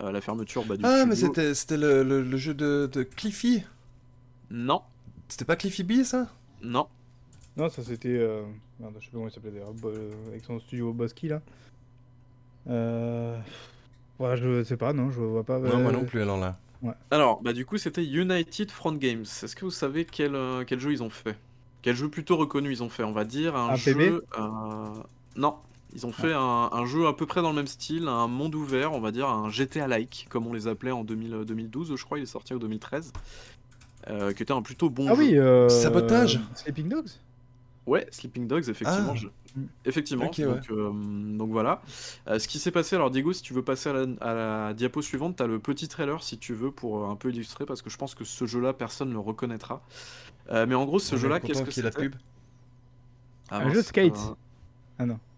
[0.02, 1.06] euh, la fermeture bah, du Ah, studio.
[1.08, 3.64] mais c'était c'était le, le- le jeu de, de Cliffy.
[4.50, 4.82] Non,
[5.28, 6.28] C'était pas Cliffy B, ça?
[6.62, 6.88] Non.
[7.58, 8.08] Non, ça c'était.
[8.18, 8.44] Euh...
[8.80, 9.74] Merde, je sais plus comment il s'appelait d'ailleurs.
[10.30, 11.42] Avec son studio Bosky là.
[12.70, 13.38] Euh.
[14.20, 15.60] Ouais, je sais pas, non, je vois pas.
[15.60, 16.58] Non, moi non plus, alors là.
[17.12, 19.22] Alors, bah du coup, c'était United Front Games.
[19.22, 21.38] Est-ce que vous savez quel, euh, quel jeu ils ont fait?
[21.82, 23.56] Quel jeu plutôt reconnu ils ont fait On va dire?
[23.56, 23.94] Un Un jeu.
[23.94, 24.22] PB?
[24.40, 24.94] euh,
[25.36, 25.58] Non,
[25.94, 28.56] ils ont fait un, un jeu à peu près dans le même style, un monde
[28.56, 32.04] ouvert, on va dire un GTA-like, comme on les appelait en 2000, euh, 2012, je
[32.06, 33.12] crois, il est sorti en 2013.
[34.10, 35.20] euh, qui était un plutôt bon Ah jeu.
[35.20, 35.70] oui, euh...
[35.70, 36.40] Sabotage?
[36.56, 37.10] Sleeping Dogs?
[37.88, 39.14] Ouais, Sleeping Dogs, effectivement.
[39.16, 39.28] Ah.
[39.86, 40.30] Effectivement.
[40.30, 40.60] Ouais.
[40.72, 40.92] euh,
[41.38, 41.82] donc voilà.
[42.28, 44.74] Euh, ce qui s'est passé, alors Diego, si tu veux passer à la, à la
[44.74, 47.66] diapo suivante, tu as le petit trailer si tu veux pour euh, un peu illustrer,
[47.66, 49.82] parce que je pense que ce jeu-là, personne ne le reconnaîtra.
[50.52, 52.16] Euh, mais en gros, ce jeu-là, qu'est-ce que ait la pub
[53.50, 54.18] Ah, Un jeu de skate.
[54.98, 55.20] Ah non.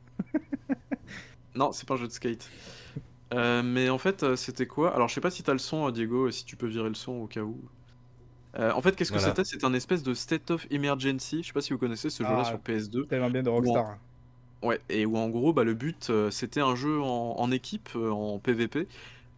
[1.56, 2.50] Non, c'est pas un jeu de skate.
[3.34, 4.94] Euh, mais en fait, c'était quoi?
[4.96, 6.96] Alors, je sais pas si t'as le son, euh, Diego, si tu peux virer le
[6.96, 7.60] son au cas où.
[8.60, 9.34] Euh, en fait, qu'est-ce que Voilà.
[9.34, 9.44] c'était?
[9.46, 11.42] C'était un espèce de State of Emergency.
[11.42, 12.46] Je sais pas si vous connaissez ce jeu-là Ah.
[12.46, 13.06] sur PS2.
[13.08, 13.98] Tellement bien de Rockstar.
[14.62, 17.90] Ouais, et où en gros, bah, le but, euh, c'était un jeu en, en équipe,
[17.96, 18.88] euh, en PVP,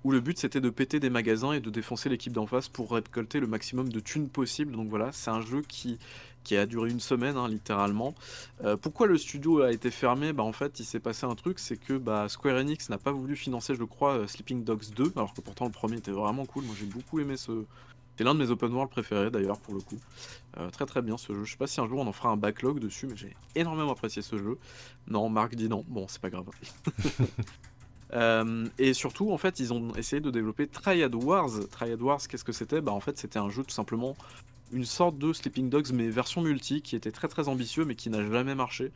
[0.03, 2.91] où le but c'était de péter des magasins et de défoncer l'équipe d'en face pour
[2.91, 4.73] récolter le maximum de thunes possible.
[4.73, 5.97] Donc voilà, c'est un jeu qui,
[6.43, 8.13] qui a duré une semaine, hein, littéralement.
[8.63, 10.31] Euh, pourquoi le studio a été fermé?
[10.31, 13.11] Bah en fait, il s'est passé un truc, c'est que bah, Square Enix n'a pas
[13.11, 16.65] voulu financer, je crois, Sleeping Dogs 2, alors que pourtant le premier était vraiment cool.
[16.65, 17.63] Moi j'ai beaucoup aimé ce.
[18.17, 19.97] C'est l'un de mes open world préférés d'ailleurs pour le coup.
[20.57, 21.43] Euh, très très bien ce jeu.
[21.43, 23.91] Je sais pas si un jour on en fera un backlog dessus, mais j'ai énormément
[23.91, 24.57] apprécié ce jeu.
[25.07, 25.83] Non, Marc dit non.
[25.87, 26.45] Bon, c'est pas grave.
[28.13, 31.49] Euh, et surtout, en fait, ils ont essayé de développer Triad Wars.
[31.71, 32.79] Triad Wars, qu'est-ce que c'était?
[32.79, 34.15] Bah, en fait, c'était un jeu tout simplement
[34.71, 38.09] une sorte de Sleeping Dogs mais version multi qui était très très ambitieux mais qui
[38.09, 38.91] n'a jamais marché.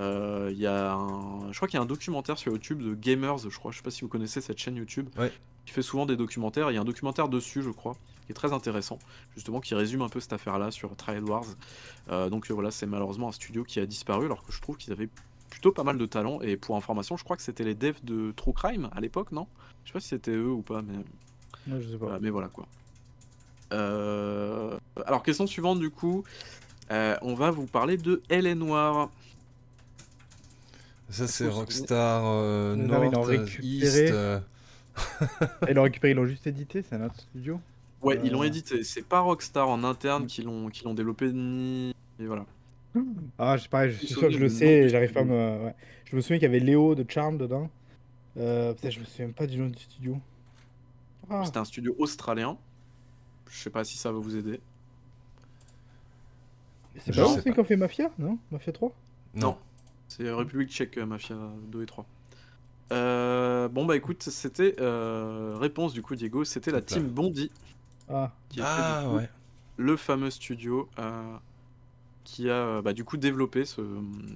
[0.00, 2.94] Euh, il y a un- je crois qu'il y a un documentaire sur YouTube de
[2.94, 5.32] Gamers, je crois, je sais pas si vous connaissez cette chaîne YouTube, Ouais.
[5.66, 6.70] qui fait souvent des documentaires.
[6.70, 7.96] Il y a un documentaire dessus, je crois,
[8.26, 8.98] qui est très intéressant,
[9.34, 11.44] justement, qui résume un peu cette affaire-là sur Trial Wars.
[12.10, 14.76] Euh, donc euh, voilà, c'est malheureusement un studio qui a disparu, alors que je trouve
[14.76, 15.08] qu'ils avaient
[15.50, 16.40] plutôt pas mal de talent.
[16.40, 19.46] Et pour information, je crois que c'était les devs de True Crime à l'époque, non?
[19.84, 20.96] Je sais pas si c'était eux ou pas, mais
[21.72, 22.06] Ouais, je sais pas.
[22.06, 22.66] voilà, mais voilà quoi.
[23.72, 26.24] Euh, Alors, question suivante du coup.
[26.90, 29.08] Euh, on va vous parler de Elle est Noire.
[31.08, 33.66] Ça, c'est Rockstar euh, Non, mais ils l'ont North, euh, récupéré.
[34.04, 34.12] East.
[34.12, 34.38] euh,
[35.68, 37.60] Ils l'ont récupéré, ils l'ont juste édité, c'est un autre studio.
[38.04, 38.46] Ouais, ils l'ont Euh.
[38.46, 38.82] édité.
[38.84, 41.94] C'est pas Rockstar en interne qui l'ont qui l'ont développé ni.
[42.20, 42.46] Et voilà.
[43.38, 45.64] Ah, je, pareil, je suis sûr que je le sais et j'arrive pas à me.
[45.64, 45.74] ouais.
[46.04, 47.68] Je me souviens qu'il y avait Léo de Charm dedans.
[48.36, 50.18] Euh, putain, je me souviens pas du nom du studio.
[51.30, 52.56] Ah, C'était un studio australien.
[53.50, 54.60] Je sais pas si ça va vous aider.
[56.98, 57.52] c'est je pas pas.
[57.52, 58.38] qui ont fait Mafia, non?
[58.50, 58.92] Mafia 3
[59.34, 59.56] Non.
[60.08, 61.36] C'est République Tchèque, euh, Mafia
[61.68, 62.06] 2 et 3.
[62.92, 67.50] Euh, bon bah écoute, c'était euh, réponse du coup Diego, c'était la team Bondi
[68.08, 69.28] Ah, qui Ah coup, ouais.
[69.76, 71.36] le fameux studio euh,
[72.24, 73.82] qui a bah, du coup développé ce,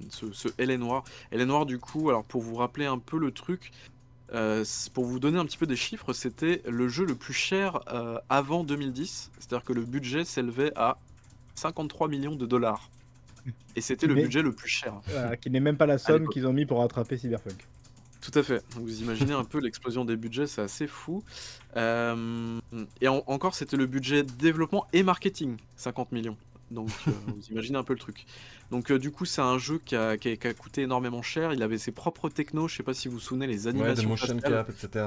[0.09, 1.03] ce, ce Noir.
[1.31, 3.71] Elle est Noir du coup, alors pour vous rappeler un peu le truc,
[4.33, 4.63] euh,
[4.93, 8.19] pour vous donner un petit peu des chiffres, c'était le jeu le plus cher euh,
[8.29, 10.97] avant 2010, c'est-à-dire que le budget s'élevait à
[11.55, 12.89] 53 millions de dollars.
[13.75, 14.93] Et c'était le budget le plus cher.
[15.07, 17.65] voilà, qui n'est même pas la somme qu'ils ont mis pour rattraper Cyberpunk.
[18.21, 18.63] Tout à fait.
[18.75, 21.23] Donc, Vous imaginez un peu l'explosion des budgets, c'est assez fou.
[21.77, 22.59] Euh,
[23.01, 26.35] et en- encore, c'était le budget développement et marketing, 50 millions.
[26.71, 28.25] Donc euh, vous imaginez un peu le truc.
[28.71, 31.21] Donc euh, du coup, c'est un jeu qui a, qui a- qui a coûté énormément
[31.21, 31.53] cher.
[31.53, 32.67] Il avait ses propres technos.
[32.67, 34.65] Je sais pas si vous vous souvenez les Ouais, de animations motion faciales.
[34.65, 35.05] cap, etc.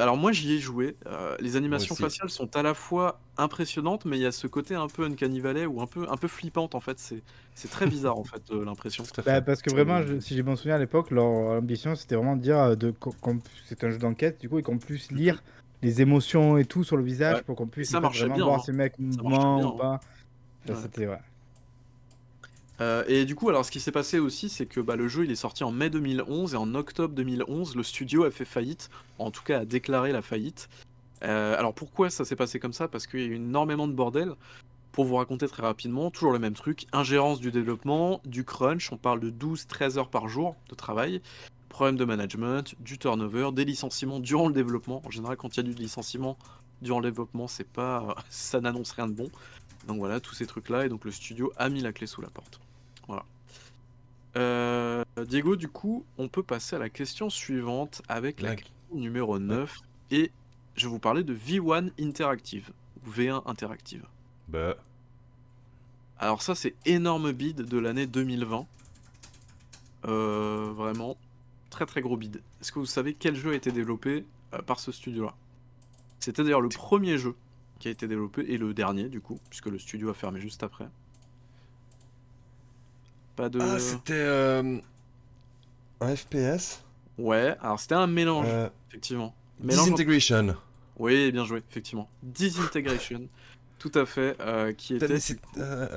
[0.00, 0.96] Alors moi, j'y ai joué.
[1.06, 4.74] Euh, les animations faciales sont à la fois impressionnantes, mais il y a ce côté
[4.74, 6.98] un peu uncanny valley ou un peu un peu flippante en fait.
[6.98, 7.22] C'est
[7.54, 9.04] c'est très bizarre en fait euh, l'impression.
[9.24, 12.36] Bah, parce que vraiment, je- si j'ai bon souvenir à l'époque, leur ambition c'était vraiment
[12.36, 12.94] de dire euh, de,
[13.66, 15.42] c'est un jeu d'enquête, du coup, et qu'on puisse lire
[15.82, 17.42] les émotions et tout sur le visage Ouais.
[17.42, 18.62] pour qu'on puisse ça marchait bien, voir hein.
[18.64, 20.00] si le mec marchait ment bien, ou pas.
[20.64, 20.74] Enfin, Ouais.
[20.82, 21.18] C'était ouais.
[22.80, 25.24] Euh, et du coup, alors ce qui s'est passé aussi, c'est que bah, le jeu
[25.24, 28.88] il est sorti en mai 2011 et en octobre 2011, le studio a fait faillite,
[29.18, 30.68] en tout cas a déclaré la faillite.
[31.22, 32.88] Euh, alors pourquoi ça s'est passé comme ça?
[32.88, 34.32] Parce qu'il y a eu énormément de bordel.
[34.92, 38.96] Pour vous raconter très rapidement, toujours le même truc, ingérence du développement, du crunch, on
[38.96, 41.22] parle de 12-13 heures par jour de travail,
[41.68, 45.00] problème de management, du turnover, des licenciements durant le développement.
[45.04, 46.36] En général, quand il y a du licenciement
[46.82, 49.30] durant le développement, c'est pas, ça n'annonce rien de bon.
[49.86, 52.28] Donc voilà, tous ces trucs-là, et donc le studio a mis la clé sous la
[52.28, 52.60] porte.
[54.36, 58.74] Euh, Diego, du coup, on peut passer à la question suivante avec la La- question
[58.92, 59.80] numéro 9.
[60.10, 60.30] Et
[60.76, 62.70] je vais vous parler de V1 Interactive,
[63.06, 64.04] ou V1 Interactive.
[64.48, 64.76] Bah,
[66.18, 68.66] Alors ça, c'est énorme bid de l'année 2020.
[70.06, 71.16] Euh, vraiment,
[71.70, 72.40] très très gros bid.
[72.60, 74.24] Est-ce que vous savez quel jeu a été développé
[74.54, 75.34] euh, par ce studio-là?
[76.20, 77.34] C'était d'ailleurs le premier jeu
[77.78, 80.62] qui a été développé, et le dernier du coup, puisque le studio a fermé juste
[80.62, 80.88] après.
[83.36, 83.60] Pas de...
[83.60, 84.78] Ah, c'était euh,
[86.00, 86.82] un FPS
[87.18, 89.34] ouais, alors c'était un mélange, euh, effectivement.
[89.62, 90.56] Mélange Disintegration.
[90.98, 92.08] Oui, bien joué, effectivement.
[92.22, 93.22] Disintegration,
[93.78, 95.06] tout à fait, euh, qui était
[95.58, 95.88] euh,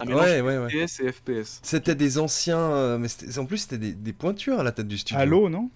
[0.00, 0.86] un mélange Ouais, ouais, ouais.
[0.86, 1.60] FPS et FPS.
[1.62, 3.08] C'était des anciens, euh, mais
[3.38, 5.20] en plus c'était des, des pointures à la tête du studio.
[5.20, 5.70] Halo, non?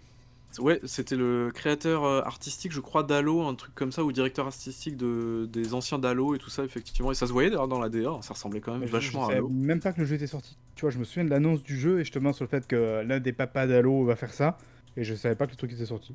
[0.58, 4.46] Ouais, c'était le créateur euh, artistique, je crois, d'Halo, un truc comme ça, ou directeur
[4.46, 7.10] artistique de, des anciens d'Halo et tout ça, effectivement.
[7.10, 9.32] Et ça se voyait d'ailleurs dans la DA, ça ressemblait quand même je- vachement je
[9.32, 9.48] à Halo.
[9.48, 10.58] même pas que le jeu était sorti.
[10.74, 13.02] Tu vois, je me souviens de l'annonce du jeu et justement sur le fait que
[13.02, 14.58] l'un des papas d'Halo va faire ça.
[14.96, 16.14] Et je savais pas que le truc était sorti.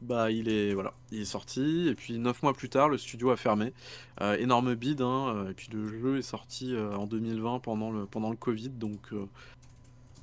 [0.00, 3.30] Bah, il est, voilà, il est sorti, et puis neuf mois plus tard, le studio
[3.30, 3.72] a fermé.
[4.20, 8.04] Euh, énorme bid, hein, et puis le jeu est sorti euh, en 2020 pendant le,
[8.06, 8.98] pendant le Covid, donc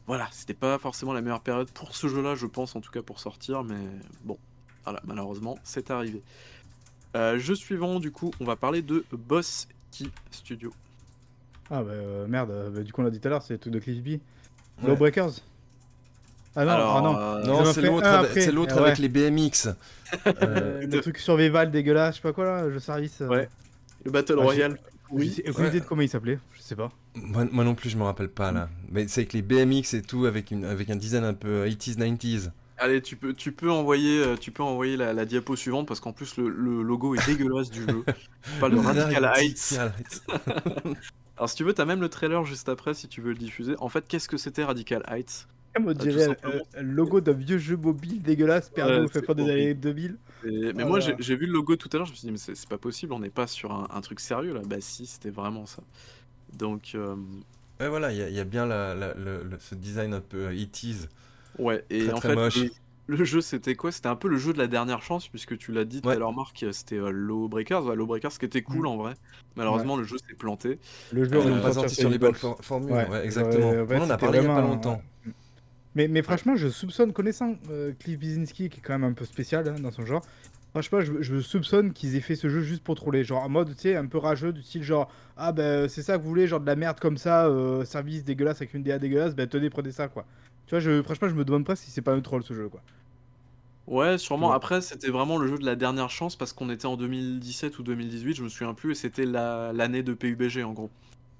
[0.09, 3.03] voilà, c'était pas forcément la meilleure période pour ce jeu-là, je pense, en tout cas
[3.03, 3.77] pour sortir, mais
[4.23, 4.39] bon,
[4.83, 6.23] voilà, malheureusement, c'est arrivé.
[7.15, 10.73] Euh, jeu suivant, du coup, on va parler de Boss Key Studio.
[11.69, 13.53] Ah bah euh, merde, euh, bah, du coup on l'a dit tout à l'heure, c'est
[13.53, 14.07] le truc de Cliff B.
[14.07, 14.19] Ouais.
[14.87, 15.33] Lawbreakers
[16.55, 17.17] Ah non, Alors, ah non.
[17.17, 18.41] euh, Non, c'est l'autre un avec, après.
[18.41, 18.81] c'est l'autre Ouais.
[18.87, 19.67] avec les BMX.
[20.25, 23.19] Le truc survival dégueulasse, je sais pas quoi là, le jeu service.
[23.19, 23.47] Ouais.
[24.03, 24.79] le Battle Ah, Royale.
[25.11, 25.31] Oui.
[25.35, 26.89] J'ai aucune idée de comment il s'appelait, je sais pas.
[27.23, 28.69] Moi, moi non plus, je me rappelle pas là.
[28.89, 31.97] Mais c'est avec les BMX et tout, avec, une, avec un design un peu 80s,
[31.97, 32.51] 90s.
[32.77, 35.99] Allez, tu peux, tu peux envoyer, euh, tu peux envoyer la, la diapo suivante parce
[35.99, 38.05] qu'en plus le, le logo est dégueulasse du jeu.
[38.53, 39.83] Je parle de Radical Heights.
[41.37, 43.75] Alors si tu veux, t'as même le trailer juste après si tu veux le diffuser.
[43.79, 45.47] En fait, qu'est-ce que c'était Radical Heights?
[45.75, 49.21] On tout dirait euh, le logo d'un vieux jeu mobile dégueulasse perdu Ouais, au fait
[49.21, 50.17] fond des années 2000.
[50.43, 52.31] Et- mais Oh moi, j'ai vu le logo tout à l'heure, je me suis dit,
[52.31, 54.61] mais c'est c'est pas possible, on n'est pas sur un, un truc sérieux là.
[54.65, 55.83] Bah si, c'était vraiment ça.
[56.53, 57.15] Donc, euh,
[57.79, 59.13] Ouais, voilà, il y, a- il y a bien la, la-
[59.59, 61.07] ce design un peu euh, 80s.
[61.57, 61.85] ouais.
[61.89, 62.57] Et Très, en très fait, moche.
[63.07, 63.91] le, le jeu, c'était quoi?
[63.91, 66.15] C'était un peu le jeu de la dernière chance, puisque tu l'as dit tout à
[66.15, 67.85] l'heure, Marc, c'était euh, Lawbreakers.
[67.85, 68.87] Ouais, Lawbreakers, qui était cool Mm.
[68.87, 69.13] en vrai.
[69.55, 70.77] Malheureusement, le jeu s'est planté.
[71.11, 72.91] Le jeu Euh, dû l'ont pas sorti sur les bonnes for- formules.
[72.91, 73.71] Ouais, Ouais, exactement.
[73.71, 75.01] ouais, ouais, on en a parlé il y a pas longtemps.
[75.25, 75.33] ouais.
[75.95, 79.25] Mais, mais franchement, je soupçonne, connaissant euh, Cliff Bizinski, qui est quand même un peu
[79.25, 80.23] spécial hein, dans son genre,
[80.71, 83.23] franchement, je, je soupçonne qu'ils aient fait ce jeu juste pour troller.
[83.23, 86.17] Genre en mode, tu sais, un peu rageux, du style genre, ah ben c'est ça
[86.17, 88.99] que vous voulez, genre de la merde comme ça, euh, service dégueulasse avec une DA
[88.99, 90.25] dégueulasse, ben tenez, prenez ça quoi.
[90.67, 92.69] Tu vois, je, franchement, je me demande pas si c'est pas un troll ce jeu
[92.69, 92.81] quoi.
[93.87, 94.49] Ouais, sûrement.
[94.49, 94.55] Ouais.
[94.55, 97.83] Après, c'était vraiment le jeu de la dernière chance parce qu'on était en 2017 ou
[97.83, 100.91] 2018, je me souviens plus, et c'était la- l'année de PUBG en gros.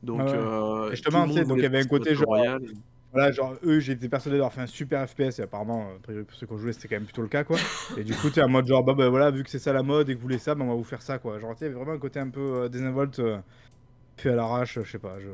[0.01, 0.31] Donc, Ah ouais.
[0.33, 2.35] euh, Et justement, sais, donc il y avait un côté genre-.
[3.11, 6.45] Voilà, genre eux, j'étais persuadé d'avoir fait un super FPS et apparemment, euh, pour ceux
[6.45, 7.57] qui ont joué, c'était quand même plutôt le cas quoi.
[7.97, 9.73] Et du coup, tu es en mode genre, bah, bah voilà, vu que c'est ça
[9.73, 11.39] la mode et que vous voulez ça, bah, on va vous faire ça quoi.
[11.39, 13.39] Genre, tu sais, vraiment un côté un peu euh, désinvolte, euh,
[14.17, 15.19] fait à l'arrache, je sais pas.
[15.19, 15.29] Je...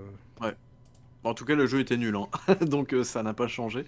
[1.26, 2.28] En tout cas, le jeu était nul, hein.
[2.62, 3.86] donc euh, ça n'a pas changé.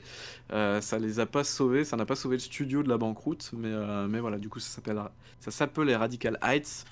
[0.52, 3.52] Euh, ça les a pas sauvés, ça n'a pas sauvé le studio de la banqueroute,
[3.56, 5.00] mais, euh, mais voilà, du coup, ça s'appelle,
[5.40, 6.86] ça s'appelait Radical Heights.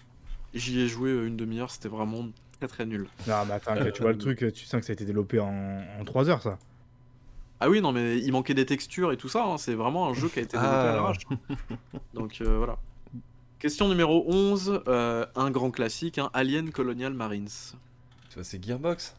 [0.53, 2.27] J'y ai joué une demi-heure, c'était vraiment
[2.59, 3.07] très très nul.
[3.27, 5.83] Non, mais attends, tu vois le truc, tu sens que ça a été développé en,
[5.99, 6.59] en 3 heures ça.
[7.65, 10.13] Ah oui, non, mais il manquait des textures et tout ça, hein, c'est vraiment un
[10.13, 10.95] jeu qui a été développé à Ah.
[10.95, 11.17] l'arrache.
[12.13, 12.77] Donc euh, voilà.
[13.57, 17.47] Question numéro 11, euh, un grand classique, hein, Alien Colonial Marines.
[18.29, 19.15] Tu vois, c'est Gearbox.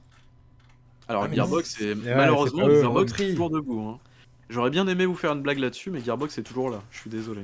[1.09, 3.80] Alors Ah, Gearbox, c'est ouais, malheureusement Gearbox est toujours debout.
[3.80, 3.99] hein.
[4.49, 6.80] J'aurais bien aimé vous faire une blague là-dessus, mais Gearbox est toujours là.
[6.92, 7.42] Je suis désolé.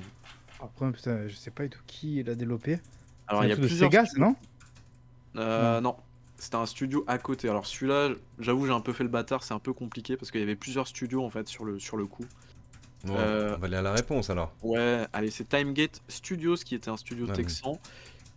[0.63, 2.79] Après, putain, je sais pas du tout qui l'a développé.
[3.27, 3.91] Alors C'est il y a plusieurs.
[3.91, 4.37] Sega, non?
[5.35, 5.97] Euh, non,
[6.43, 7.49] c'était un studio à côté.
[7.49, 9.45] Alors celui-là, j'avoue, j'ai un peu fait le bâtard.
[9.45, 11.97] C'est un peu compliqué parce qu'il y avait plusieurs studios en fait sur le sur
[11.97, 12.25] le coup.
[13.05, 14.53] Bon, Euh, On va aller à la réponse alors.
[14.63, 17.79] Ouais, allez, c'est Timegate Studios qui était un studio mais- texan.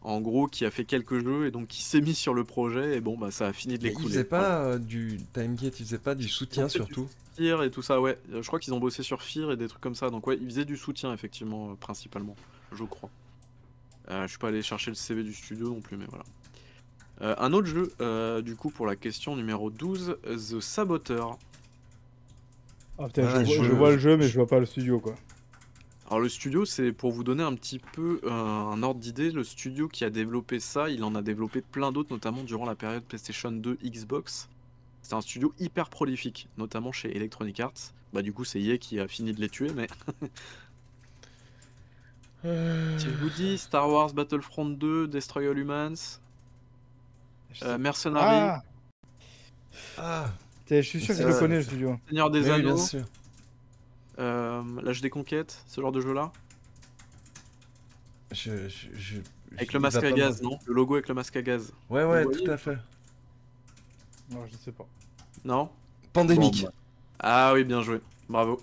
[0.01, 2.95] En gros, qui a fait quelques jeux et donc qui s'est mis sur le projet
[2.95, 4.09] et bon bah ça a fini de Mais les ils couler.
[4.09, 7.07] faisaient pas euh, du TimeGate, ils faisaient pas du soutien Ils du surtout.
[7.35, 8.19] Fear et tout ça, ouais.
[8.31, 10.11] Euh, Je crois qu'ils ont bossé sur Fear et des trucs comme ça.
[10.11, 12.35] Donc ouais, ils faisaient du soutien effectivement, principalement,
[12.71, 13.09] je crois.
[14.11, 16.23] Euh, je suis pas allé chercher le CV du studio non plus, mais voilà.
[17.21, 21.37] Euh, un autre jeu, euh, du coup, pour la question numéro 12, The Saboteur.
[22.97, 24.65] Ah putain, Ah, je, vois, je- je vois le jeu, mais je vois pas le
[24.65, 25.15] studio quoi.
[26.07, 29.43] Alors le studio, c'est pour vous donner un petit peu euh, un ordre d'idée, le
[29.43, 33.03] studio qui a développé ça, il en a développé plein d'autres, notamment durant la période
[33.03, 34.47] PlayStation 2, Xbox.
[35.01, 37.73] C'est un studio hyper prolifique, notamment chez Electronic Arts.
[38.13, 39.87] Bah du coup c'est EA qui a fini de les tuer, mais
[42.43, 46.19] si je vous dis Star Wars Battlefront 2, Destroy All Humans,
[47.63, 48.63] euh, Mercenary, Ah
[49.97, 50.25] Ah,
[50.65, 51.99] Putain, Je suis sûr que je le ça, connais le studio.
[52.07, 53.05] Seigneur des oui, bien Anneaux, sûr.
[54.19, 56.31] euh, L'âge des conquêtes, ce genre de jeu là
[58.31, 59.17] Je, je, je-
[59.55, 60.59] Avec je- le il masque va à pas gaz, non?
[60.65, 61.71] Le logo avec le masque à gaz.
[61.89, 62.77] Ouais, ouais, Vous tout à fait.
[64.31, 64.87] Non, je sais pas.
[65.43, 65.69] Non?
[66.13, 66.61] Pandémique.
[66.61, 66.73] Bon, bah.
[67.19, 68.01] Ah oui, bien joué.
[68.27, 68.59] Bravo.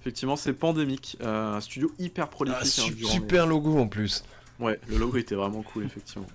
[0.00, 2.58] Effectivement, c'est Pandemic, euh, un studio hyper prolifique.
[2.60, 4.24] Ah, hein, su- durant les- super logo en plus.
[4.58, 6.26] Ouais, le logo était vraiment cool, effectivement.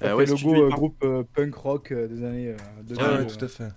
[0.00, 2.56] Ça Euh, fait ouais, logo studio euh, groupe euh, punk rock euh, des années euh,
[2.82, 3.02] 2000.
[3.02, 3.24] Ouais, ouais, euh.
[3.36, 3.68] tout à fait.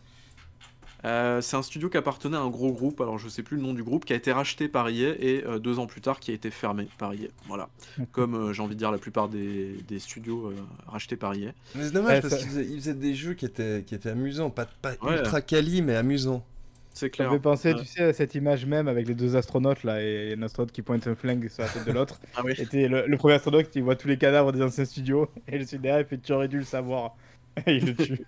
[1.03, 3.63] Euh, c'est un studio qui appartenait à un gros groupe, alors je sais plus le
[3.63, 6.19] nom du groupe, qui a été racheté par EA et euh, deux ans plus tard
[6.19, 7.30] qui a été fermé par EA.
[7.47, 7.69] Voilà.
[8.11, 10.55] Comme euh, j'ai envie de dire la plupart des, des studios euh,
[10.86, 11.53] rachetés par EA.
[11.74, 13.95] Mais c'est dommage Ouais, parce ça- qu'ils faisaient, ils faisaient des jeux qui étaient, qui
[13.95, 15.17] étaient amusants, pas, pas Ouais.
[15.17, 16.45] ultra quali, mais amusants.
[16.93, 17.30] C'est Ça clair.
[17.31, 17.80] me fait penser, Ouais.
[17.80, 20.81] tu sais, à cette image même avec les deux astronautes là, et un astronaute qui
[20.81, 22.19] pointe un flingue sur la tête de l'autre.
[22.35, 22.53] Ah oui.
[22.73, 25.65] Et le, le premier astronaute qui voit tous les cadavres des anciens studios, et le
[25.77, 27.15] derrière il fait Tu aurais dû le savoir.
[27.68, 28.19] Et il le tue.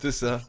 [0.00, 0.38] c'est ça.
[0.38, 0.40] Ça.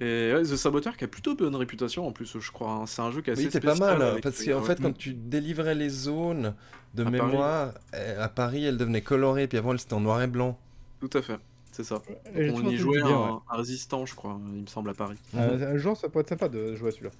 [0.00, 2.70] Et ouais, The Saboteur qui a plutôt bonne réputation en plus, je crois.
[2.70, 2.86] hein.
[2.86, 4.64] C'est un jeu qui est assez Oui, c'est pas mal, avec- parce qu'en ouais.
[4.66, 6.54] fait, quand tu délivrais les zones
[6.94, 10.22] de À mémoire, euh, à Paris, elles devenaient colorées, puis avant, elles étaient en noir
[10.22, 10.56] et blanc.
[11.00, 11.36] Tout à fait,
[11.78, 12.02] c'est ça.
[12.34, 13.38] Et On y jouait un, ouais.
[13.50, 15.16] un résistant, je crois, il me semble, à Paris.
[15.36, 17.12] Euh, un jour, ça pourrait être sympa de jouer à celui-là.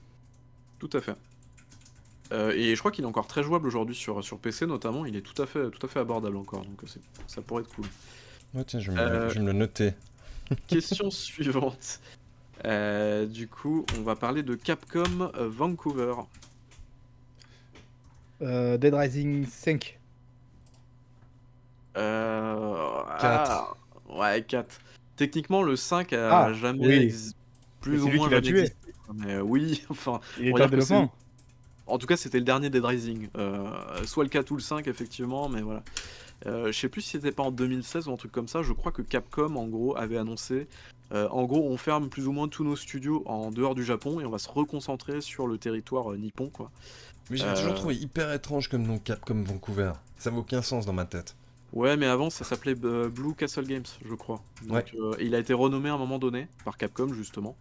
[0.80, 1.14] Tout à fait.
[2.32, 5.14] Euh, et je crois qu'il est encore très jouable aujourd'hui sur, sur PC notamment, il
[5.14, 6.86] est tout à fait, tout à fait abordable encore, donc euh,
[7.28, 7.86] ça pourrait être cool.
[8.52, 9.94] Ouais, tiens, je vais me, Euh, le noter.
[10.66, 12.00] Question suivante.
[12.64, 16.14] Euh, du coup, on va parler de Capcom Vancouver.
[18.42, 19.98] Euh, Dead Rising 5.
[21.96, 23.50] Euh, Quatre.
[23.50, 23.76] ah,
[24.14, 24.80] ouais, 4.
[25.16, 27.06] Techniquement, le 5 a Ah, jamais oui.
[27.08, 27.34] exi-
[27.80, 28.60] plus ou lui moins tué.
[28.60, 28.76] existé.
[29.14, 31.12] Mais oui, enfin, Il est en développement.
[31.86, 33.28] En tout cas, c'était le dernier Dead Rising.
[33.36, 33.70] Euh,
[34.04, 35.82] soit le 4 ou le 5, effectivement, mais voilà.
[36.46, 38.62] Euh, je sais plus si c'était pas en 2016 ou un truc comme ça.
[38.62, 40.66] Je crois que Capcom, en gros, avait annoncé
[41.10, 44.20] Euh, en gros, on ferme plus ou moins tous nos studios en dehors du Japon
[44.20, 46.70] et on va se reconcentrer sur le territoire euh, nippon, quoi.
[47.30, 47.54] Mais j'ai Euh.
[47.54, 49.92] toujours trouvé hyper étrange comme nom Cap comme Vancouver.
[50.18, 51.34] Ça n'a aucun sens dans ma tête.
[51.72, 54.42] Ouais, mais avant, ça s'appelait euh, Blue Castle Games, je crois.
[54.62, 54.84] Donc, Ouais.
[54.98, 57.56] euh, il a été renommé à un moment donné par Capcom, justement.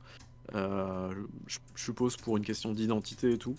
[0.55, 1.11] Euh,
[1.45, 3.55] je, je suppose pour une question d'identité et tout.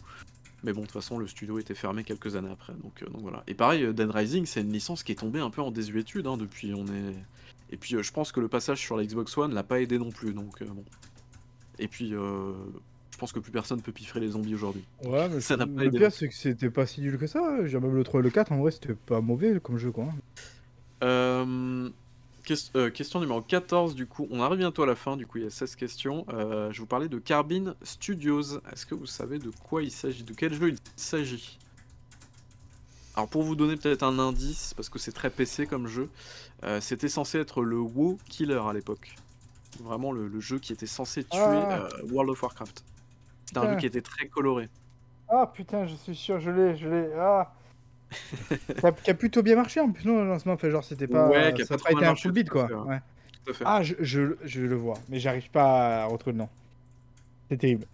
[0.64, 2.72] Mais bon, de toute façon, le studio était fermé quelques années après.
[2.82, 3.44] Donc, euh, donc voilà.
[3.46, 6.36] Et pareil, Dead Rising, c'est une licence qui est tombée un peu en désuétude hein,
[6.36, 6.72] depuis.
[6.74, 7.14] On est...
[7.70, 10.10] Et puis, je pense que le passage sur la Xbox One l'a pas aidé non
[10.10, 10.32] plus.
[10.32, 10.84] Donc, bon.
[11.78, 12.54] Et puis, euh,
[13.18, 14.84] je pense que plus personne peut piffrer les zombies aujourd'hui.
[15.02, 15.98] Ouais, mais Ça n'a pas le aidé.
[15.98, 17.66] pire, c'est que c'était pas si nul que ça.
[17.66, 20.06] J'ai même le 3 et le 4, en vrai, c'était pas mauvais comme jeu, quoi.
[21.02, 21.90] Euh,
[22.76, 25.44] euh, question numéro 14, du coup, on arrive bientôt à la fin, du coup il
[25.44, 26.26] y a 16 questions.
[26.28, 28.60] Euh, je vous parlais de Carbine Studios.
[28.72, 31.58] Est-ce que vous savez de quoi il s'agit De quel jeu il s'agit?
[33.16, 36.08] Alors pour vous donner peut-être un indice, parce que c'est très PC comme jeu,
[36.80, 39.16] c'était censé être le WoW Killer à l'époque.
[39.82, 41.88] Vraiment le, le jeu qui était censé tuer Ah.
[42.12, 42.84] World of Warcraft.
[43.48, 44.68] C'était un jeu qui était très coloré.
[45.28, 47.10] Ah putain, je suis sûr, je l'ai, je l'ai.
[47.18, 47.52] Ah
[48.78, 50.56] qui, a, qui a plutôt bien marché en plus, non, le lancement.
[50.56, 51.28] Fait genre, c'était pas.
[51.28, 52.68] Ouais, qui a ça pas a pas été un full beat, tout à quoi.
[52.68, 52.88] fait, ouais.
[52.88, 53.00] Ouais.
[53.44, 53.64] Tout à fait.
[53.66, 56.48] Ah, je, je, je le vois, mais j'arrive pas à retrouver le nom.
[57.50, 57.86] C'est terrible.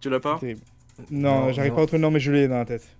[0.00, 0.60] tu l'as pas c'est terrible.
[1.10, 2.96] Non, Non, j'arrive pas à retrouver le nom, mais je l'ai dans la tête.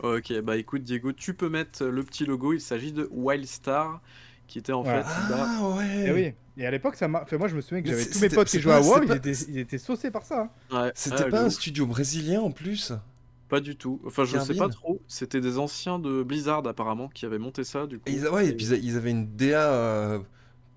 [0.00, 4.00] Ok, bah écoute Diego, tu peux mettre le petit logo, il s'agit de Wildstar,
[4.48, 5.02] qui était en Ouais.
[5.02, 5.02] fait...
[5.30, 6.32] bah, Ah ouais Et oui.
[6.60, 7.24] Et à l'époque, ça m'a.
[7.24, 8.86] Fait, moi, je me souviens que j'avais tous mes c'était- potes qui jouaient à pas-
[8.86, 10.50] WoW, ils étaient, ils étaient saucés par ça.
[10.72, 10.76] hein.
[10.84, 12.92] ouais, C'était ouais, pas un studio brésilien en plus
[13.48, 14.00] Pas du tout.
[14.04, 15.00] Enfin, je sais pas trop.
[15.06, 18.04] C'était des anciens de Blizzard apparemment qui avaient monté ça du coup.
[18.08, 20.18] et ils, Ouais, et puis ils avaient une DA euh,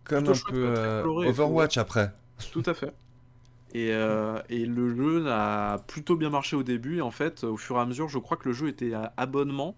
[0.03, 2.11] comme un chouette, peu euh, coloré et tout, Overwatch après.
[2.51, 2.93] Tout à fait.
[3.73, 6.97] Et, euh, et le jeu a plutôt bien marché au début.
[6.97, 9.13] Et en fait, au fur et à mesure, je crois que le jeu était à
[9.17, 9.75] abonnement.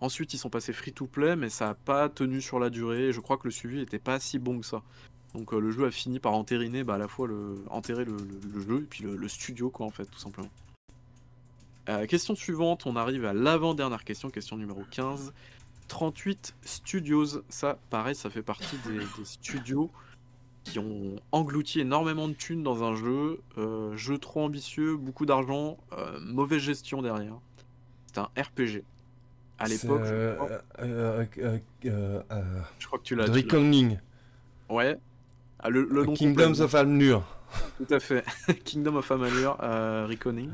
[0.00, 3.08] Ensuite, ils sont passés free to play, mais ça n'a pas tenu sur la durée.
[3.08, 4.82] Et je crois que le suivi n'était pas si bon que ça.
[5.34, 8.16] Donc euh, le jeu a fini par entériner bah, à la fois le, enterrer le,
[8.60, 10.50] jeu et puis le, studio, quoi, en fait, tout simplement.
[11.88, 15.32] Euh, question suivante, on arrive à l'avant-dernière question, question numéro 15.
[15.88, 19.90] 38 Studios, ça pareil, ça fait partie des, studios
[20.62, 25.78] qui ont englouti énormément de thunes dans un jeu, euh, jeu trop ambitieux, beaucoup d'argent,
[26.20, 27.34] mauvaise gestion derrière.
[28.06, 28.84] C'est un RPG.
[29.60, 30.48] À l'époque, je, euh, crois-
[30.80, 31.24] euh,
[31.86, 32.22] euh,
[32.78, 33.26] je crois que tu l'as.
[33.26, 33.34] The.
[33.34, 33.98] Reckoning,
[34.68, 34.96] Ouais.
[35.58, 37.22] Ah, le, le nom Kingdoms of Alnur.
[37.78, 38.24] Tout à fait.
[38.64, 40.50] Kingdom of Amalur, euh, Reckoning,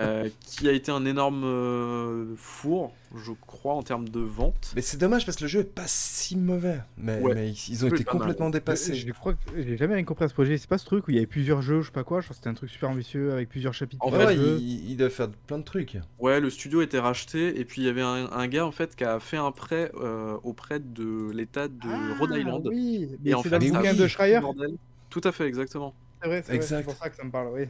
[0.00, 4.72] euh, qui a été un énorme euh, four, je crois, en termes de vente.
[4.74, 6.80] Mais c'est dommage parce que le jeu est pas si mauvais.
[6.98, 7.34] Mais, Ouais.
[7.34, 8.94] mais ils, ils ont été mal, complètement dépassés.
[8.94, 10.58] Je crois que j'ai jamais rien compris à ce projet.
[10.58, 12.20] C'est pas ce truc où il y avait plusieurs jeux, je sais pas quoi.
[12.20, 14.04] Je crois que c'était un truc super ambitieux avec plusieurs chapitres.
[14.04, 15.96] En plusieurs Ouais, ils, ils doivent faire plein de trucs.
[16.18, 18.72] Ouais, le studio a été racheté et puis il y avait un, un gars en
[18.72, 22.66] fait qui a fait un prêt euh, auprès de l'État de Ah, Rhode Island.
[22.68, 24.40] Oui, mais Et en c'est fait, dans le bouquin de Schreier.
[24.40, 24.72] Bordel.
[25.10, 25.94] Tout à fait, exactement.
[26.22, 26.78] C'est vrai, c'est vrai, Exact.
[26.78, 27.64] c'est pour ça que ça me parle, oui.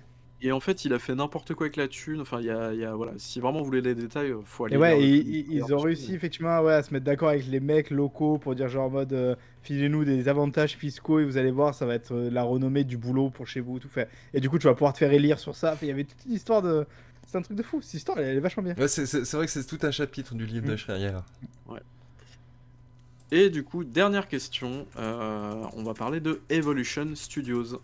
[0.44, 2.20] Et en fait, il a fait n'importe quoi avec la thune.
[2.20, 3.12] Enfin, il y a, il y a- voilà.
[3.16, 4.74] Si vraiment vous voulez les détails, euh, faut aller.
[4.74, 7.60] Et ouais, et- du ils ont réussi effectivement ouais, à se mettre d'accord avec les
[7.60, 11.52] mecs locaux pour dire genre en mode euh, filez-nous des avantages fiscaux et vous allez
[11.52, 14.08] voir, ça va être euh, la renommée du boulot pour chez vous, tout fait.
[14.34, 15.78] Et du coup, tu vas pouvoir te faire élire sur ça.
[15.80, 16.86] Il y avait toute une histoire de.
[17.28, 17.80] C'est un truc de fou.
[17.80, 18.74] Cette histoire, elle, elle est vachement bien.
[18.74, 20.76] Ouais, c'est- c'est c'est vrai que c'est tout un chapitre du livre de Mm.
[20.76, 21.12] Schreier.
[23.30, 24.86] Et du coup, dernière question.
[24.98, 27.80] euh, on va parler de Evolution Studios.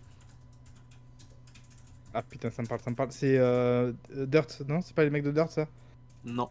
[2.19, 3.13] Ah putain, ça me parle, ça me parle.
[3.13, 4.81] C'est euh, Dirt, non?
[4.81, 5.67] C'est pas les mecs de Dirt ça?
[6.25, 6.49] Non.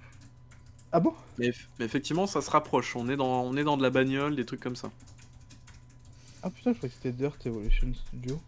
[0.93, 1.13] Ah bon?
[1.39, 2.97] Mais, eff- mais effectivement, ça se rapproche.
[2.97, 4.91] On est dans, on est dans de la bagnole, des trucs comme ça.
[6.43, 8.41] Ah putain, je croyais que c'était Dirt Evolution Studio.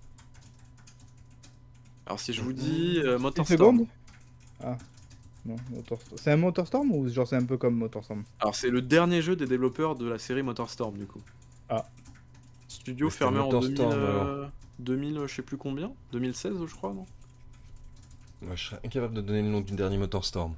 [2.07, 3.59] Alors si je vous dis euh, Une Motorstorm.
[3.59, 3.87] seconde
[4.63, 4.79] Ah.
[5.45, 6.19] Non, Motorstorm.
[6.19, 8.25] C'est un Motorstorm ou genre c'est un peu comme Motorstorm?
[8.41, 11.21] Alors c'est le dernier jeu des développeurs de la série Motorstorm du coup.
[11.69, 11.87] Ah.
[12.69, 14.47] Studio fermé en 2000, Motorstorm, euh,
[14.81, 17.07] 2000, je sais plus combien 2016 je crois non
[18.43, 20.55] Moi, je serais incapable de donner le nom du dernier Motorstorm.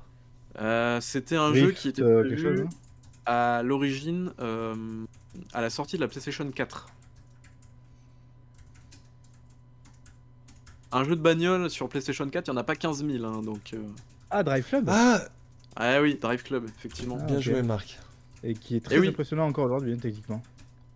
[0.61, 2.77] Euh, C'était un Rift, jeu qui était euh, quelque prévu chose, hein
[3.25, 5.05] à l'origine euh,
[5.53, 6.89] à la sortie de la PlayStation 4.
[10.95, 13.43] Un jeu de bagnole sur PlayStation 4, il n'y en a pas 15 000 hein,
[13.43, 13.71] donc...
[13.75, 13.79] euh,
[14.31, 15.21] Ah, Drive Club Ah
[15.77, 17.17] Ah oui, Drive Club, effectivement.
[17.21, 17.99] Ah, Bien joué, Marc.
[18.43, 19.09] Et qui est très Eh oui.
[19.09, 20.43] impressionnant encore aujourd'hui, hein, techniquement.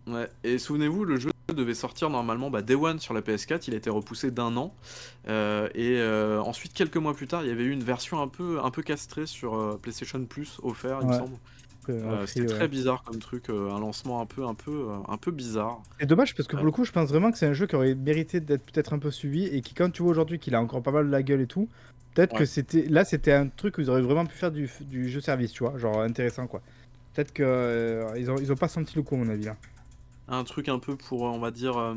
[0.06, 0.28] Ouais.
[0.44, 3.76] Et souvenez-vous, le jeu devait sortir normalement bah, Day One sur la PS4, il a
[3.76, 4.74] été repoussé d'un an.
[5.28, 8.28] Euh, et euh, ensuite, quelques mois plus tard, il y avait eu une version un
[8.28, 11.36] peu, un peu castrée sur euh, PlayStation Plus offert, il me semble.
[12.26, 12.46] C'était ouais.
[12.46, 15.82] très bizarre comme truc, un lancement un peu, un peu, un peu bizarre.
[16.00, 17.76] C'est dommage parce que pour le coup, je pense vraiment que c'est un jeu qui
[17.76, 20.60] aurait mérité d'être peut-être un peu suivi et qui, quand tu vois aujourd'hui qu'il a
[20.60, 21.68] encore pas mal de la gueule et tout,
[22.14, 22.40] peut-être Ouais.
[22.40, 25.20] que c'était là, c'était un truc où ils auraient vraiment pu faire du, du jeu
[25.20, 26.60] service, tu vois, genre intéressant quoi.
[27.14, 29.56] Peut-être que ils, ont, ils ont pas senti le coup, à mon avis là.
[30.28, 31.94] Un truc un peu pour, on va dire, euh,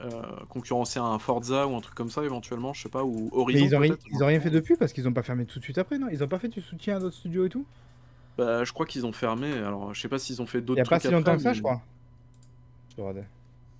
[0.00, 3.40] euh, concurrencer un Forza ou un truc comme ça éventuellement, je sais pas, ou Mais
[3.40, 5.58] Horizon ils ont, ri- ils ont rien fait depuis parce qu'ils ont pas fermé tout
[5.58, 6.08] de suite après, non?
[6.10, 7.64] Ils ont pas fait du soutien à d'autres studios et tout?
[8.36, 9.52] Bah, je crois qu'ils ont fermé.
[9.52, 11.36] Alors, je sais pas s'ils ont fait Il y d'autres a pas trucs si longtemps
[11.36, 11.82] que ça, mais- je crois.
[12.96, 13.02] Je.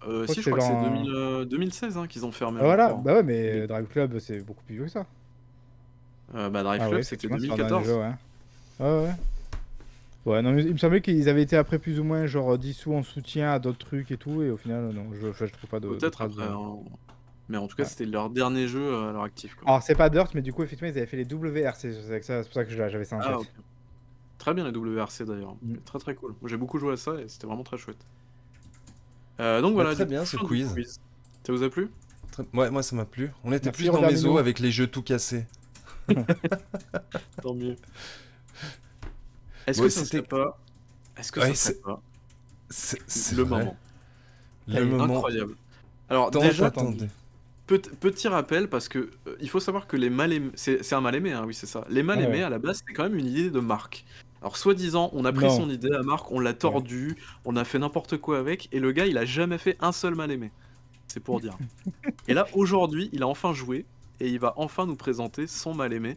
[0.07, 2.33] Euh, crois si, je crois que c'est c'est dans- 2000, euh, 2016 hein, qu'ils ont
[2.33, 2.59] fermé.
[2.61, 5.07] Ah, voilà, je bah ouais, mais Drive Club c'est beaucoup plus vieux que ça.
[6.35, 7.87] Euh, bah, Drive Ah Club, ouais, c'était effectivement, c'est leur dernier 2014.
[7.87, 8.15] jeu, ouais.
[8.81, 9.15] Ouais, ouais.
[10.27, 12.75] Ouais, non, mais il me semblait qu'ils avaient été après plus ou moins genre 10
[12.75, 15.71] sous en soutien à d'autres trucs et tout, et au final, non, je, je trouve
[15.71, 15.89] pas de.
[15.89, 16.53] Peut-être de- après.
[16.53, 16.77] hein.
[17.49, 17.89] Mais en tout cas, Ouais.
[17.89, 19.55] c'était leur dernier jeu euh, à l'heure active.
[19.57, 19.67] Quoi.
[19.69, 22.25] Alors, c'est pas Dirt, mais du coup, effectivement, ils avaient fait les WRC, c'est avec
[22.25, 23.55] ça- c'est pour ça que j'avais ça en Ah, tête.
[24.37, 25.57] Très bien les WRC d'ailleurs.
[25.63, 25.77] Mm.
[25.85, 26.35] Très très cool.
[26.43, 28.05] Moi, J'ai beaucoup joué à ça et c'était vraiment très chouette.
[29.41, 29.95] Euh, donc voilà.
[29.95, 30.75] très du bien, ce quiz.
[31.47, 31.89] Ça vous a plu?
[32.33, 33.31] Très- Ouais, moi ça m'a plu.
[33.45, 35.47] On était Merci, plus dans mes os avec les jeux tout cassés.
[37.43, 37.77] Tant mieux.
[39.69, 40.59] Est-ce que ça serait pas
[41.17, 42.01] Est-ce que ça serait c'est- pas
[43.37, 43.77] le moment
[44.67, 45.05] Le moment.
[45.17, 45.55] Incroyable.
[46.09, 46.71] Alors déjà,
[47.67, 51.15] petit rappel, parce que euh, il faut savoir que les mal aimés, c'est un mal
[51.15, 51.85] aimé, hein, oui, c'est ça.
[51.91, 52.43] Les mal aimés, ouais.
[52.43, 54.05] à la base, c'est quand même une idée de Marc.
[54.41, 55.57] Alors, soi-disant, on a pris Non.
[55.57, 58.93] son idée à Marc, on l'a tordu, on a fait n'importe quoi avec, et le
[58.93, 60.51] gars, il a jamais fait un seul mal aimé.
[61.09, 61.59] C'est pour dire.
[62.29, 63.85] et là, aujourd'hui, il a enfin joué,
[64.21, 66.17] et il va enfin nous présenter son mal aimé,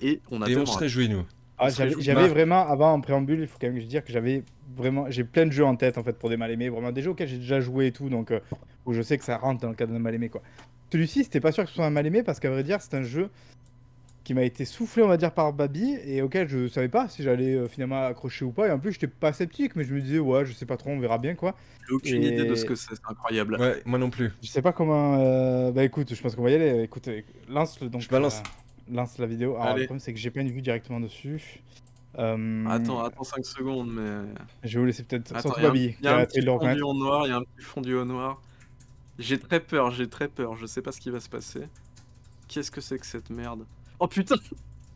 [0.00, 1.24] et on Et on se réjouit, nous.
[1.64, 2.28] Ah, j'avais Bah.
[2.28, 4.42] vraiment, avant en préambule, il faut quand même que je dise que j'avais
[4.76, 7.02] vraiment, j'ai plein de jeux en tête en fait pour des mal aimés, vraiment des
[7.02, 8.40] jeux auxquels j'ai déjà joué et tout, donc euh,
[8.86, 10.42] où je sais que ça rentre dans le cadre d'un mal aimé quoi.
[10.90, 12.94] Celui-ci, c'était pas sûr que ce soit un mal aimé parce qu'à vrai dire, c'est
[12.94, 13.28] un jeu
[14.24, 17.24] qui m'a été soufflé, on va dire, par Babi et auquel je savais pas si
[17.24, 18.68] j'allais euh, finalement accrocher ou pas.
[18.68, 20.90] Et en plus, j'étais pas sceptique, mais je me disais, ouais, je sais pas trop,
[20.90, 21.56] on verra bien quoi.
[21.88, 23.56] J'ai aucune Et- idée de ce que c'est, c'est incroyable.
[23.58, 24.30] Ouais, moi non plus.
[24.42, 25.16] Je sais pas comment.
[25.18, 26.82] euh, Bah écoute, je pense qu'on va y aller.
[26.84, 28.00] Écoute, euh, lance le donc.
[28.02, 28.40] Je balance.
[28.90, 29.54] Euh, lance la vidéo.
[29.56, 29.80] Alors, Allez.
[29.82, 31.62] le problème, c'est que j'ai pas une vue directement dessus.
[32.18, 34.28] Euh, Attends, attends 5 secondes, mais.
[34.64, 35.30] Je vais vous laisser peut-être.
[35.34, 37.64] Attends, Surtout il y a un- petit fondu en noir, il y a un petit
[37.64, 38.40] fondu au noir.
[39.18, 41.62] J'ai très peur, j'ai très peur, je sais pas ce qui va se passer.
[42.48, 43.64] Qu'est-ce que c'est que cette merde?
[43.98, 44.34] Oh putain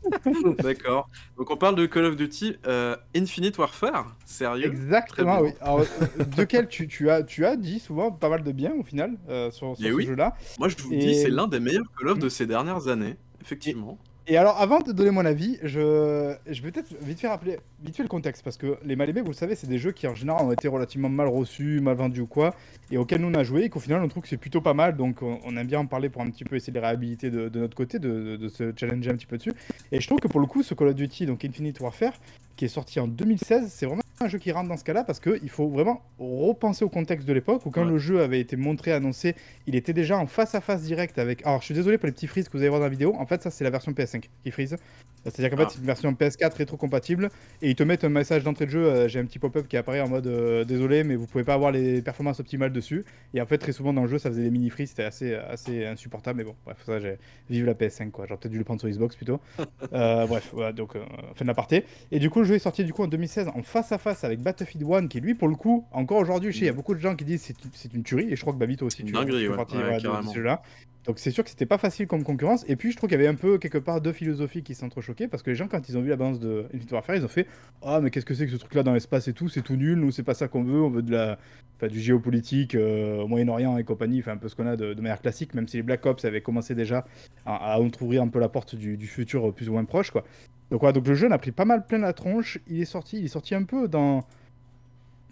[0.59, 1.09] D'accord.
[1.37, 4.67] Donc on parle de Call of Duty euh, Infinite Warfare Sérieux?
[4.67, 5.51] Exactement, oui.
[5.61, 8.73] Alors, euh, de quel tu, tu, as, tu as dit souvent pas mal de bien
[8.73, 10.05] au final euh, sur, ce oui.
[10.05, 10.35] jeu-là.
[10.59, 13.17] Moi je vous Et- dis, c'est l'un des meilleurs Call of de ces dernières années,
[13.47, 13.97] effectivement.
[14.29, 17.95] Et alors, avant de donner mon avis, je, je vais peut-être vite fait rappeler vite
[17.95, 20.05] fait le contexte parce que les mal aimés, vous le savez, c'est des jeux qui
[20.05, 22.53] en général ont été relativement mal reçus, mal vendus ou quoi,
[22.91, 24.73] et auxquels nous on a joué et qu'au final on trouve que c'est plutôt pas
[24.73, 24.97] mal.
[24.97, 27.29] Donc on, on aime bien en parler pour un petit peu essayer de les réhabiliter
[27.29, 29.53] de, de notre côté, de se challenger un petit peu dessus.
[29.93, 32.19] Et je trouve que pour le coup, ce Call of Duty, donc Infinite Warfare,
[32.57, 35.19] qui est sorti en 2016, c'est vraiment un jeu qui rentre dans ce cas-là parce
[35.19, 37.91] qu'il faut vraiment repenser au contexte de l'époque où quand Ouais.
[37.91, 39.35] le jeu avait été montré, annoncé,
[39.67, 41.45] il était déjà en face à face direct avec.
[41.45, 43.15] Alors je suis désolé pour les petits frises que vous allez voir dans la vidéo.
[43.17, 44.75] En fait, ça c'est la version PS5 qui frise.
[45.23, 45.67] C'est-à-dire qu'en Ah.
[45.67, 47.29] fait, c'est une version PS4 rétro-compatible
[47.61, 48.85] et ils te mettent un message d'entrée de jeu.
[48.85, 51.53] euh, J'ai un petit pop-up qui apparaît en mode euh, désolé, mais vous pouvez pas
[51.53, 53.03] avoir les performances optimales dessus.
[53.33, 55.35] Et en fait, très souvent dans le jeu, ça faisait des mini frises, c'était assez,
[55.35, 56.37] assez insupportable.
[56.37, 57.17] Mais bon, bref, ça, j'ai
[57.49, 58.25] vive la PS5 quoi.
[58.27, 59.39] J'aurais peut-être dû le prendre sur Xbox plutôt.
[59.93, 60.93] Euh, bref, voilà, donc
[61.35, 61.85] fin de l'aparté.
[62.11, 64.06] Et du coup, le jeu est sorti du coup en 2016 en face à face
[64.23, 66.73] avec Battlefield 1, qui lui, pour le coup, encore aujourd'hui, je sais, il y a
[66.73, 68.27] beaucoup de gens qui disent c'est c'est une tuerie.
[68.31, 69.55] Et je crois que Babi, toi aussi, tu, dinguerie, tu fais ouais.
[69.55, 70.29] partie Ouais, voilà, de- de, carrément.
[70.31, 70.61] ce jeu-là.
[71.05, 72.65] Donc c'est sûr que c'était pas facile comme concurrence.
[72.67, 75.29] Et puis je trouve qu'il y avait un peu quelque part deux philosophies qui s'entrechoquaient
[75.29, 77.29] parce que les gens quand ils ont vu la balance de Infinite Warfare, ils ont
[77.29, 77.47] fait
[77.81, 79.97] ah mais qu'est-ce que c'est que ce truc-là dans l'espace et tout, c'est tout nul.
[79.97, 80.81] Nous c'est pas ça qu'on veut.
[80.81, 81.39] On veut de la,
[81.77, 84.93] enfin, du géopolitique euh, au Moyen-Orient et compagnie, enfin un peu ce qu'on a de,
[84.93, 85.53] de manière classique.
[85.53, 87.05] Même si les Black Ops avaient commencé déjà
[87.45, 90.25] à, à ouvrir un peu la porte du, du futur plus ou moins proche quoi.
[90.71, 92.59] Donc voilà, donc le jeu en a pris pas mal plein la tronche.
[92.67, 94.25] Il est sorti, il est sorti un peu dans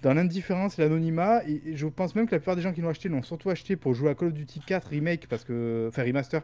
[0.01, 1.43] dans l'indifférence et l'anonymat.
[1.47, 3.75] Et je pense même que la plupart des gens qui l'ont acheté l'ont surtout acheté
[3.75, 5.87] pour jouer à Call of Duty 4 Remake, parce que.
[5.89, 6.41] Enfin, Remaster.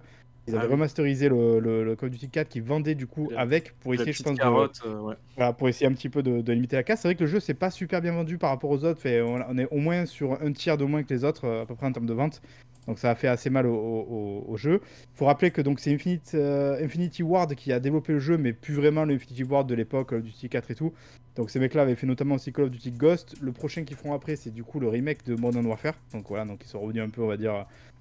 [0.48, 3.30] Ils avaient Ah remasterisé le, le- le Call of Duty 4 qui vendait du coup
[3.32, 5.16] La- avec pour essayer, je pense, de, carotte, euh, ouais.
[5.38, 7.02] voilà, pour essayer un petit peu de, de limiter la casse.
[7.02, 9.00] C'est vrai que le jeu, c'est pas super bien vendu par rapport aux autres.
[9.00, 11.62] Fait, on, on est au moins sur un tiers de moins que les autres, euh,
[11.62, 12.42] à peu près en termes de vente.
[12.88, 14.82] Donc ça a fait assez mal au, au- au- au jeu.
[15.14, 18.54] faut rappeler que donc c'est Infinite, euh, Infinity Ward qui a développé le jeu, mais
[18.54, 20.92] plus vraiment le Infinity Ward de l'époque, Call of Duty 4 et tout.
[21.36, 23.36] Donc ces mecs-là avaient fait notamment aussi Call of Duty Ghost.
[23.40, 25.94] Le prochain qu'ils feront après, c'est du coup le remake de Modern Warfare.
[26.12, 27.54] Donc voilà, donc ils sont revenus un peu, on va dire,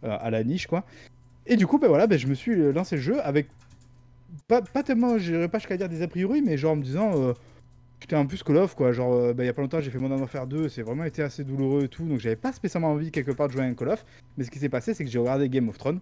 [0.05, 0.85] euh, à la niche, quoi.
[1.51, 3.49] Et du coup, ben voilà, ben, je me suis lancé le jeu avec
[4.49, 6.83] pas, pas tellement, je dirais pas jusqu'à dire des a priori, mais genre en me
[6.83, 7.33] disant, euh,
[7.99, 8.93] putain, en plus Call of, quoi.
[8.93, 11.05] Genre, euh, ben, il y a pas longtemps, j'ai fait Modern Warfare 2, c'est vraiment
[11.05, 13.67] été assez douloureux et tout, donc j'avais pas spécialement envie quelque part de jouer à
[13.67, 14.05] un Call of.
[14.39, 16.01] Mais ce qui s'est passé, c'est que j'ai regardé Game of Thrones.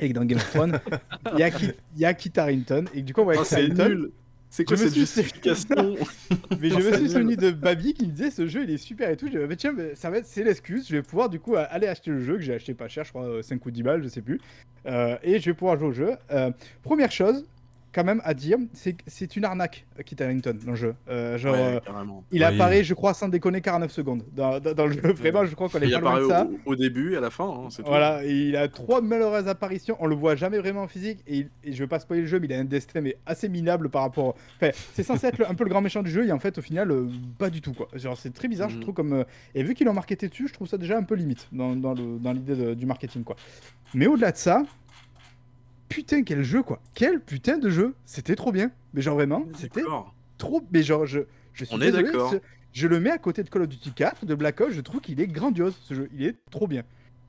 [0.00, 0.80] Et que dans Game of Thrones,
[1.34, 2.32] il y, a Kit- y a Kit.
[2.36, 3.88] Et que du coup, on voit Oh, Kit c'est Harington.
[3.88, 4.10] nul
[4.54, 5.74] C'est quoi Je me cette justification
[6.60, 9.10] Mais je me suis souvenu de Babi qui me disait ce jeu il est super
[9.10, 9.26] et tout.
[9.26, 10.86] J'ai dit, mais tiens, mais ça va être, c'est l'excuse.
[10.88, 13.10] Je vais pouvoir du coup aller acheter le jeu que j'ai acheté pas cher, je
[13.10, 14.40] crois euh, 5 ou 10 balles, je sais plus.
[14.86, 16.12] Euh, et je vais pouvoir jouer au jeu.
[16.30, 16.52] Euh,
[16.84, 17.44] première chose,
[17.94, 18.58] quand même à dire,
[19.06, 20.94] c'est une arnaque, Kit Harington, dans le jeu.
[21.08, 22.44] Euh, genre, Ouais, euh, il Oui.
[22.44, 25.12] apparaît, je crois, sans déconner, 49 secondes dans, dans- dans le jeu.
[25.12, 26.46] Vraiment, je crois qu'on est Il pas loin de ça.
[26.66, 27.68] au, au début et à la fin, hein.
[27.86, 29.96] Voilà, il a trois malheureuses apparitions.
[30.00, 31.20] On le voit jamais vraiment en physique.
[31.26, 33.16] Et, il- et je veux pas spoiler le jeu, mais il a un destin mais
[33.26, 34.34] assez minable par rapport.
[34.56, 36.58] Enfin, c'est censé être le- un peu le grand méchant du jeu, et en fait,
[36.58, 37.06] au final, euh,
[37.38, 37.88] pas du tout quoi.
[37.94, 38.82] Genre, c'est très bizarre, je Mhm.
[38.82, 39.12] trouve comme.
[39.12, 41.76] euh, Et vu qu'ils l'ont marketé dessus, je trouve ça déjà un peu limite dans,
[41.76, 43.36] dans le- dans l'idée de- du marketing quoi.
[43.94, 44.62] Mais au-delà de ça,
[45.88, 46.80] putain quel jeu quoi.
[46.94, 47.94] Quel putain de jeu.
[48.04, 48.70] C'était trop bien.
[48.92, 49.82] Mais genre vraiment, c'était
[50.38, 50.62] trop.
[50.72, 51.20] Mais genre, je,
[51.52, 52.34] je suis On est désolé, d'accord.
[52.72, 55.00] Je le mets à côté de Call of Duty 4, de Black Ops, je trouve
[55.00, 56.08] qu'il est grandiose ce jeu.
[56.14, 56.82] Il est trop bien.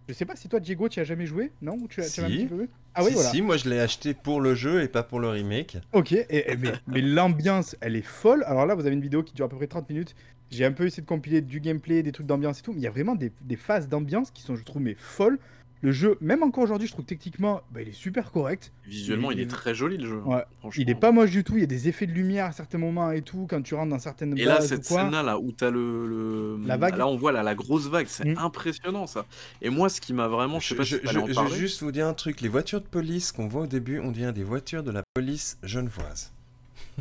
[0.07, 2.21] Je sais pas si toi, Diego, tu as jamais joué Non Ou tu as, tu
[2.21, 2.35] as un Si.
[2.37, 3.29] petit peu vu Ah oui, si, voilà.
[3.29, 5.77] si, moi je l'ai acheté pour le jeu et pas pour le remake.
[5.93, 8.43] Ok, et, et- mais, mais l'ambiance, elle est folle.
[8.47, 10.15] Alors là, vous avez une vidéo qui dure à peu près 30 minutes.
[10.51, 12.83] J'ai un peu essayé de compiler du gameplay, des trucs d'ambiance et tout, mais il
[12.83, 15.39] y a vraiment des, des phases d'ambiance qui sont, je trouve, mais folles.
[15.81, 18.71] Le jeu, même encore aujourd'hui, je trouve que techniquement, bah, il est super correct.
[18.87, 20.19] Visuellement, Il il est- très joli le jeu.
[20.25, 20.43] Ouais.
[20.59, 20.81] franchement.
[20.83, 21.53] Il est pas moche du tout.
[21.57, 23.91] Il y a des effets de lumière à certains moments et tout, quand tu rentres
[23.91, 26.97] dans certaines Et là, cette scène-là, là, où t'as le, le- La vague.
[26.97, 28.37] Là, on voit là, la grosse vague, c'est Mm.
[28.39, 29.25] impressionnant ça.
[29.61, 31.91] Et moi, ce qui m'a vraiment, je sais pas je- si en vais juste vous
[31.91, 32.41] dire un truc.
[32.41, 35.57] Les voitures de police qu'on voit au début, on dirait des voitures de la police
[35.61, 36.31] genevoise.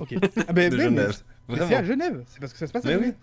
[0.00, 0.14] Ok.
[0.48, 1.14] Ah, ben, de Genève.
[1.48, 1.84] mais c'est à Vraiment.
[1.86, 2.24] Genève.
[2.26, 3.14] C'est parce que ça se passe à Mais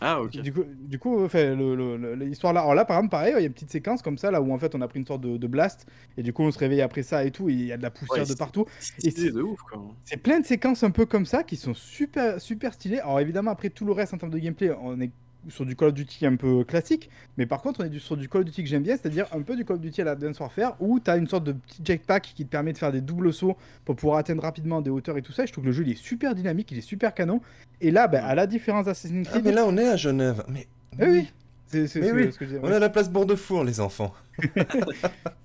[0.00, 0.38] Ah, ok.
[0.40, 3.46] Du coup, du coup le- l'histoire là, alors là par exemple pareil, il y a
[3.46, 5.36] une petite séquence comme ça là où en fait on a pris une sorte de,
[5.36, 5.86] de blast
[6.16, 7.82] et du coup on se réveille après ça et tout, et il y a de
[7.82, 8.66] la poussière Ouais, de partout.
[8.78, 9.82] C'est c'est- de ouf quoi.
[10.04, 13.00] C'est plein de séquences un peu comme ça qui sont super super stylées.
[13.00, 15.10] Alors évidemment après tout le reste en termes de gameplay, on est
[15.48, 18.28] sur du Call of Duty un peu classique, mais par contre on est sur du
[18.28, 20.10] Call of Duty que j'aime bien, c'est-à-dire un peu du Call of Duty à la
[20.12, 22.92] Advanced Warfare où tu as une sorte de petit jetpack qui te permet de faire
[22.92, 25.46] des doubles sauts pour pouvoir atteindre rapidement des hauteurs et tout ça.
[25.46, 27.40] Je trouve que le jeu il est super dynamique, il est super canon.
[27.80, 30.44] Et là, ben, à la différence d'Assassin's Ah, Creed, mais là on est à Genève.
[30.48, 30.66] Mais
[31.00, 31.32] Eh oui,
[31.66, 32.60] c'est c'est- Mais c'est oui, ce que je disais.
[32.62, 34.12] on est à la place Bourdefour, les enfants.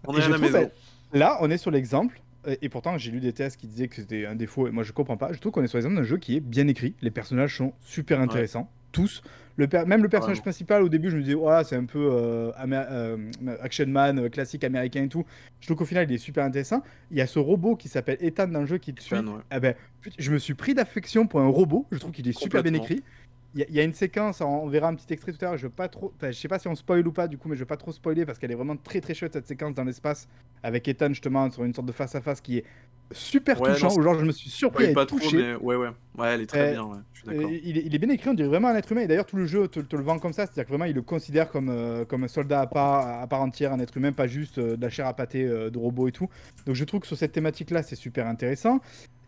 [0.07, 0.59] On est à la trouve, maison.
[1.11, 2.19] ben, Là, on est sur l'exemple.
[2.61, 4.67] Et pourtant, j'ai lu des tests qui disaient que c'était un défaut.
[4.67, 5.33] Et moi, je comprends pas.
[5.33, 6.95] Je trouve qu'on est sur l'exemple d'un jeu qui est bien écrit.
[7.01, 8.69] Les personnages sont super intéressants.
[8.91, 9.21] Tous.
[9.57, 11.99] Le per- Même le personnage principal, au début, je me disais, ouais, c'est un peu
[12.11, 13.17] euh, euh,
[13.61, 15.25] Action Man, euh, classique américain et tout.
[15.59, 16.81] Je trouve qu'au final, il est super intéressant.
[17.11, 19.15] Il y a ce robot qui s'appelle Ethan dans le jeu qui te suit.
[19.15, 19.41] Ouais.
[19.51, 19.75] Ah ben,
[20.17, 21.85] je me suis pris d'affection pour un robot.
[21.91, 23.03] Je trouve qu'il est super bien écrit.
[23.55, 25.49] Il y, a- il y a une séquence, on verra un petit extrait tout à
[25.49, 25.57] l'heure.
[25.57, 27.55] Je veux pas trop, je sais pas si on spoil ou pas du coup, mais
[27.55, 29.83] je veux pas trop spoiler parce qu'elle est vraiment très très chouette cette séquence dans
[29.83, 30.27] l'espace
[30.61, 32.63] avec Ethan justement sur une sorte de face à face qui est
[33.11, 33.89] super Ouais, touchant.
[33.95, 35.89] non, genre je me suis surpris à Ouais, être pas trop, mais ouais, ouais.
[36.15, 36.97] Ouais, elle est très Euh, bien, ouais.
[37.13, 37.51] Je suis Euh, d'accord.
[37.51, 39.01] il, est, il est bien écrit, on dirait vraiment un être humain.
[39.01, 40.93] Et d'ailleurs, tout le jeu te, te le vend comme ça, c'est-à-dire que vraiment, il
[40.93, 44.11] le considère comme, euh, comme un soldat à part, à part entière, un être humain,
[44.11, 46.29] pas juste euh, de la chair à pâté de robot et tout.
[46.67, 48.79] Donc, je trouve que sur cette thématique-là, c'est super intéressant.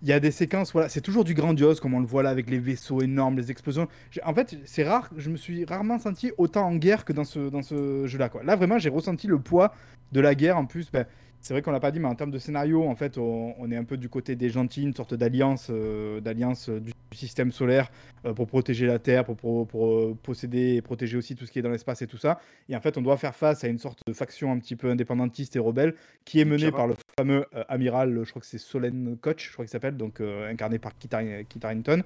[0.04, 2.32] Il y a des séquences, voilà, c'est toujours du grandiose, comme on le voit là,
[2.32, 3.88] avec les vaisseaux énormes, les explosions.
[4.24, 7.50] En fait, c'est rare, je me suis rarement senti autant en guerre que dans ce,
[7.50, 8.32] dans ce jeu-là.
[8.44, 9.76] Là, vraiment, j'ai ressenti le poids
[10.12, 10.58] de la guerre.
[10.58, 11.06] En plus, ben,
[11.42, 13.72] c'est vrai qu'on l'a pas dit, mais en termes de scénario, en fait, on, on
[13.72, 17.52] est un peu du côté des gentils, une sorte d'alliance, euh, d'alliance euh, du système
[17.52, 17.90] solaire
[18.26, 21.60] euh, pour protéger la Terre, pour, pour, pour, posséder et protéger aussi tout ce qui
[21.60, 22.40] est dans l'espace et tout ça.
[22.70, 24.90] Et en fait, on doit faire face à une sorte de faction un petit peu
[24.92, 25.96] indépendantiste et rebelle
[26.26, 29.52] qui est menée par le fameux euh, amiral, je crois que c'est Solen Koch, je
[29.52, 32.04] crois qu'il s'appelle, donc incarné par Kit Harington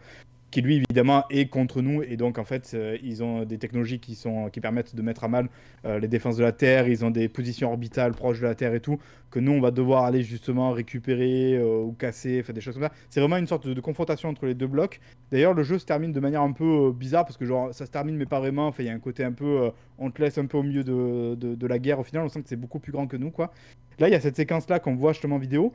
[0.55, 2.01] qui lui évidemment est contre nous.
[2.01, 5.25] Et donc en fait euh, ils ont des technologies qui sont qui permettent de mettre
[5.25, 5.49] à mal
[5.83, 6.87] euh, les défenses de la Terre.
[6.87, 8.97] Ils ont des positions orbitales proches de la Terre et tout
[9.31, 12.83] que nous on va devoir aller justement récupérer euh, ou casser faire des choses comme
[12.83, 12.93] ça.
[13.09, 15.01] C'est vraiment une sorte de, de confrontation entre les deux blocs.
[15.29, 17.91] D'ailleurs le jeu se termine de manière un peu bizarre parce que genre ça se
[17.91, 18.67] termine mais pas vraiment.
[18.67, 20.85] Enfin il y a un côté un peu on te laisse un peu au milieu
[20.85, 21.99] de, de, de la guerre.
[21.99, 23.51] Au final on sent que c'est beaucoup plus grand que nous quoi.
[23.99, 25.73] Là il y a cette séquence là qu'on voit justement en vidéo.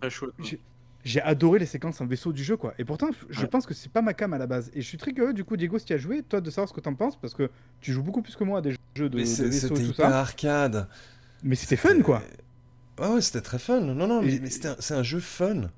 [0.00, 0.32] Très chouette.
[0.40, 0.50] quoi.
[1.08, 2.74] J'ai- adoré les séquences en vaisseau du jeu, quoi.
[2.78, 3.46] Et pourtant, je Ouais.
[3.46, 4.70] pense que c'est pas ma cam à la base.
[4.74, 6.68] Et je suis très curieux, du coup, Diego, si tu as joué, toi, de savoir
[6.68, 9.08] ce que t'en penses, parce que tu joues beaucoup plus que moi à des jeux
[9.08, 10.18] de, Mais de et tout hyper ça.
[10.20, 10.88] arcade.
[11.42, 12.22] Mais c'était fun, quoi.
[13.00, 13.80] Ah ouais, c'était très fun.
[13.80, 15.70] Non, non, mais, un- c'est un jeu fun.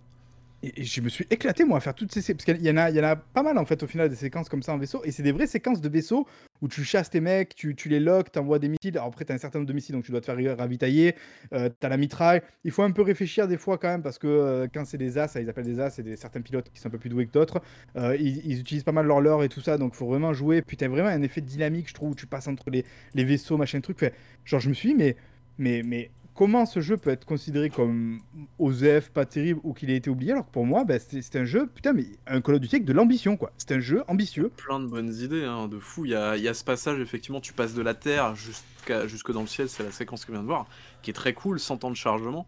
[0.63, 2.77] Et, je me suis éclaté, moi, à faire toutes ces sé- Parce qu'il y en
[2.77, 4.73] a, il y en a pas mal, en fait, au final, des séquences comme ça
[4.73, 5.03] en vaisseau.
[5.05, 6.27] Et c'est des vraies séquences de vaisseau
[6.61, 8.97] où tu chasses tes mecs, tu, tu les locks, t'envoies des missiles.
[8.97, 11.15] Alors après, t'as un certain nombre de missiles, donc tu dois te faire ravitailler.
[11.55, 12.43] Euh, t'as la mitraille.
[12.65, 15.19] Il faut un peu réfléchir des fois, quand même, parce que euh, quand c'est des
[15.19, 17.27] as, ils appellent des as, c'est des, certains pilotes qui sont un peu plus doués
[17.27, 17.63] que d'autres.
[17.97, 20.63] Euh, ils, utilisent pas mal leur leurre et tout ça, donc faut vraiment jouer.
[20.63, 22.85] Puis t'as vraiment un effet dynamique, je trouve, où tu passes entre les,
[23.15, 24.05] les vaisseaux, machin truc.
[24.45, 25.17] Genre, je me suis dit, mais,
[25.59, 26.11] mais, mais
[26.41, 28.21] comment ce jeu peut être considéré comme
[28.59, 31.45] OZEF, pas terrible, ou qu'il ait été oublié, alors que pour moi, bah, c'est un
[31.45, 33.53] jeu, putain, mais un Call of Duty avec de l'ambition, quoi.
[33.59, 34.51] C'est un jeu ambitieux.
[34.57, 36.07] Plein de bonnes idées, hein, de fou.
[36.07, 39.07] Il y a, il y a ce passage, effectivement, tu passes de la Terre jusqu'à,
[39.07, 40.65] jusque dans le ciel, c'est la séquence que je viens de voir,
[41.03, 42.47] qui est très cool, sans temps de chargement.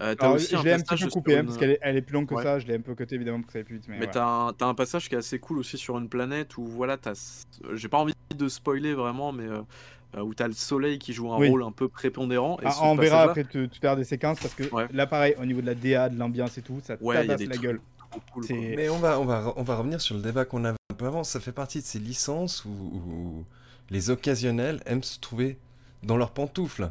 [0.00, 1.78] Euh, t'as Alors, aussi je l'ai un petit peu coupé, hein, une- parce qu'elle est,
[1.82, 2.42] elle est plus longue que Ouais.
[2.42, 2.58] ça.
[2.58, 3.88] Je l'ai un peu coté évidemment pour que ça aille plus vite.
[3.88, 4.10] Mais, Mais ouais.
[4.12, 7.12] t'as un, passage qui est assez cool aussi sur une planète où voilà, t'as,
[7.74, 9.60] j'ai pas envie de spoiler vraiment, mais euh,
[10.16, 11.48] euh, où t'as le soleil qui joue un Oui.
[11.48, 12.58] rôle un peu prépondérant.
[12.60, 14.86] Et Ah, on verra après tout, à l'heure des séquences parce que Ouais.
[14.92, 17.20] là, pareil, au niveau de la DA, de l'ambiance et tout, ça Ouais, il y
[17.20, 17.80] a tabasse des la gueule.
[18.32, 20.94] cool, Mais on va, on, va, on va revenir sur le débat qu'on avait un
[20.94, 21.24] peu avant.
[21.24, 23.44] Ça fait partie de ces licences où, où
[23.90, 25.58] les occasionnels aiment se trouver
[26.02, 26.90] dans leurs pantoufles.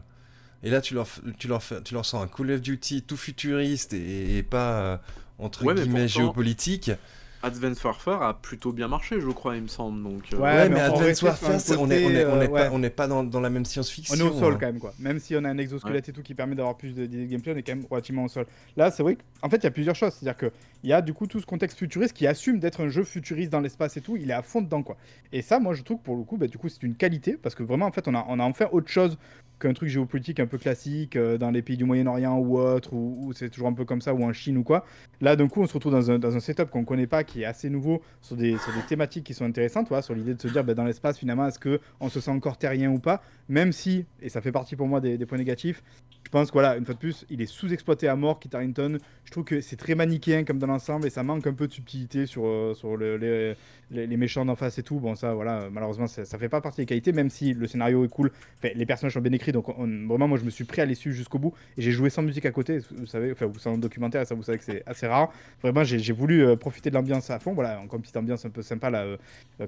[0.64, 1.08] Et là, tu leur,
[1.40, 4.72] tu leur, fais- tu leur sors un Call of Duty tout futuriste et, et pas,
[4.82, 4.98] euh,
[5.40, 6.92] entre Ouais, guillemets, pourtant- géopolitique.
[7.44, 10.02] Advance Warfare a plutôt bien marché, je crois, il me semble.
[10.02, 12.42] Donc, euh, Ouais, Ouais, mais mais on Advance Warfare, on est, on côté, est, on
[12.42, 12.70] est euh, pas, ouais.
[12.72, 14.16] on n'est pas dans, dans la même On science-fiction.
[14.16, 14.58] est au sol hein.
[14.60, 14.94] quand même, quoi.
[15.00, 17.54] Même si on a un exosquelette et tout qui permet d'avoir plus de- de gameplay,
[17.54, 18.46] on est quand même relativement au sol.
[18.78, 20.14] Là, c'est vrai qu'en fait, il y a plusieurs choses.
[20.14, 20.38] C'est-à-dire
[20.84, 23.50] qu'il y a du coup tout ce contexte futuriste qui assume d'être un jeu futuriste
[23.50, 24.18] dans l'espace et tout.
[24.18, 24.98] Il est à fond dedans, quoi.
[25.32, 27.38] Et ça, moi, je trouve que pour le coup, bah, du coup, c'est une qualité
[27.42, 29.18] parce que vraiment, en fait, on a, on a enfin autre chose
[29.60, 33.32] qu'un truc géopolitique un peu classique euh, dans les pays du Moyen-Orient ou autre, où
[33.34, 34.86] c'est toujours un peu comme ça, ou en Chine ou quoi.
[35.22, 37.44] Là, d'un coup, on se retrouve dans un, dans un setup qu'on connaît pas, qui
[37.44, 40.42] est assez nouveau, sur des, sur des thématiques qui sont intéressantes, voilà, sur l'idée de
[40.42, 43.24] se dire, bah, dans l'espace, finalement, est-ce qu'on se sent encore terrien ou pas?
[43.48, 45.82] Même si, et ça fait partie pour moi des, points négatifs,
[46.26, 48.98] je pense que voilà, une fois de plus, il est sous-exploité à mort, Kit Harington.
[49.26, 50.68] Je trouve que c'est très manichéen comme dans
[51.04, 53.56] et ça manque un peu de subtilité sur, euh,
[53.92, 55.00] les, méchants d'en face et tout.
[55.00, 58.06] Bon, ça, voilà, malheureusement, ça, ça fait pas partie des qualités, même si le scénario
[58.06, 58.32] est cool.
[58.64, 60.96] Les personnages sont bien écrits, donc on- vraiment, moi, je me suis pris à les
[60.96, 62.80] suivre jusqu'au bout et j'ai joué sans musique à côté.
[62.98, 65.32] Vous savez, enfin, ou sans documentaire, ça, vous savez que c'est assez rare.
[65.62, 67.54] Vraiment, j'ai voulu euh, profiter de l'ambiance à fond.
[67.54, 69.18] Voilà, encore une petite ambiance un peu sympa là, euh,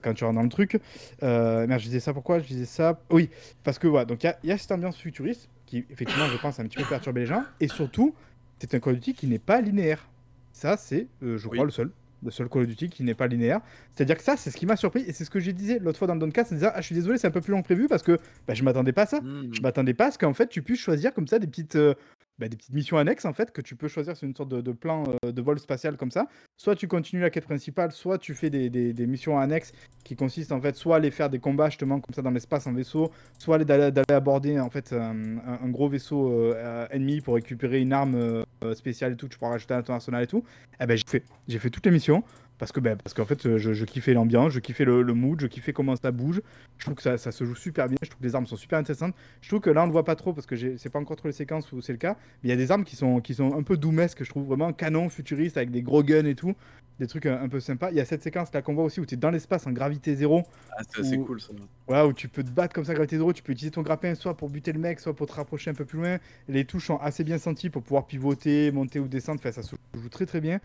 [0.01, 0.79] quand tu rentres dans le truc.
[1.21, 2.99] Merde, je disais ça pourquoi Je disais ça?
[3.09, 3.29] Oui,
[3.63, 6.59] parce que voilà, donc il y y, a cette ambiance futuriste qui, effectivement, je pense,
[6.59, 7.43] a un petit peu perturbé les gens.
[7.59, 8.13] Et surtout,
[8.59, 10.07] c'est un Call of Duty qui n'est pas linéaire.
[10.55, 11.57] Ça, c'est, euh, je Oui.
[11.57, 11.91] crois, le seul.
[12.23, 13.59] Le seul Call of Duty qui n'est pas linéaire.
[13.93, 15.03] C'est-à-dire que ça, c'est ce qui m'a surpris.
[15.05, 16.57] Et c'est ce que j'ai disais l'autre fois dans le Doncast.
[16.57, 18.17] C'est ah, je suis désolé, c'est un peu plus long que prévu parce que
[18.47, 19.19] bah, je m'attendais pas à ça.
[19.19, 19.49] hmm.
[19.53, 21.93] Je m'attendais pas à ce qu'en fait, tu puisses choisir comme ça des petites, euh,
[22.37, 24.71] bah, des petites missions annexes en fait que tu peux choisir sur une sorte de,
[24.71, 26.27] plan euh, de vol spatial comme ça.
[26.57, 29.71] Soit tu continues la quête principale, soit tu fais des, des- missions annexes
[30.03, 32.67] qui consistent en fait soit à aller faire des combats justement comme ça dans l'espace
[32.67, 37.21] en vaisseau, soit aller d'aller aborder en fait un, un- gros vaisseau euh, euh, ennemi
[37.21, 40.27] pour récupérer une arme euh, spéciale et tout, tu pourras rajouter à ton arsenal et
[40.27, 40.43] tout.
[40.81, 42.23] Eh ben j'ai fait, j'ai fait toutes les missions.
[42.57, 45.13] Parce que ben, parce qu'en fait, euh, je, je kiffais l'ambiance, je kiffais le, le
[45.13, 46.41] mood, je kiffais comment ça bouge.
[46.77, 47.97] Je trouve que ça, ça se joue super bien.
[48.01, 49.13] Je trouve que les armes sont super intéressantes.
[49.41, 51.17] Je trouve que là, on ne le voit pas trop parce que c'est pas encore
[51.17, 52.15] trop les séquences où c'est le cas.
[52.41, 54.45] Mais il y a des armes qui sont, qui sont un peu doomesques, je trouve
[54.47, 56.55] vraiment canon, futuriste, avec des gros guns et tout.
[56.97, 57.91] Des trucs un, un peu sympas.
[57.91, 59.71] Il y a cette séquence là qu'on voit aussi où tu es dans l'espace en
[59.73, 60.43] gravité zéro.
[60.77, 61.51] Ah, c'est cool ça.
[61.87, 63.33] Voilà, où tu peux te battre comme ça, gravité zéro.
[63.33, 65.73] Tu peux utiliser ton grappin soit pour buter le mec, soit pour te rapprocher un
[65.73, 66.19] peu plus loin.
[66.47, 69.41] Les touches sont assez bien senties pour pouvoir pivoter, monter ou descendre.
[69.41, 70.61] Enfin, ça se joue très très bien.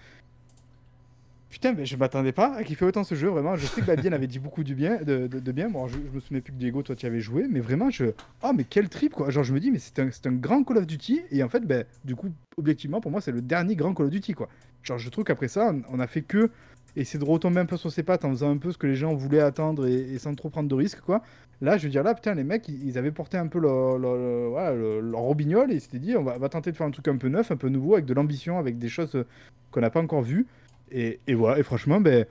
[1.50, 3.56] Putain, mais je m'attendais pas à fait autant ce jeu, vraiment.
[3.56, 5.68] Je sais que Babien avait dit beaucoup du bien, de, de- bien.
[5.68, 8.06] Bon, je, me souvenais plus que Diego, toi, tu y avais joué, mais vraiment, je.
[8.44, 9.30] Oh, mais quel trip, quoi.
[9.30, 11.66] Genre, je me dis, mais c'est un, un grand Call of Duty, et en fait,
[11.66, 14.48] ben, du coup, objectivement, pour moi, c'est le dernier grand Call of Duty, quoi.
[14.84, 16.50] Genre, je trouve qu'après ça, on, a fait que
[16.94, 18.94] essayer de retomber un peu sur ses pattes en faisant un peu ce que les
[18.94, 21.20] gens voulaient attendre et, sans trop prendre de risques, quoi.
[21.60, 24.16] Là, je veux dire, là, putain, les mecs, ils, avaient porté un peu leur, leur,
[24.16, 27.28] leur- et ils s'étaient dit, on va, va tenter de faire un truc un peu
[27.28, 29.24] neuf, un peu nouveau, avec de l'ambition, avec des choses
[29.72, 30.46] qu'on n'a pas encore vues.
[30.90, 32.26] Et, voilà, et franchement, ben,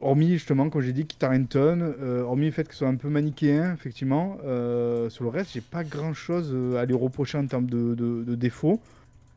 [0.00, 2.96] hormis justement, comme j'ai dit, Kit Harington, euh, hormis le fait que ce soit un
[2.96, 7.46] peu manichéen, effectivement, euh, sur le reste, j'ai pas grand chose à lui reprocher en
[7.46, 8.80] termes de, de- défauts.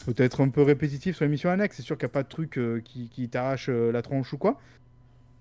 [0.06, 2.30] Peut-être un peu répétitif sur les missions annexes, c'est sûr qu'il n'y a pas de
[2.30, 4.60] truc euh, qui, t'arrache euh, la tronche ou quoi.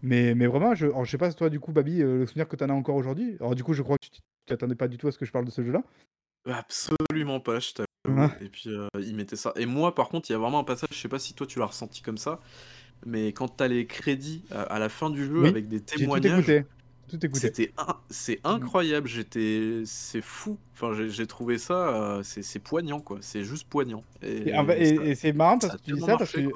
[0.02, 2.26] Mais, mais vraiment, je, alors, je sais pas si toi, du coup, Babi, euh, le
[2.26, 3.36] souvenir que tu en as encore aujourd'hui.
[3.40, 5.32] Alors, du coup, je crois que tu t'attendais pas du tout à ce que je
[5.32, 5.82] parle de ce jeu-là.
[6.46, 7.72] Absolument pas, je
[8.08, 8.28] Ouais.
[8.40, 9.52] Et puis euh, il mettait ça.
[9.56, 11.46] Et moi, par contre, il y a vraiment un passage, je sais pas si toi
[11.46, 12.40] tu l'as ressenti comme ça,
[13.06, 15.84] mais quand t'as les crédits à, à la fin du jeu Oui, avec des J'ai
[15.84, 16.64] tout témoignages, écouté.
[17.08, 17.40] Tout écouté.
[17.40, 17.72] c'était
[18.10, 19.08] c'est incroyable.
[19.08, 20.58] J'étais, c'est fou.
[20.74, 23.18] Enfin, j'ai trouvé ça, euh, c'est poignant quoi.
[23.20, 24.04] C'est juste poignant.
[24.22, 26.50] Et, c'est marrant parce que tu dis ça parce que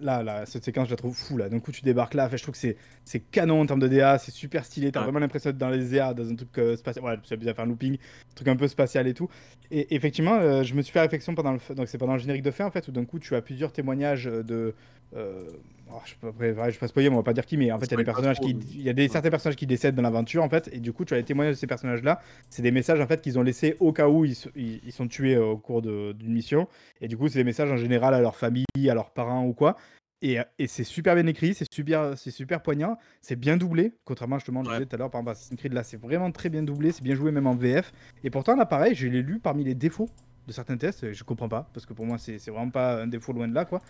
[0.00, 1.48] là, là, cette séquence, je la trouve fou là.
[1.48, 2.26] D'un coup, tu débarques là.
[2.26, 2.76] Enfin, je trouve que c'est
[3.08, 4.92] c'est canon en termes de DA, c'est super stylé.
[4.92, 5.04] T'as Ouais.
[5.04, 7.04] vraiment l'impression d'être dans les airs, dans un truc euh, spatial.
[7.04, 9.28] Ouais, tu as bien faire un looping, un truc un peu spatial et tout.
[9.70, 12.42] Et effectivement, euh, je me suis fait réflexion pendant le, donc c'est pendant le générique
[12.42, 14.74] de fin en fait, où d'un coup, tu as plusieurs témoignages de.
[15.14, 15.44] euh,
[15.90, 17.78] oh, je sais pas, après, je passe pas on va pas dire qui, mais en
[17.78, 19.08] fait, il y a des personnages trop, qui, mais- il y a des Ouais.
[19.08, 21.54] certains personnages qui décèdent dans l'aventure en fait, et du coup, tu as les témoignages
[21.54, 22.20] de ces personnages-là.
[22.50, 25.06] C'est des messages en fait qu'ils ont laissés au cas où ils, ils- ils sont
[25.06, 26.66] tués euh, au cours d'une mission.
[27.00, 29.52] Et du coup, c'est des messages en général à leur famille, à leurs parents ou
[29.52, 29.76] quoi.
[30.22, 33.92] Et, euh, et c'est super bien écrit, c'est super, c'est super poignant, c'est bien doublé.
[34.04, 34.76] Contrairement justement, je Ouais.
[34.76, 37.02] disais tout à l'heure, par exemple, Assassin's Creed, là, c'est vraiment très bien doublé, c'est
[37.02, 37.92] bien joué même en VF.
[38.24, 40.08] Et pourtant, là, pareil, je l'ai lu parmi les défauts
[40.46, 43.06] de certains tests, et je comprends pas, parce que pour moi, c'est vraiment pas un
[43.08, 43.82] défaut loin de là, quoi.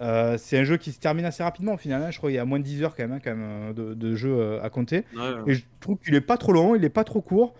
[0.00, 2.10] Euh, c'est un jeu qui se termine assez rapidement au final, hein.
[2.10, 3.72] je crois qu'il y a moins de 10 heures quand même, hein, quand même euh,
[3.72, 5.04] de, de jeu à compter.
[5.14, 5.42] Ouais, ouais.
[5.46, 7.54] Et je trouve qu'il est pas trop long, il est pas trop court.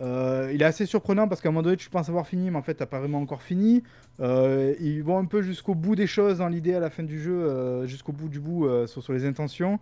[0.00, 2.56] Euh, il est assez surprenant parce qu'à un moment donné, tu penses avoir fini, mais
[2.56, 3.82] en fait, t'as pas vraiment encore fini.
[4.20, 7.20] Euh, ils vont un peu jusqu'au bout des choses dans l'idée à la fin du
[7.20, 9.78] jeu, euh, jusqu'au bout du bout sur, les intentions.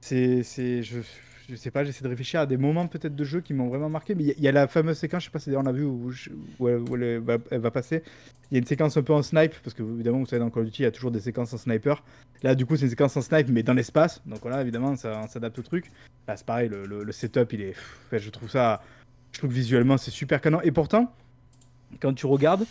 [0.00, 0.42] C'est,
[0.82, 1.00] je,
[1.48, 3.88] je sais pas, j'essaie de réfléchir à des moments peut-être de jeu qui m'ont vraiment
[3.88, 4.14] marqué.
[4.14, 6.10] Mais il y, a la fameuse séquence, je sais pas si on a vu où,
[6.68, 8.02] elle, va, passer.
[8.50, 10.50] Il y a une séquence un peu en snipe, parce que évidemment, vous savez, dans
[10.50, 12.02] Call of Duty, il y a toujours des séquences en sniper.
[12.42, 14.22] Là, du coup, c'est une séquence en snipe, mais dans l'espace.
[14.26, 15.90] Donc voilà, évidemment, ça s'adapte au truc.
[16.26, 17.74] Là, c'est pareil, le, setup, il est.
[18.12, 18.82] je trouve ça.
[19.36, 20.62] Je trouve que visuellement, c'est super canon.
[20.62, 21.12] Et pourtant,
[22.00, 22.64] quand tu regardes,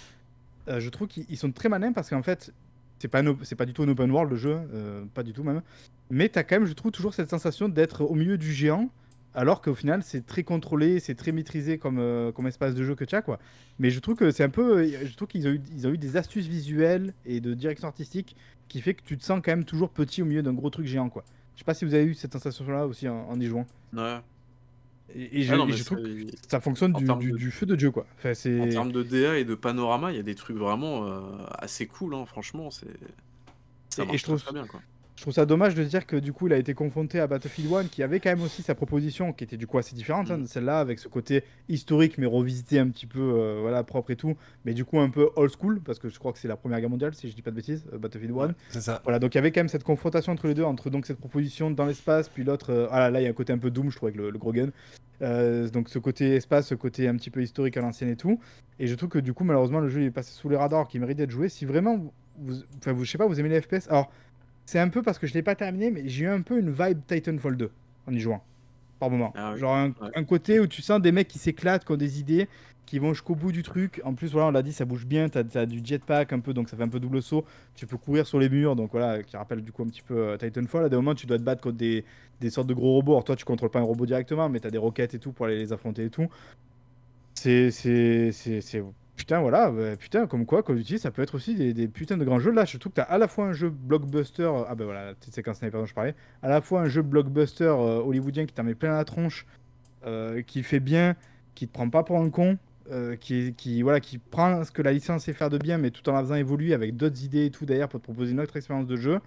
[0.67, 2.51] euh, je trouve qu'ils sont très malins parce qu'en fait,
[2.97, 5.43] c'est pas, c'est pas du tout un open world le jeu, euh, pas du tout
[5.43, 5.61] même.
[6.09, 8.89] Mais t'as quand même, je trouve, toujours cette sensation d'être au milieu du géant,
[9.35, 12.95] alors qu'au final, c'est très contrôlé, c'est très maîtrisé comme, euh, comme espace de jeu
[12.95, 13.37] que tu as, quoi.
[13.77, 14.87] Mais je trouve que c'est un peu.
[14.87, 18.35] Je trouve qu'ils ont, eu, ils ont eu des astuces visuelles et de direction artistique
[18.69, 20.87] qui fait que tu te sens quand même toujours petit au milieu d'un gros truc
[20.87, 21.25] géant, quoi.
[21.53, 23.67] Je sais pas si vous avez eu cette sensation-là aussi en, en y jouant.
[23.93, 24.17] Ouais,
[25.13, 28.05] et, je, ah trouve que ça fonctionne du, feu de Dieu, quoi.
[28.23, 31.21] en termes de DA et de panorama, il y a des trucs vraiment euh,
[31.59, 32.71] assez cool, hein, franchement.
[32.71, 32.87] C'est...
[33.89, 34.81] Ça et je trouve, très bien, quoi.
[35.15, 37.73] Je trouve ça dommage de dire que du coup il a été confronté à Battlefield
[37.73, 40.37] 1 qui avait quand même aussi sa proposition qui était du coup assez différente hein,
[40.37, 40.41] mm.
[40.43, 44.17] de celle-là avec ce côté historique mais revisité un petit peu euh, voilà propre et
[44.17, 44.35] tout
[44.65, 46.81] mais du coup un peu old school parce que je crois que c'est la première
[46.81, 49.01] guerre mondiale si je dis pas de bêtises euh, Battlefield 1 c'est ça.
[49.05, 51.19] Voilà donc il y avait quand même cette confrontation entre les deux entre donc cette
[51.19, 53.71] proposition dans l'espace puis l'autre euh, ah là il y a un côté un peu
[53.71, 54.71] Doom je trouve avec le, gros gun.
[55.21, 58.37] Donc ce côté espace ce côté un petit peu historique à l'ancienne et tout.
[58.79, 60.99] Et je trouve que du coup malheureusement le jeu est passé sous les radars qui
[60.99, 61.47] mérite d'être joué.
[61.47, 64.11] Si vraiment vous, enfin, vous, je sais pas vous aimez les FPS alors
[64.65, 66.71] c'est un peu parce que je l'ai pas terminé, mais j'ai eu un peu une
[66.71, 67.71] vibe Titanfall 2
[68.07, 68.43] en y jouant.
[68.99, 69.33] Par moment.
[69.35, 72.47] Ah Genre un, côté où tu sens des mecs qui s'éclatent, qui ont des idées,
[72.85, 74.01] qui vont jusqu'au bout du truc.
[74.05, 75.27] En plus, voilà, on l'a dit, ça bouge bien.
[75.27, 77.45] Tu as, du jetpack un peu, donc ça fait un peu double saut.
[77.75, 80.17] Tu peux courir sur les murs, donc voilà, qui rappelle du coup un petit peu
[80.17, 80.85] euh, Titanfall.
[80.85, 82.05] À des moments, tu dois te battre contre des,
[82.39, 83.11] des sortes de gros robots.
[83.11, 85.33] Alors toi, tu contrôles pas un robot directement, mais tu as des roquettes et tout
[85.33, 86.29] pour aller les affronter et tout.
[87.33, 87.69] C'est
[89.15, 91.87] Putain, voilà, bah, putain, comme quoi, Call of Duty, ça peut être aussi des, des
[91.87, 92.51] putains de grands jeux.
[92.51, 95.13] Là, surtout que t'as à la fois un jeu blockbuster, euh, ah ben voilà, la
[95.13, 98.53] petite séquence sniper dont je parlais, à la fois un jeu blockbuster euh, hollywoodien qui
[98.53, 99.45] t'en met plein la tronche,
[100.05, 101.15] euh, qui fait bien,
[101.53, 102.57] qui te prend pas pour un con,
[103.19, 106.07] qui, qui, voilà, qui prend ce que la licence sait faire de bien, mais tout
[106.07, 108.55] en la faisant évoluer avec d'autres idées et tout derrière pour te proposer une autre
[108.57, 109.19] expérience de jeu.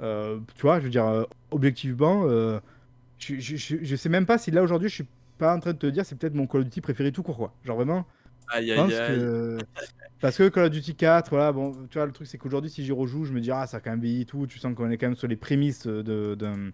[0.00, 2.26] tu vois, je veux dire, objectivement,
[3.18, 5.06] je, je, je, sais même pas si là aujourd'hui je suis
[5.38, 7.36] pas en train de te dire c'est peut-être mon Call of Duty préféré tout court,
[7.36, 7.54] quoi.
[7.64, 8.04] Genre vraiment.
[8.48, 9.58] Aïe, aïe, aïe.
[10.20, 12.84] Parce que Call of Duty 4, voilà, bon, tu vois, le truc c'est qu'aujourd'hui, si
[12.84, 14.88] j'y rejoue, je me dis, ah, ça a quand même vieilli tout, tu sens qu'on
[14.88, 16.70] est quand même sur les prémices d'un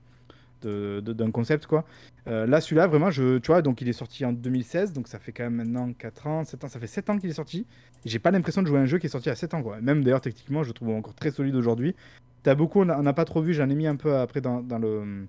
[0.62, 1.84] d'un concept, quoi.
[2.26, 5.18] Euh, là, celui-là, vraiment, je, tu vois, donc il est sorti en 2016, donc ça
[5.18, 7.66] fait quand même maintenant 4 ans, 7 ans, ça fait 7 ans qu'il est sorti.
[8.04, 9.80] J'ai pas l'impression de jouer à un jeu qui est sorti à 7 ans, quoi.
[9.80, 11.94] Même d'ailleurs, techniquement, je le trouve encore très solide aujourd'hui.
[12.42, 14.78] T'as beaucoup, on n'a pas trop vu, j'en ai mis un peu après dans, dans
[14.78, 15.26] le.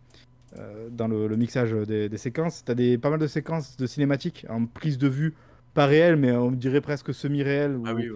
[0.57, 4.47] Euh, dans le, mixage des, des séquences, t'as des, pas mal de séquences de cinématiques
[4.49, 5.35] en prise de vue
[5.79, 7.79] pas réel, mais on dirait presque semi-réel.
[7.85, 8.11] Ah oui,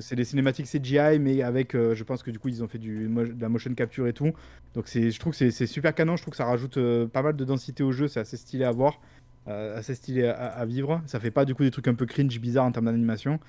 [0.00, 2.76] C'est des cinématiques CGI, mais avec, euh, je pense que du coup, ils ont fait
[2.76, 4.32] du, de la motion capture et tout.
[4.74, 7.34] Donc je trouve que c'est super canon, je trouve que ça rajoute euh, pas mal
[7.34, 9.00] de densité au jeu, c'est assez stylé à voir,
[9.48, 11.00] euh, assez stylé à, vivre.
[11.06, 13.40] Ça fait pas du coup des trucs un peu cringe, bizarres en termes d'animation.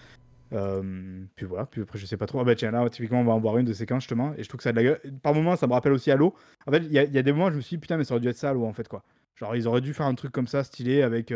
[0.49, 2.39] puis voilà, puis après je sais pas trop.
[2.39, 4.47] Ah bah tiens, là typiquement on va en voir une de séquences justement, et je
[4.47, 5.01] trouve que ça a de la gueule.
[5.21, 6.33] Par moments ça me rappelle aussi Halo.
[6.67, 8.13] En fait, il y, a des moments où je me suis dit putain, mais ça
[8.13, 9.03] aurait dû être ça Halo en fait quoi.
[9.35, 11.33] Genre ils auraient dû faire un truc comme ça, stylé, avec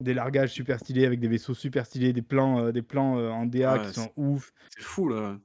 [0.00, 3.30] des largages super stylés avec des vaisseaux super stylés, des plans, euh, des plans euh,
[3.30, 4.52] en DA qui sont ouf.
[4.70, 5.38] C'est fou là.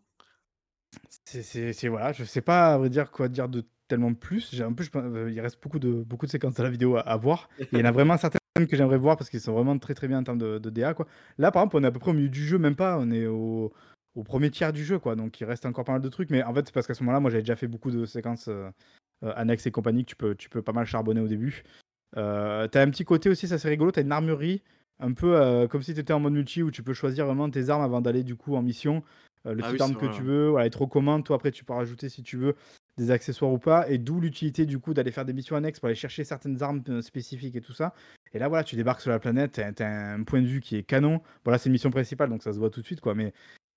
[1.25, 4.49] C'est voilà, je sais pas à vrai dire quoi dire de tellement plus.
[4.53, 7.17] J'ai un peu, euh, il reste beaucoup de beaucoup de séquences dans la vidéo à,
[7.17, 7.49] voir.
[7.71, 10.07] il y en a vraiment certaines que j'aimerais voir parce qu'ils sont vraiment très très
[10.07, 11.05] bien en termes de, DA quoi.
[11.37, 13.11] Là par exemple, on est à peu près au milieu du jeu, même pas, on
[13.11, 13.73] est au,
[14.15, 16.29] au premier tiers du jeu quoi, donc il reste encore pas mal de trucs.
[16.29, 18.49] Mais en fait, c'est parce qu'à ce moment-là, moi j'avais déjà fait beaucoup de séquences
[19.21, 21.63] annexes et compagnie que tu peux tu peux pas mal charbonner au début.
[22.17, 24.61] Euh, t'as un petit côté aussi, ça c'est rigolo, t'as une armurerie,
[24.99, 27.69] un peu euh, comme si t'étais en mode multi où tu peux choisir vraiment tes
[27.69, 29.03] armes avant d'aller du coup en mission.
[29.45, 31.73] Euh, le ah type d'arme que tu veux, voilà, être recommande, toi après tu peux
[31.73, 32.55] rajouter si tu veux
[32.97, 35.87] des accessoires ou pas, et d'où l'utilité du coup d'aller faire des missions annexes pour
[35.87, 37.93] aller chercher certaines armes spécifiques et tout ça.
[38.33, 40.83] Et là voilà, tu débarques sur la planète, t'as un point de vue qui est
[40.83, 41.21] canon.
[41.43, 43.33] Voilà, c'est une mission principale donc ça se voit tout de suite quoi, mais,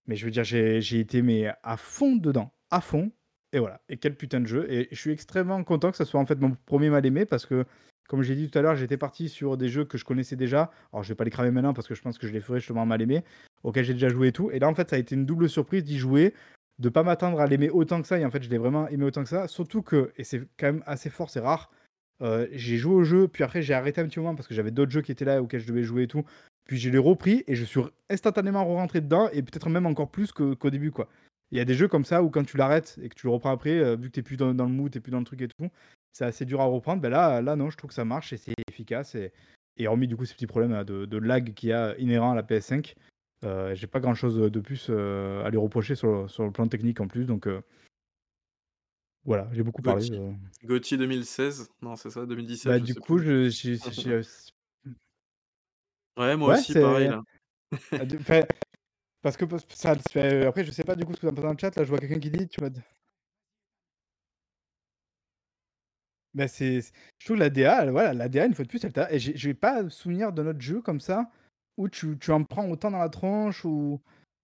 [0.06, 3.10] mais je veux dire, j'ai été mais à fond dedans, à fond.
[3.52, 4.70] Et voilà, et quel putain de jeu.
[4.70, 7.46] Et je suis extrêmement content que ça soit en fait mon premier mal aimé parce
[7.46, 7.64] que
[8.08, 10.70] comme j'ai dit tout à l'heure, j'étais parti sur des jeux que je connaissais déjà.
[10.92, 12.58] Alors, je vais pas les cramer maintenant parce que je pense que je les ferai
[12.58, 13.22] justement mal aimés,
[13.62, 14.50] auxquels j'ai déjà joué et tout.
[14.50, 16.34] Et là, en fait, ça a été une double surprise d'y jouer,
[16.78, 18.18] de pas m'attendre à l'aimer autant que ça.
[18.18, 19.46] Et en fait, je l'ai vraiment aimé autant que ça.
[19.46, 21.70] Surtout que, et c'est quand même assez fort, c'est rare,
[22.22, 24.70] euh, j'ai joué au jeu, puis après, j'ai arrêté un petit moment parce que j'avais
[24.70, 26.24] d'autres jeux qui étaient là auxquels je devais jouer et tout.
[26.66, 27.80] Puis je l'ai repris et je suis
[28.10, 31.08] instantanément rentré dedans et peut-être même encore plus qu'au début, quoi.
[31.50, 33.32] Il y a des jeux comme ça où quand tu l'arrêtes et que tu le
[33.32, 35.24] reprends après, euh, vu que tu plus dans, dans, le mood, tu plus dans le
[35.24, 35.70] truc et tout,
[36.18, 37.00] c'est assez dur à reprendre.
[37.00, 39.14] Ben là, là, non, je trouve que ça marche et c'est efficace.
[39.14, 39.32] Et,
[39.76, 42.32] Et hormis du coup ces petits problèmes euh, de, de lag qu'il y a inhérent
[42.32, 42.96] à la PS5,
[43.44, 46.66] euh, j'ai pas grand chose de plus euh, à lui reprocher sur, sur le plan
[46.66, 47.24] technique en plus.
[47.24, 47.60] Donc euh,
[49.24, 50.00] voilà, j'ai beaucoup parlé.
[50.08, 50.18] Gauthier.
[50.18, 50.32] euh.
[50.64, 54.20] Gauthier 2016, non c'est ça, 2017, Bah, je du coup, je, j'ai- j'ai-
[56.16, 57.22] Ouais, moi ouais, aussi, pareil là.
[57.92, 58.42] Ah,
[59.22, 61.58] Parce que ça, après, je sais pas du coup ce que en pensez dans le
[61.58, 61.76] chat.
[61.76, 62.70] Là, je vois quelqu'un qui dit, tu m'as.
[66.38, 66.80] Bah, c'est
[67.18, 69.36] je trouve la DA, voilà, la DA une fois de plus, elle t'a et j'ai
[69.36, 71.30] j'ai pas souvenir d'un autre jeu comme ça,
[71.76, 74.00] où tu tu en prends autant dans la tronche, où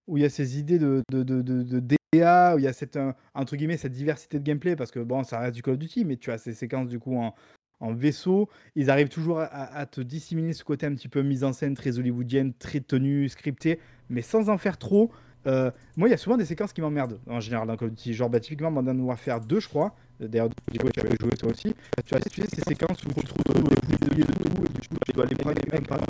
[0.09, 1.81] où il y a ces idées de de de
[2.13, 4.99] DA, où il y a cette, heu, entre guillemets, «cette diversité de gameplay» parce que
[5.01, 7.35] bon, ça reste du Call of Duty, mais tu as ces séquences du coup en
[7.81, 8.49] en vaisseau.
[8.77, 11.75] Ils arrivent toujours à à te disséminer ce côté un petit peu mise en scène
[11.75, 15.13] très hollywoodienne, très tenue, scriptée, mais sans en faire trop.
[15.47, 17.95] Heu, moi, il y a souvent des séquences qui m'emmerdent en général dans Call of
[17.95, 21.51] Duty, genre, bah, typiquement Modern Warfare 2, je crois, d'ailleurs, Diego, tu avais joué toi
[21.51, 21.75] aussi.
[22.07, 24.89] Tu as tu sais, ces séquences où tu retrouves des prisonniers de tout, et du
[24.89, 26.01] coup, tu dois aller prendre les mecs par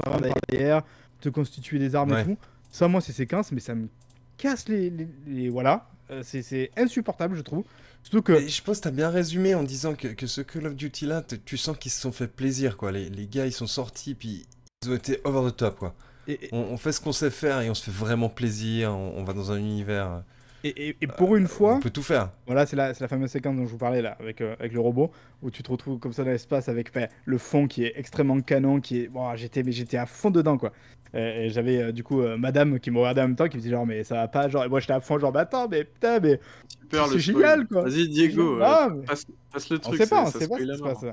[0.50, 0.82] derrière,
[1.20, 2.22] te constituer des armes Ouais.
[2.22, 2.36] et tout.
[2.70, 3.88] Ça, moi, ces séquences, mais ça me
[4.36, 4.90] casse les.
[4.90, 5.88] les- les- voilà.
[6.10, 7.64] Euh, c'est insupportable, je trouve.
[8.02, 8.32] Surtout que.
[8.34, 11.06] Et je pense que t'as bien résumé en disant que, que ce Call of Duty
[11.06, 12.92] là, tu sens qu'ils se sont fait plaisir quoi.
[12.92, 14.44] Les, les gars ils sont sortis puis
[14.82, 15.94] ils ont été over the top quoi.
[16.28, 18.92] Et, et- On, on fait ce qu'on sait faire et on se fait vraiment plaisir.
[18.92, 20.22] On, on va dans un univers.
[20.64, 21.74] et- et- et pour une fois.
[21.74, 22.30] On peut tout faire.
[22.46, 24.72] Voilà, c'est la, c'est la fameuse séquence dont je vous parlais là, avec, euh, avec
[24.72, 25.10] le robot,
[25.42, 28.40] où tu te retrouves comme ça dans l'espace avec enfin, le fond qui est extrêmement
[28.40, 29.08] canon, qui est.
[29.08, 30.72] Bon, j'étais, mais j'étais à fond dedans quoi.
[31.12, 33.56] Et, et j'avais euh, du coup euh, madame qui me regardait en même temps, qui
[33.58, 35.40] me disait genre, mais ça va pas, genre, et moi j'étais à fond, genre, mais
[35.40, 36.40] attends, mais putain, mais.
[36.80, 37.82] Super C'est le génial, quoi.
[37.82, 40.56] Vas-y Diego, Ah, euh, mais- passe, passe le On truc, sait pas, on sait pas
[40.58, 41.04] ce qui se passe.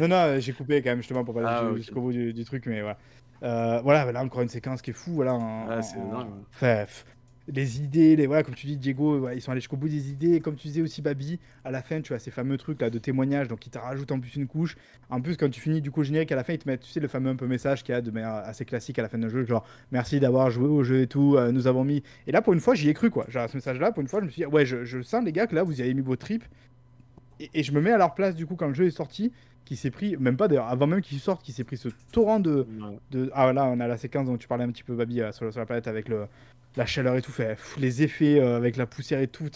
[0.00, 1.76] non, non, euh, j'ai coupé quand même justement pour pas aller Ah, ju- ok.
[1.76, 2.96] jusqu'au bout du, du truc, mais voilà.
[3.42, 5.34] Euh, voilà, là encore une séquence qui est fou, voilà.
[5.34, 6.28] en- Ah, c'est en-
[7.48, 10.10] les idées, les, voilà, comme tu dis, Diego, ouais, ils sont allés jusqu'au bout des
[10.10, 10.34] idées.
[10.34, 12.88] Et comme tu disais aussi, Babi, à la fin, tu as ces fameux trucs là
[12.88, 14.76] de témoignages, donc ils te rajoutent en plus une couche.
[15.10, 16.90] En plus, quand tu finis du coup générique à la fin, ils te mettent, tu
[16.92, 19.08] sais, le fameux un peu message qu'il y a de manière assez classique à la
[19.08, 22.04] fin d'un jeu, genre merci d'avoir joué au jeu et tout, euh, nous avons mis.
[22.28, 23.26] Et là, pour une fois, j'y ai cru quoi.
[23.28, 25.32] Genre, ce message-là, pour une fois, je me suis dit, ouais, je, je sens les
[25.32, 26.44] gars que là, vous y avez mis vos tripes.
[27.40, 29.32] Et, et je me mets à leur place du coup quand le jeu est sorti,
[29.64, 32.40] qui s'est pris, même pas d'ailleurs, avant même qu'il sorte, qui s'est pris ce torrent
[32.40, 32.98] de, Ouais.
[33.10, 35.32] de- Ah là, on a la séquence dont tu parlais un petit peu, Babi, euh,
[35.32, 36.26] sur, sur la planète avec le,
[36.76, 39.48] la chaleur et tout, fait, pff, les effets euh, avec la poussière et tout.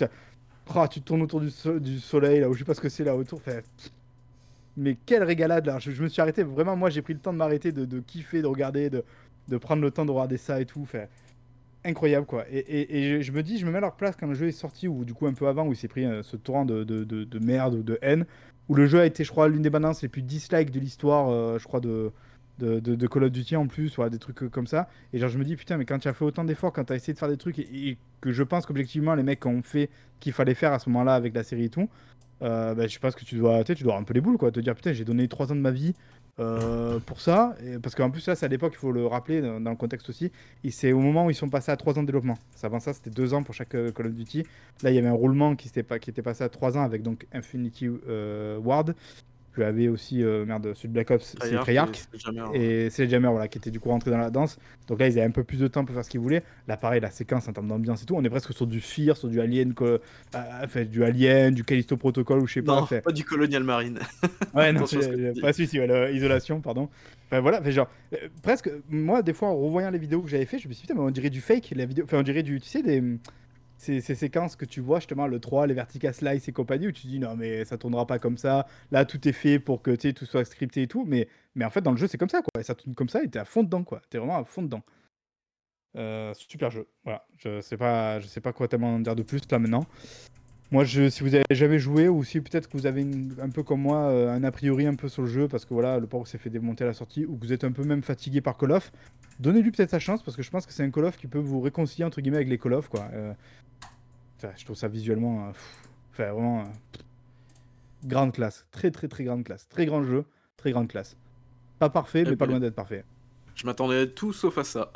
[0.75, 2.81] Ah, tu te tournes autour du, so- du soleil, là, où je sais pas ce
[2.81, 3.41] que c'est là autour.
[3.43, 3.91] Fait, pff.
[4.77, 5.79] mais quelle régalade là.
[5.79, 8.01] Je, je me suis arrêté, vraiment, moi j'ai pris le temps de m'arrêter, de, de
[8.01, 9.05] kiffer, de regarder, de,
[9.49, 10.85] de prendre le temps de regarder ça et tout.
[10.85, 11.09] Fait,
[11.85, 12.45] incroyable quoi.
[12.51, 14.49] Et, et- et je me dis, je me mets à leur place quand le jeu
[14.49, 16.65] est sorti, ou du coup un peu avant, où il s'est pris euh, ce torrent
[16.65, 18.27] de, de, de- de merde ou de haine,
[18.69, 21.29] où le jeu a été, je crois, l'une des balances les plus dislikes de l'histoire,
[21.31, 22.13] euh, je crois, de,
[22.59, 24.89] de, de, Call of Duty en plus, voilà, des trucs euh, comme ça.
[25.13, 26.93] Et genre, je me dis, putain, mais quand tu as fait autant d'efforts, quand tu
[26.93, 29.91] as essayé de faire des trucs, et, que je pense qu'objectivement, les mecs ont fait
[30.21, 31.89] qu'il fallait faire à ce moment-là avec la série et tout,
[32.43, 34.51] euh, bah, je pense que tu dois, tu dois un peu les boules, quoi.
[34.51, 35.95] Te dire, putain, j'ai donné 3 ans de ma vie
[36.39, 37.57] euh, pour ça.
[37.83, 40.31] Parce qu'en plus, là, c'est à l'époque, il faut le rappeler dans, le contexte aussi.
[40.71, 42.39] C'est au moment où ils sont passés à 3 ans de développement.
[42.63, 44.45] Avant ça, c'était 2 ans pour chaque euh, Call of Duty.
[44.83, 46.83] Là, il y avait un roulement qui, s'était pas, qui était passé à 3 ans
[46.83, 48.95] avec donc Infinity euh, Ward.
[49.57, 52.09] Tu avais aussi, euh, merde, celui de Black Ops, c'est Treyarch
[52.53, 54.59] et c'est Jammer voilà, qui était du coup rentré dans la danse.
[54.87, 56.43] Donc là, ils avaient un peu plus de temps pour faire ce qu'ils voulaient.
[56.69, 59.17] Là, pareil, la séquence en termes d'ambiance et tout, on est presque sur du Fear,
[59.17, 59.73] sur du Alien.
[59.81, 59.99] Euh,
[60.63, 62.83] enfin, du Alien, du Callisto Protocol ou je sais pas.
[62.83, 63.99] Non, pas du Colonial Marine.
[64.55, 66.89] Ouais, non, euh, pas celui-ci, ouais, isolation, pardon.
[67.27, 70.47] Enfin voilà, fait genre, euh, presque, moi, des fois, en revoyant les vidéos que j'avais
[70.47, 72.23] fait, je me suis dit, putain, mais on dirait du fake, la vidéo, enfin, on
[72.23, 73.03] dirait du, tu sais, des,
[73.79, 76.93] ces, ces séquences que tu vois, justement, le 3, les vertical slice et compagnie, où
[76.93, 79.95] tu dis, non, mais ça tournera pas comme ça, là, tout est fait pour que,
[80.13, 82.43] tout soit scripté et tout, mais, mais en fait, dans le jeu, c'est comme ça,
[82.43, 84.45] quoi, et ça tourne comme ça, et t'es à fond dedans, quoi, t'es vraiment à
[84.45, 84.83] fond dedans.
[85.97, 89.23] Euh, super jeu, voilà, je sais pas, je sais pas quoi tellement en dire de
[89.23, 89.87] plus, là, maintenant.
[90.73, 93.07] Moi, je, si vous avez jamais joué ou si peut-être que vous avez
[93.41, 95.73] un peu comme moi euh, un a priori un peu sur le jeu parce que
[95.73, 97.85] voilà, le port s'est fait démonter à la sortie ou que vous êtes un peu
[97.85, 98.91] même fatigué par Call of,
[99.41, 101.39] donnez-lui peut-être sa chance parce que je pense que c'est un Call of qui peut
[101.39, 103.09] vous réconcilier entre guillemets avec les Call of quoi.
[103.13, 103.33] Euh,
[104.39, 105.53] enfin, je trouve ça visuellement, euh,
[106.13, 106.65] enfin vraiment euh,
[108.05, 110.25] grande classe, très très très grande classe, très grand jeu,
[110.57, 111.17] très grande classe.
[111.79, 113.05] Pas parfait, mais Eh pas ben, loin d'être parfait.
[113.55, 114.93] Je m'attendais à tout sauf à ça.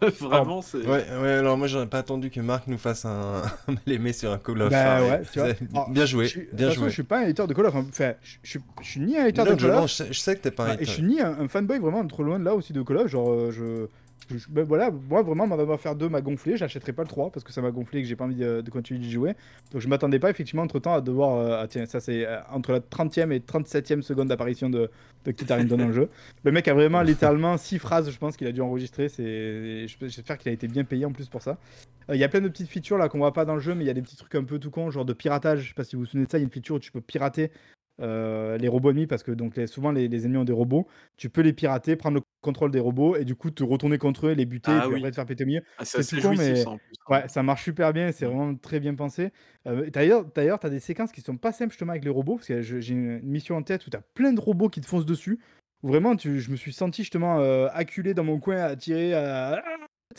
[0.20, 0.78] Vraiment, c'est.
[0.78, 3.42] Ouais, ouais, alors moi j'aurais pas attendu que Marc nous fasse un
[3.86, 4.70] l'aimé sur un Call of.
[4.70, 5.48] Bah hein, ouais, tu vois.
[5.72, 6.88] Alors, Bien joué, Je suis- de toute bien façon, joué.
[6.88, 7.76] je suis pas un éditeur de Call of.
[7.76, 7.86] hein.
[7.88, 9.90] Enfin, je, je, je suis ni un éditeur Non, de Call non, of.
[10.10, 10.92] je sais, que t'es pas un Ah, et je hater.
[10.92, 13.08] suis ni un, un fanboy vraiment trop loin de là aussi de Call of.
[13.08, 13.86] Genre, euh, je.
[14.48, 16.56] Ben voilà, moi vraiment, Modern Warfare 2 m'a gonflé.
[16.56, 18.62] J'achèterai pas le 3 parce que ça m'a gonflé et que j'ai pas envie de,
[18.70, 19.34] continuer d'y jouer.
[19.70, 21.36] Donc je m'attendais pas effectivement entre temps à devoir.
[21.36, 24.90] euh, ah, tiens, ça c'est euh, entre la 30e et 37e seconde d'apparition de,
[25.24, 26.08] de Kit Harington dans le jeu.
[26.42, 29.08] Le mec a vraiment littéralement 6 phrases, je pense, qu'il a dû enregistrer.
[29.08, 31.58] J'espère qu'il a été bien payé en plus pour ça.
[32.10, 33.74] Euh, Il y a plein de petites features là qu'on voit pas dans le jeu,
[33.74, 35.60] mais il y a des petits trucs un peu tout con, genre de piratage.
[35.60, 36.38] Je sais pas si vous vous souvenez de ça.
[36.38, 37.50] Il y a une feature où tu peux pirater
[38.00, 40.88] les robots ennemis parce que donc souvent les, les ennemis ont des robots.
[41.16, 44.28] Tu peux les pirater, prendre le contrôles des robots et du coup te retourner contre
[44.28, 44.94] eux, les buter et Ah puis oui.
[44.94, 45.62] après te faire péter au milieu.
[45.78, 47.10] Ah, c'est C'est assez tout con, jouissif mais ça en plus, hein.
[47.10, 49.32] ouais, ça marche super bien, c'est vraiment très bien pensé.
[49.66, 52.36] Heu, d'ailleurs d'ailleurs, tu as des séquences qui sont pas simples justement avec les robots,
[52.36, 54.80] parce que je j'ai une mission en tête où tu as plein de robots qui
[54.80, 55.40] te foncent dessus,
[55.82, 59.14] où vraiment tu je me suis senti justement, heu, acculé dans mon coin à tirer,
[59.14, 59.62] à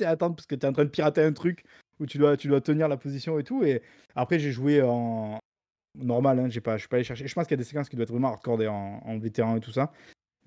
[0.01, 1.63] à attendre parce que tu es en train de pirater un truc
[1.99, 3.81] où tu dois tu dois tenir la position et tout et
[4.15, 5.39] après j'ai joué en
[5.95, 7.63] normal, hein, j'ai pas je suis pas allé chercher je pense qu'il y a des
[7.65, 9.91] séquences qui doivent être vraiment hardcore et en en vétéran et tout ça.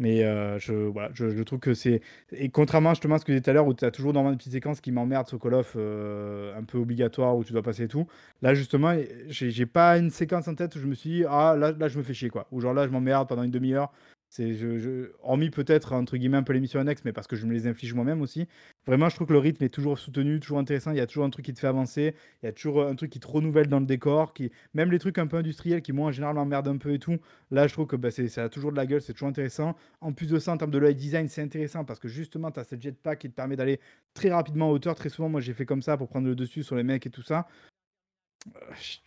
[0.01, 2.01] Mais heu, je voilà, je trouve que c'est
[2.31, 4.13] et contrairement justement à ce que je disais tout à l'heure où tu as toujours
[4.13, 7.53] normalement des petites séquences qui m'emmerdent sur Call of, heu, un peu obligatoires où tu
[7.53, 8.07] dois passer et tout.
[8.41, 8.95] Là justement,
[9.29, 11.99] j'ai pas une séquence en tête où je me suis dit: «Ah là là je
[11.99, 12.47] me fais chier quoi».
[12.53, 13.91] Ou genre là je m'emmerde pendant une demi heure.
[14.31, 17.35] C'est je je hormis peut-être entre guillemets un peu les missions annexes, mais parce que
[17.35, 18.47] je me les inflige moi-même aussi.
[18.87, 20.91] Vraiment je trouve que le rythme est toujours soutenu, toujours intéressant.
[20.91, 22.15] Il y a toujours un truc qui te fait avancer.
[22.43, 24.99] Il y a toujours, un truc qui te renouvelle dans le décor, qui même les
[24.99, 27.17] trucs un peu industriels qui moi en général m'emmerdent un peu et tout.
[27.51, 29.75] Là je trouve que, bah, c'est ça a toujours de la gueule, c'est toujours intéressant.
[30.01, 32.61] En plus de ça, en termes de level design, c'est intéressant parce que justement, tu
[32.61, 33.81] as ce jetpack qui te permet d'aller
[34.15, 34.95] très rapidement en hauteur.
[34.95, 37.11] Très souvent, moi, j'ai fait comme ça pour prendre le dessus sur les mecs et
[37.11, 37.47] tout ça.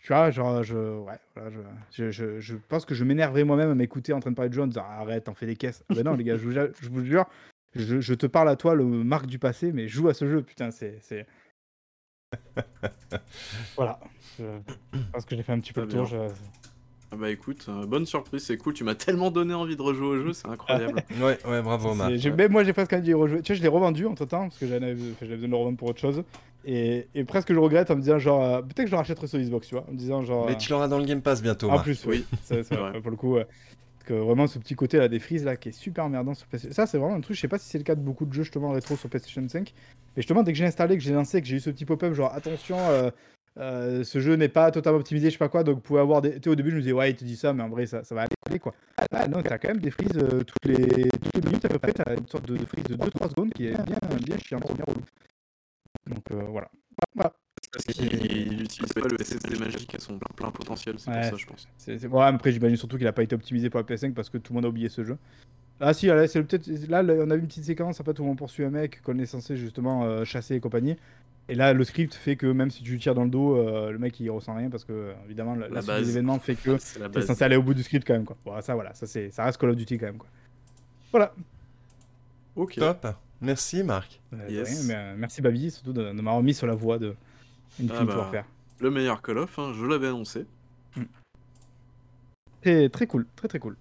[0.00, 1.50] Tu vois, genre, je ouais, voilà,
[1.92, 4.54] je je je pense que je m'énerverais moi-même à m'écouter en train de parler de
[4.54, 5.84] jeu en disant: «Arrête, t'en fais des caisses».
[5.90, 7.24] Ah non les gars, je vous ja je vous jure,
[7.74, 10.42] je je te parle à toi, le Marc du passé, mais joue à ce jeu,
[10.42, 11.26] putain, c'est c'est
[13.76, 14.00] voilà,
[14.38, 14.44] je
[15.12, 16.16] pense que j'ai fait un petit peu le tour, je
[17.10, 20.06] Ah bah écoute, heu, bonne surprise, c'est cool, tu m'as tellement donné envie de rejouer
[20.06, 21.02] au jeu, c'est incroyable.
[21.20, 22.24] Ouais, ouais, bravo Marc.
[22.24, 23.42] même moi, j'ai presque envie d'y rejouer.
[23.42, 26.00] Tu vois, je l'ai revendu entre-temps parce que j'avais besoin de le revendre pour autre
[26.00, 26.24] chose
[26.64, 29.26] et et presque je regrette en me disant genre, heu, peut-être que je le rachèterai
[29.26, 29.84] sur Xbox, tu vois?
[29.88, 32.24] En me disant genre, Mais tu l'auras dans le Game Pass bientôt, en plus, oui,
[32.44, 33.38] c'est vrai, pour le coup,
[34.04, 36.72] que vraiment ce petit côté là des frises là qui est super emmerdant sur PC
[36.72, 38.32] ça c'est vraiment un truc, je sais pas si c'est le cas de beaucoup de
[38.32, 39.72] jeux justement rétro sur PlayStation 5,
[40.16, 42.12] mais justement dès que j'ai installé, que j'ai lancé, que j'ai eu ce petit pop-up
[42.14, 43.10] genre: «Attention, heu
[43.60, 46.20] heu, ce jeu n'est pas totalement optimisé», je sais pas quoi, donc vous pouvez avoir
[46.22, 47.68] des tu sais au début je me disais: «Ouais, il te dit ça, mais en
[47.68, 48.74] vrai ça ça va aller quoi».
[49.12, 50.76] Ah non, tu as quand même des frises, toutes les
[51.08, 53.28] toutes les minutes à peu près, tu as une sorte de de frise de 2-3
[53.28, 55.02] secondes qui est bien bien chiante, bien relou.
[56.08, 56.68] Donc heu, voilà.
[57.14, 57.32] Voilà.
[57.72, 61.36] Parce qu'il utilise pas le SSD magique à son plein potentiel, c'est Ouais, pour ça
[61.36, 61.68] je pense.
[61.78, 64.28] C'est c'est ouais, après j'imagine surtout qu'il a pas été optimisé pour la PS5 parce
[64.28, 65.16] que tout le monde a oublié ce jeu.
[65.80, 68.18] Ah si, là, c'est peut-être là, le on a eu une petite séquence en fait
[68.20, 70.96] où on poursuit un mec qu'on est censé justement, heu, chasser et compagnie
[71.48, 73.90] et là le script fait que même si tu lui tires dans le dos, heu,
[73.90, 76.54] le mec il ressent rien parce que, évidemment la La la suite des événements fait
[76.56, 77.26] que C'est la tu es base.
[77.26, 78.36] censé aller au bout du script quand même quoi.
[78.44, 80.28] Bon ça voilà, ça c'est ça reste Call of Duty quand même quoi.
[81.10, 81.32] Voilà.
[82.54, 82.74] OK.
[82.76, 83.06] Top.
[83.42, 84.20] Merci Marc.
[84.48, 84.68] Yes.
[84.68, 87.14] rien, mais, heu, merci Babi surtout de de m'avoir remis sur la voie de
[87.90, 88.44] Ah bah, Warfare.
[88.80, 90.46] le meilleur Call of, hein, je l'avais annoncé.
[92.62, 93.76] Très très cool, très, très cool.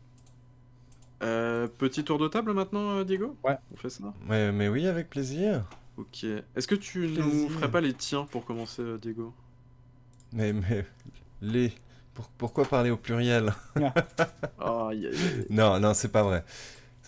[1.24, 3.38] Heu, petit tour de table maintenant, Diego?
[3.44, 3.58] Ouais.
[3.72, 4.12] On fait ça?
[4.28, 5.66] Ouais, mais oui, avec plaisir.
[5.98, 6.24] OK.
[6.56, 7.52] Est-ce que tu nous Plaisir.
[7.52, 9.32] ferais pas les tiens pour commencer, Diego?
[10.34, 10.84] Mais, mais
[11.42, 11.72] les.
[12.16, 13.54] pour- pourquoi parler au pluriel?
[14.60, 15.12] Aïe.
[15.52, 16.44] Non, non, c'est pas vrai.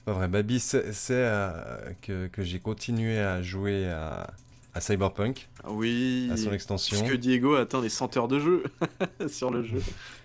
[0.06, 0.28] C'est pas vrai.
[0.28, 4.34] Baby, c'est euh, que, que j'ai continué à jouer à,
[4.74, 7.00] à Cyberpunk, oui, à son extension.
[7.00, 8.64] puisque Diego a atteint les 100 heures de jeu
[9.30, 9.82] sur le jeu.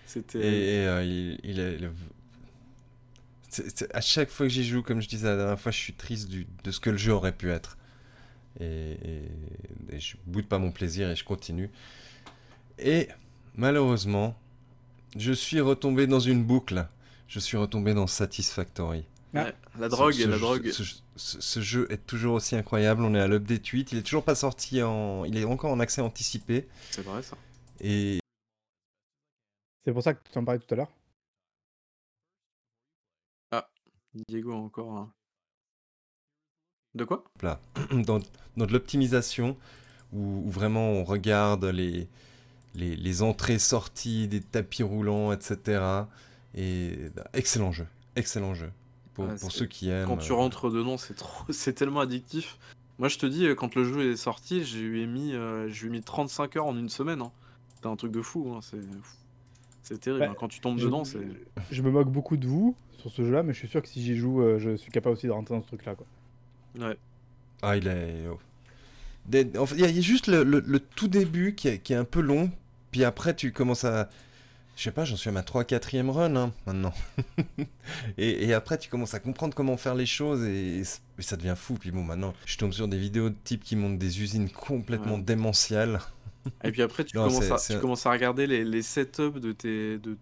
[0.06, 1.78] C'était Et, et, euh, il, il est.
[3.94, 6.28] à chaque fois que j'y joue, comme je disais la dernière fois, je suis triste
[6.28, 7.78] du- de ce que le jeu aurait pu être.
[8.60, 11.70] Et, et- et je boude pas mon plaisir et je continue.
[12.78, 13.08] Et
[13.54, 14.36] malheureusement,
[15.16, 16.86] je suis retombé dans une boucle.
[17.28, 19.04] Je suis retombé dans Satisfactory.
[19.34, 20.70] Ouais, la drogue, Ce- ce la jeu- drogue.
[21.16, 23.02] Ce, jeu est toujours aussi incroyable.
[23.02, 23.92] On est à l'update 8.
[23.92, 25.24] Il est toujours pas sorti en.
[25.24, 26.66] Il est encore en accès anticipé.
[26.90, 27.36] C'est vrai ça.
[27.80, 28.20] Et
[29.84, 30.92] C'est pour ça que tu en parlais tout à l'heure?
[34.26, 35.12] Diego a encore un
[36.94, 37.22] De quoi?
[37.42, 37.60] là,
[37.92, 38.18] dans,
[38.56, 39.56] dans de l'optimisation
[40.12, 42.08] où, où vraiment on regarde les,
[42.74, 46.06] les, les entrées-sorties des tapis roulants, etc.
[46.54, 47.86] Et bah, excellent jeu,
[48.16, 48.72] excellent jeu.
[49.18, 50.06] Pour, Ouais, pour c'est- ceux qui aiment.
[50.06, 52.56] Quand tu euh, rentres dedans, c'est trop, c'est tellement addictif.
[53.00, 55.68] Moi, je te dis, euh, quand le jeu est sorti, j'ai lui ai mis, euh,
[55.68, 57.20] je lui ai mis 35 heures en une semaine.
[57.20, 57.32] hein.
[57.74, 58.52] C'était un truc de fou.
[58.54, 58.78] hein, C'est,
[59.82, 60.24] c'est terrible.
[60.26, 60.36] Bah, hein.
[60.38, 61.18] Quand tu tombes Je- dedans, c'est.
[61.72, 64.00] Je me moque beaucoup de vous sur ce jeu-là, mais je suis sûr que si
[64.02, 65.96] j'y joue, euh, je suis capable aussi de rentrer dans ce truc-là.
[65.96, 66.06] Quoi.
[66.88, 66.96] Ouais.
[67.62, 68.24] Ah, il est.
[68.30, 68.38] oh.
[69.26, 71.54] Des- en fait, Il y, a- il y a juste le, le- le tout début
[71.56, 72.50] qui est, qui est un peu long,
[72.92, 74.08] puis après tu commences à.
[74.78, 76.94] Je sais pas, j'en suis à ma 3-4ème run hein, maintenant.
[78.16, 80.82] et, et après tu commences à comprendre comment faire les choses et,
[81.18, 81.74] et ça devient fou.
[81.74, 85.16] Puis bon, maintenant je tombe sur des vidéos de types qui montent des usines complètement
[85.16, 85.22] Ouais.
[85.22, 85.98] démentielles.
[86.62, 88.82] Et puis après, tu, Non, commences, à, c'est tu un- commences à regarder les, les
[88.82, 90.16] setups de tes, de,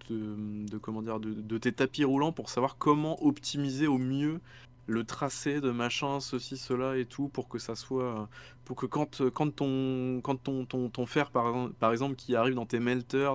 [0.78, 4.40] comment dire, de, de tes tapis roulants pour savoir comment optimiser au mieux
[4.88, 8.28] le tracé de machin, ceci, cela et tout, pour que ça soit.
[8.64, 12.34] Pour que quand, quand, ton, quand ton, ton, ton fer, par, exemple- par exemple, qui
[12.36, 13.34] arrive dans tes melters,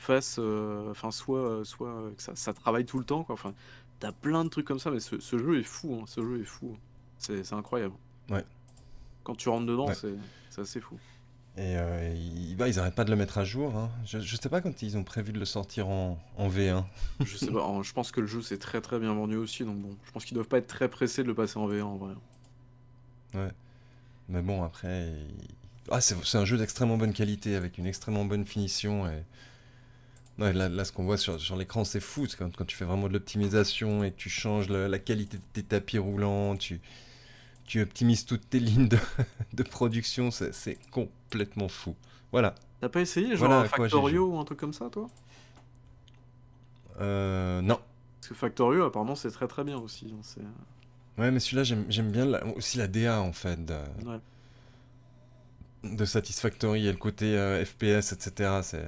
[0.00, 0.36] fasse.
[0.38, 3.34] euh, Enfin, soit, euh, soit euh, que ça, ça travaille tout le temps, quoi.
[3.34, 3.54] Enfin,
[4.00, 6.40] t'as plein de trucs comme ça, mais ce, ce jeu est fou, hein, ce jeu
[6.40, 6.76] est fou.
[7.18, 7.94] C'est c'est incroyable.
[8.30, 8.44] Ouais.
[9.24, 9.94] Quand tu rentres dedans, Ouais.
[10.50, 10.96] c'est assez fou.
[11.56, 13.76] Et euh, ils, bah, ils arrêtent pas de le mettre à jour.
[13.76, 13.90] hein.
[14.06, 16.84] Je, je sais pas quand ils ont prévu de le sortir en, en V1.
[17.24, 19.64] Je sais pas, en- je pense que le jeu c'est très très bien vendu aussi,
[19.64, 21.82] donc bon, je pense qu'ils doivent pas être très pressés de le passer en V1
[21.82, 22.14] en vrai.
[23.34, 23.50] Ouais.
[24.28, 25.08] Mais bon, après.
[25.08, 25.48] il-
[25.90, 29.06] Ah, c'est c'est un jeu d'extrêmement bonne qualité, avec une extrêmement bonne finition.
[29.08, 29.22] Et...
[30.40, 32.26] Ouais, là, là, ce qu'on voit sur, sur l'écran, c'est fou.
[32.26, 35.36] C'est quand, quand tu fais vraiment de l'optimisation et que tu changes le- la qualité
[35.36, 36.80] de tes tapis roulants, tu,
[37.66, 38.98] tu optimises toutes tes lignes de,
[39.52, 41.94] de production, c'est complètement fou.
[42.32, 42.54] Voilà.
[42.80, 45.08] T'as pas essayé genre Voilà quoi Factorio ou un truc comme ça toi?
[47.00, 47.78] Euh, non.
[48.20, 50.14] Parce que Factorio apparemment c'est très très bien aussi.
[50.22, 50.40] c'est-
[51.18, 53.74] Ouais, mais celui-là, j'aime j'aime bien la- aussi la DA, en fait, de,
[54.06, 54.20] ouais.
[55.84, 58.60] de Satisfactory et le côté euh, FPS, etc.
[58.62, 58.86] C'est...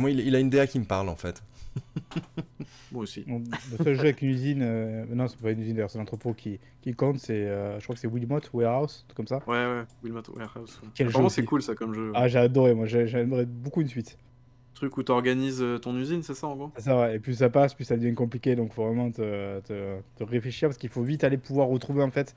[0.00, 1.42] Moi, il, il a une DA qui me parle, en fait.
[2.92, 3.24] Moi aussi.
[3.26, 3.42] Bon,
[3.78, 6.34] Le seul jeu avec une usine, euh, non, c'est pas une usine d'ailleurs, c'est l'entrepôt
[6.34, 9.38] qui, qui compte, c'est, euh, je crois que c'est Wilmot Warehouse, truc comme ça.
[9.46, 10.80] Ouais ouais, Wilmot Warehouse.
[10.82, 10.88] ouais.
[10.94, 12.10] Quel jeu Apparemment c'est cool ça comme jeu.
[12.14, 14.18] Ah, j'ai adoré, moi, j'ai- j'aimerais beaucoup une suite.
[14.74, 16.72] Truc où t'organises euh, ton usine, c'est ça en gros?
[16.76, 17.16] C'est ça, ouais.
[17.16, 20.68] Et plus ça passe, plus ça devient compliqué, donc faut vraiment te, te- te réfléchir
[20.68, 22.34] parce qu'il faut vite aller pouvoir retrouver en fait.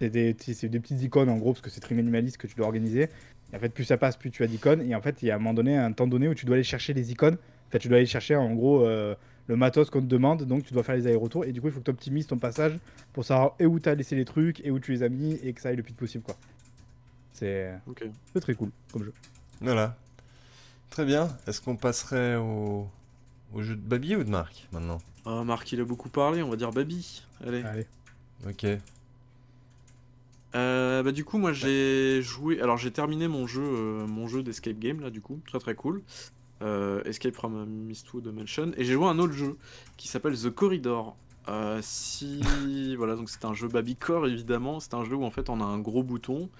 [0.00, 2.66] C'est des, des petites icônes en gros, parce que c'est très minimaliste que tu dois
[2.66, 3.08] organiser.
[3.52, 4.82] Et en fait, plus ça passe, plus tu as d'icônes.
[4.82, 6.54] Et en fait, il y a un moment donné, un temps donné où tu dois
[6.56, 7.34] aller chercher les icônes.
[7.34, 9.14] En fait, tu dois aller chercher en gros euh,
[9.46, 11.44] le matos qu'on te demande, donc tu dois faire les allers-retours.
[11.44, 12.78] Et du coup, il faut que tu optimises ton passage
[13.12, 15.34] pour savoir et où tu as laissé les trucs et où tu les as mis
[15.42, 16.36] et que ça aille le plus vite possible quoi.
[17.32, 17.72] C'est
[18.40, 19.12] très cool comme jeu.
[19.60, 19.96] Voilà.
[20.90, 21.28] Très bien.
[21.46, 22.88] Est-ce qu'on passerait au,
[23.52, 24.98] au jeu de Babi ou de Marc, maintenant?
[25.24, 27.22] Ah, Marc il a beaucoup parlé, on va dire Baby.
[27.44, 27.62] Allez.
[27.62, 27.86] Allez.
[28.46, 28.66] Ok.
[30.54, 34.42] Euh, bah du coup moi j'ai joué alors j'ai terminé mon jeu euh, mon jeu
[34.42, 35.40] d'escape game là du coup.
[35.46, 36.02] Très très cool.
[36.62, 38.72] Euh, Escape from a Mistwood Mansion.
[38.76, 39.56] Et j'ai joué un autre jeu
[39.96, 41.16] qui s'appelle The Corridor.
[41.80, 42.42] Si
[42.96, 44.80] voilà donc c'est un jeu Babycore évidemment.
[44.80, 46.50] C'est un jeu où en fait on a un gros bouton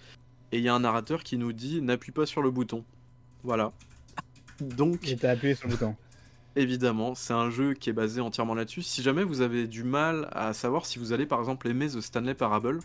[0.52, 2.84] et il y a un narrateur qui nous dit n'appuie pas sur le bouton.
[3.42, 3.72] Voilà.
[4.60, 5.96] Donc Et t'as appuyé sur le bouton.
[6.56, 8.82] Évidemment, c'est un jeu qui est basé entièrement là-dessus.
[8.82, 12.00] Si jamais vous avez du mal à savoir si vous allez par exemple aimer The
[12.02, 12.80] Stanley Parable,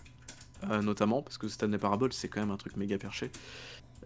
[0.69, 3.31] euh, notamment, parce que Stanley Parable c'est quand même un truc méga perché,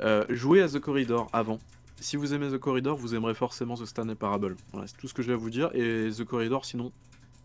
[0.02, 1.60] euh, jouez à The Corridor avant.
[2.00, 4.56] Si vous aimez The Corridor, vous aimerez forcément The Stanley Parable.
[4.72, 5.70] Voilà, c'est tout ce que j'ai à vous dire.
[5.76, 6.92] Et The Corridor, sinon,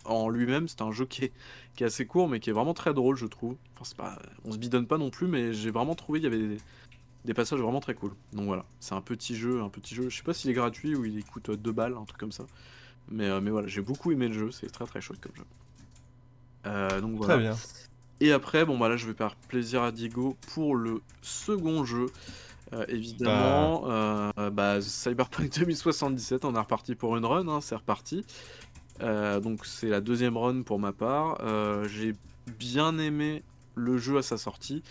[0.07, 1.33] en lui-même, c'est un jeu qui est,
[1.75, 3.57] qui est assez court, mais qui est vraiment très drôle, je trouve.
[3.75, 6.35] Enfin, c'est pas, on se bidonne pas non plus, mais j'ai vraiment trouvé qu'il y
[6.35, 6.59] avait des,
[7.27, 8.13] des passages vraiment très cool.
[8.33, 10.09] Donc voilà, c'est un petit jeu, un petit jeu.
[10.09, 12.47] Je sais pas s'il est gratuit ou il coûte 2 balles, un truc comme ça.
[13.11, 15.45] Mais, euh, mais voilà, j'ai beaucoup aimé le jeu, c'est très très chouette comme jeu.
[16.67, 17.35] Euh, donc voilà.
[17.35, 17.57] Très bien.
[18.21, 22.07] Et après, bon bah là, je vais faire plaisir à Diego pour le second jeu.
[22.73, 28.25] Euh, évidemment, euh, bah, Cyberpunk 2077, on est reparti pour une run, hein, c'est reparti.
[29.03, 31.39] Euh, donc c'est la deuxième run pour ma part.
[31.89, 32.15] J'ai
[32.59, 33.43] bien aimé
[33.75, 34.83] le jeu à sa sortie,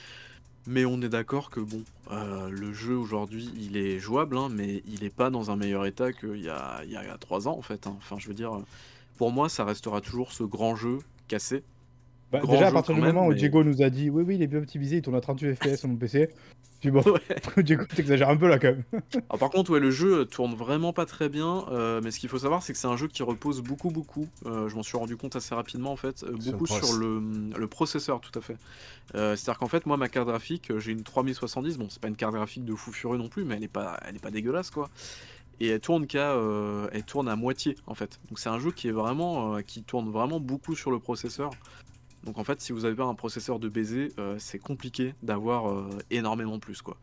[0.68, 5.04] mais on est d'accord que bon, le jeu aujourd'hui, il est jouable, hein, mais il
[5.04, 7.62] est pas dans un meilleur état qu'il y a, il y a 3 ans en
[7.64, 7.88] fait.
[7.88, 7.96] hein.
[7.98, 8.62] Enfin, je veux dire,
[9.18, 11.64] pour moi, ça restera toujours ce grand jeu cassé.
[12.32, 14.36] Bah, déjà, à partir du même, moment où mais- Diego nous a dit oui, oui,
[14.36, 16.30] il est bien optimisé, il tourne à 38 FPS sur mon PC.
[16.82, 17.64] Puis bon, Ouais.
[17.64, 18.84] Diego, t'exagères un peu là quand même.
[19.30, 22.20] Alors par contre, ouais, le jeu euh, tourne vraiment pas très bien, euh, mais ce
[22.20, 24.28] qu'il faut savoir, c'est que c'est un jeu qui repose beaucoup, beaucoup.
[24.46, 26.98] euh, je m'en suis rendu compte assez rapidement en fait, euh, Sur beaucoup le sur
[26.98, 27.22] le,
[27.58, 28.58] le processeur, tout à fait.
[29.16, 31.78] Euh, C'est-à-dire qu'en fait, moi, ma carte graphique, j'ai une 3070.
[31.78, 33.98] Bon, c'est pas une carte graphique de fou furieux non plus, mais elle est pas,
[34.08, 34.90] elle est pas dégueulasse quoi.
[35.62, 38.20] Et elle tourne qu'à, euh, elle tourne à moitié en fait.
[38.30, 41.52] Donc c'est un jeu qui est vraiment, euh, qui tourne vraiment beaucoup sur le processeur.
[42.26, 45.70] Donc en fait, si vous avez pas un processeur de baiser, euh, c'est compliqué d'avoir
[45.70, 46.98] euh, énormément plus quoi.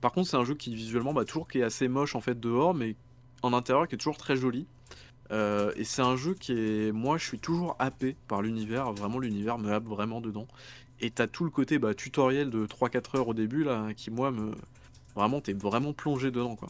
[0.00, 2.38] Par contre, c'est un jeu qui visuellement, bah, toujours qui est assez moche en fait
[2.38, 2.94] dehors, mais
[3.42, 4.66] en intérieur qui est toujours très joli.
[5.32, 8.92] Euh, et c'est un jeu qui est, moi, je suis toujours happé par l'univers.
[8.92, 10.46] Vraiment, l'univers me happe vraiment dedans.
[11.00, 14.30] Et t'as tout le côté bah, tutoriel de 3-4 heures au début là, qui moi
[14.30, 14.52] me,
[15.14, 16.68] vraiment, t'es vraiment plongé dedans quoi.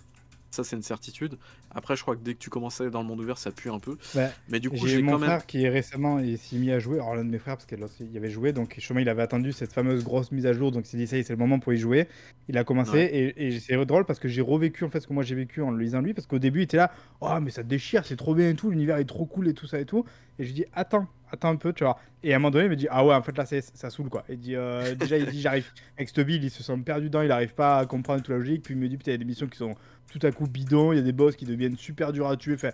[0.51, 1.39] Ça, c'est une certitude.
[1.71, 3.53] Après, je crois que dès que tu commences à aller dans le monde ouvert, ça
[3.53, 3.97] pue un peu.
[4.15, 5.29] Bah, Mais du coup, J'ai mon quand même.
[5.29, 6.99] frère qui est récemment il s'est mis à jouer.
[6.99, 9.53] Alors l'un de mes frères parce qu'il y avait joué donc justement il avait attendu
[9.53, 11.39] cette fameuse grosse mise à jour donc il s'est dit ça y est, c'est le
[11.39, 12.09] moment pour y jouer.
[12.49, 13.05] Il a commencé Ouais.
[13.37, 15.63] et, et c'est drôle parce que j'ai revécu en fait ce que moi j'ai vécu
[15.63, 16.91] en le lisant lui parce qu'au début il était là
[17.21, 19.67] oh mais ça déchire c'est trop bien et tout l'univers est trop cool et tout
[19.67, 20.05] ça et tout
[20.41, 22.71] et je dis attends attends un peu tu vois et à un moment donné il
[22.71, 24.25] me dit ah ouais en fait là ça saoule quoi.
[24.29, 27.23] Il dit euh, déjà il dit j'arrive avec cette build il se sent perdu dedans
[27.23, 29.17] il arrive pas à comprendre toute la logique puis il me dit putain il y
[29.17, 29.75] a des missions qui sont
[30.11, 32.55] tout à coup bidons il y a des boss qui deviennent super durs à tuer
[32.55, 32.71] enfin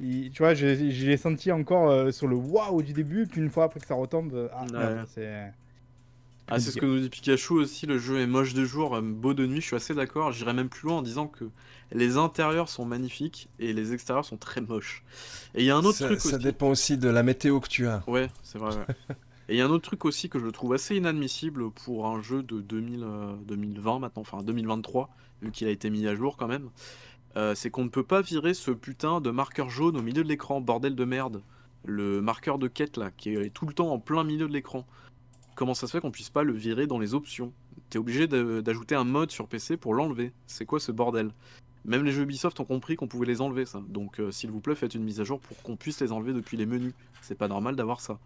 [0.00, 3.50] il- tu vois, j'ai j'ai senti encore euh, sur le waouh du début, puis une
[3.50, 5.02] fois après que ça retombe, euh, ah, Ouais.
[5.12, 5.52] c'est.
[6.50, 9.02] Ah, c'est ce que nous dit Pikachu aussi, le jeu est moche de jour, euh,
[9.02, 10.32] beau de nuit, je suis assez d'accord.
[10.32, 11.44] J'irais même plus loin en disant que
[11.92, 15.04] les intérieurs sont magnifiques et les extérieurs sont très moches.
[15.54, 16.44] Et il y a un autre ça, truc ça aussi.
[16.44, 18.02] dépend aussi de la météo que tu as.
[18.08, 18.74] Ouais, c'est vrai.
[18.76, 19.16] ouais.
[19.48, 22.20] Et il y a un autre truc aussi que je trouve assez inadmissible pour un
[22.20, 23.06] jeu de 2000,
[23.46, 25.08] 2020 euh, maintenant, enfin 2023,
[25.40, 26.68] vu qu'il a été mis à jour quand même.
[27.36, 30.28] Euh, c'est qu'on ne peut pas virer ce putain de marqueur jaune au milieu de
[30.28, 31.42] l'écran, bordel de merde.
[31.86, 34.86] Le marqueur de quête là, qui est tout le temps en plein milieu de l'écran.
[35.58, 37.52] Comment ça se fait qu'on puisse pas le virer dans les options?
[37.90, 40.32] T'es obligé d'ajouter un mode sur PC pour l'enlever.
[40.46, 41.32] C'est quoi ce bordel?
[41.84, 43.82] Même les jeux Ubisoft ont compris qu'on pouvait les enlever ça.
[43.88, 46.32] Donc euh, s'il vous plaît, faites une mise à jour pour qu'on puisse les enlever
[46.32, 46.92] depuis les menus.
[47.22, 48.20] C'est pas normal d'avoir ça.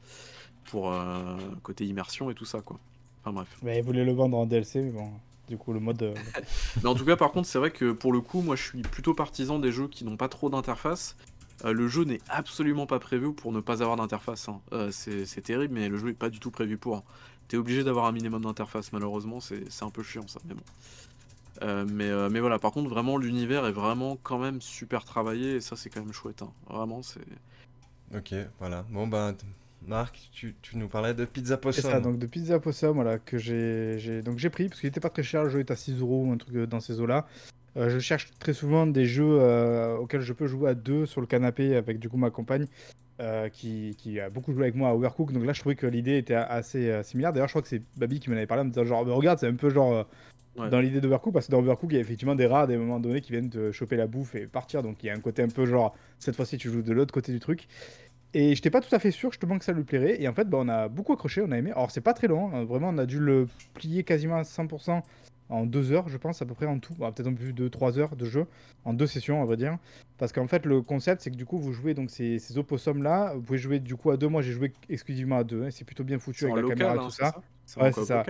[0.67, 2.79] Pour euh, côté immersion et tout ça quoi.
[3.23, 3.49] Enfin bref.
[3.63, 5.09] Bah, ils voulaient le vendre en DLC, mais bon
[5.49, 6.03] du coup le mode.
[6.03, 6.15] Euh,
[6.83, 8.83] mais en tout cas, par contre, c'est vrai que pour le coup, moi je suis
[8.83, 11.17] plutôt partisan des jeux qui n'ont pas trop d'interface.
[11.65, 14.49] Euh, le jeu n'est absolument pas prévu pour ne pas avoir d'interface.
[14.49, 14.61] Hein.
[14.73, 16.97] Euh, c'est terrible, mais le jeu n'est pas du tout prévu pour.
[16.97, 17.03] Hein.
[17.49, 21.87] T'es obligé d'avoir un minimum d'interface, malheureusement, c'est un peu chiant ça, mais bon.
[21.93, 25.77] mais, mais voilà, par contre, vraiment, l'univers est vraiment quand même super travaillé, et ça,
[25.77, 26.43] c'est quand même chouette.
[26.43, 26.53] Hein.
[26.69, 27.21] Vraiment, c'est.
[28.17, 28.87] Ok, voilà.
[28.91, 29.35] Bon, bah,
[29.87, 31.83] Marc, tu, nous parlais de Pizza Possum.
[31.83, 35.01] C'est ça, donc de Pizza Possum, voilà, que j'ai donc j'ai pris, parce qu'il était
[35.01, 37.27] pas très cher, le jeu est à 6 euros ou un truc dans ces eaux-là.
[37.77, 41.21] Euh, je cherche très souvent des jeux euh, auxquels je peux jouer à deux sur
[41.21, 42.67] le canapé avec du coup ma compagne
[43.21, 45.33] euh, qui, qui, a beaucoup joué avec moi à Overcook.
[45.33, 47.33] Donc là, je trouvais que l'idée était assez similaire.
[47.33, 49.39] D'ailleurs, je crois que c'est Babi qui m'en avait parlé en me disant genre, regarde,
[49.39, 50.07] c'est un peu genre
[50.57, 52.77] dans l'idée d'Overcook parce que dans Overcook, il y a effectivement des rats à des
[52.77, 54.83] moments donnés qui viennent te choper la bouffe et partir.
[54.83, 57.15] Donc il y a un côté un peu genre, cette fois-ci, tu joues de l'autre
[57.15, 57.69] côté du truc.
[58.35, 60.21] Et j'étais pas tout à fait sûr justement que ça lui plairait.
[60.21, 61.71] Et en fait, bah, on a beaucoup accroché, on a aimé.
[61.73, 62.65] Alors, c'est pas très long, hein.
[62.65, 65.03] vraiment, on a dû le plier quasiment à 100%
[65.53, 66.95] en deux heures, je pense, à peu près en tout.
[66.95, 68.47] Bah, peut-être un peu plus de trois heures de jeu,
[68.85, 69.79] en deux sessions, on va dire.
[70.19, 73.35] Parce qu'en fait, le concept, c'est que du coup, vous jouez donc ces, ces opossums-là.
[73.35, 74.29] Vous pouvez jouer du coup à deux.
[74.29, 75.65] Moi, j'ai joué exclusivement à deux.
[75.65, 75.69] Hein.
[75.71, 77.43] C'est plutôt bien foutu avec la caméra et hein, tout ça.
[77.77, 78.25] Ouais, c'est ça.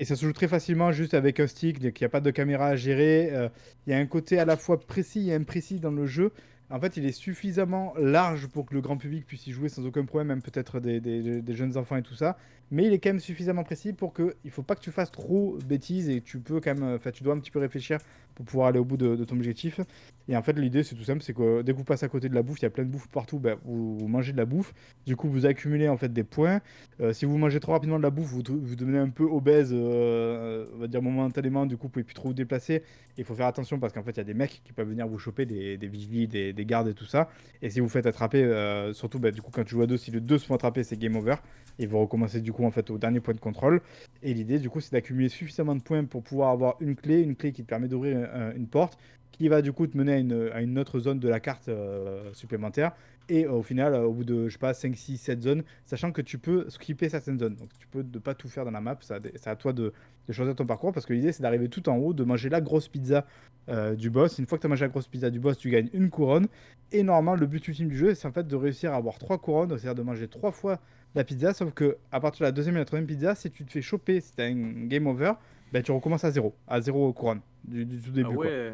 [0.00, 2.20] Et ça se joue très facilement juste avec un stick, donc il n'y a pas
[2.20, 3.30] de caméra à gérer.
[3.32, 3.48] Euh,
[3.86, 6.32] il y a un côté à la fois précis et imprécis dans le jeu.
[6.70, 9.86] En fait, il est suffisamment large pour que le grand public puisse y jouer sans
[9.86, 12.36] aucun problème, même peut-être des, jeunes enfants et tout ça.
[12.70, 15.10] Mais il est quand même suffisamment précis pour que il faut pas que tu fasses
[15.10, 17.98] trop bêtises et tu peux quand même, enfin, tu dois un petit peu réfléchir
[18.38, 19.80] pour pouvoir aller au bout de, ton objectif.
[20.28, 22.28] Et en fait, l'idée c'est tout simple, c'est que dès que vous passez à côté
[22.28, 24.44] de la bouffe, il y a plein de bouffe partout, ben, vous, mangez de la
[24.44, 24.72] bouffe.
[25.06, 26.60] Du coup, vous accumulez en fait des points.
[27.00, 29.70] Euh, si vous mangez trop rapidement de la bouffe, vous, vous devenez un peu obèse,
[29.72, 31.66] euh, on va dire momentanément.
[31.66, 32.84] Du coup, vous pouvez plus trop vous déplacer.
[33.16, 35.08] Il faut faire attention parce qu'en fait, il y a des mecs qui peuvent venir
[35.08, 37.28] vous choper, des, des vigiles, des, des, gardes et tout ça.
[37.60, 39.96] Et si vous faites attraper, euh, surtout ben, du coup quand tu joues à deux,
[39.96, 41.34] si les deux se font attraper, c'est game over.
[41.80, 43.80] Et vous recommencez du coup en fait au dernier point de contrôle.
[44.22, 47.34] Et l'idée du coup, c'est d'accumuler suffisamment de points pour pouvoir avoir une clé, une
[47.34, 48.98] clé qui te permet d'ouvrir une porte
[49.38, 50.12] qui va du coup te mener
[50.52, 52.92] à une, autre zone de la carte euh, supplémentaire.
[53.30, 56.22] Et au final, au bout de, je sais pas, 5, 6, 7 zones, sachant que
[56.22, 57.56] tu peux skipper certaines zones.
[57.56, 59.92] Donc tu peux ne pas tout faire dans la map, c'est à toi de,
[60.30, 62.88] choisir ton parcours, parce que l'idée c'est d'arriver tout en haut, de manger la grosse
[62.88, 63.26] pizza
[63.68, 64.38] euh, du boss.
[64.38, 66.48] Une fois que tu as mangé la grosse pizza du boss, tu gagnes une couronne.
[66.90, 69.38] Et normalement, le but ultime du jeu, c'est en fait de réussir à avoir trois
[69.38, 70.80] couronnes, c'est-à-dire de manger trois fois
[71.14, 73.64] la pizza, sauf que à partir de la deuxième et la troisième pizza, si tu
[73.64, 75.32] te fais choper, si tu as un game over,
[75.72, 78.30] ben, tu recommences à zéro, à zéro couronne du, tout début.
[78.32, 78.72] Ah ouais.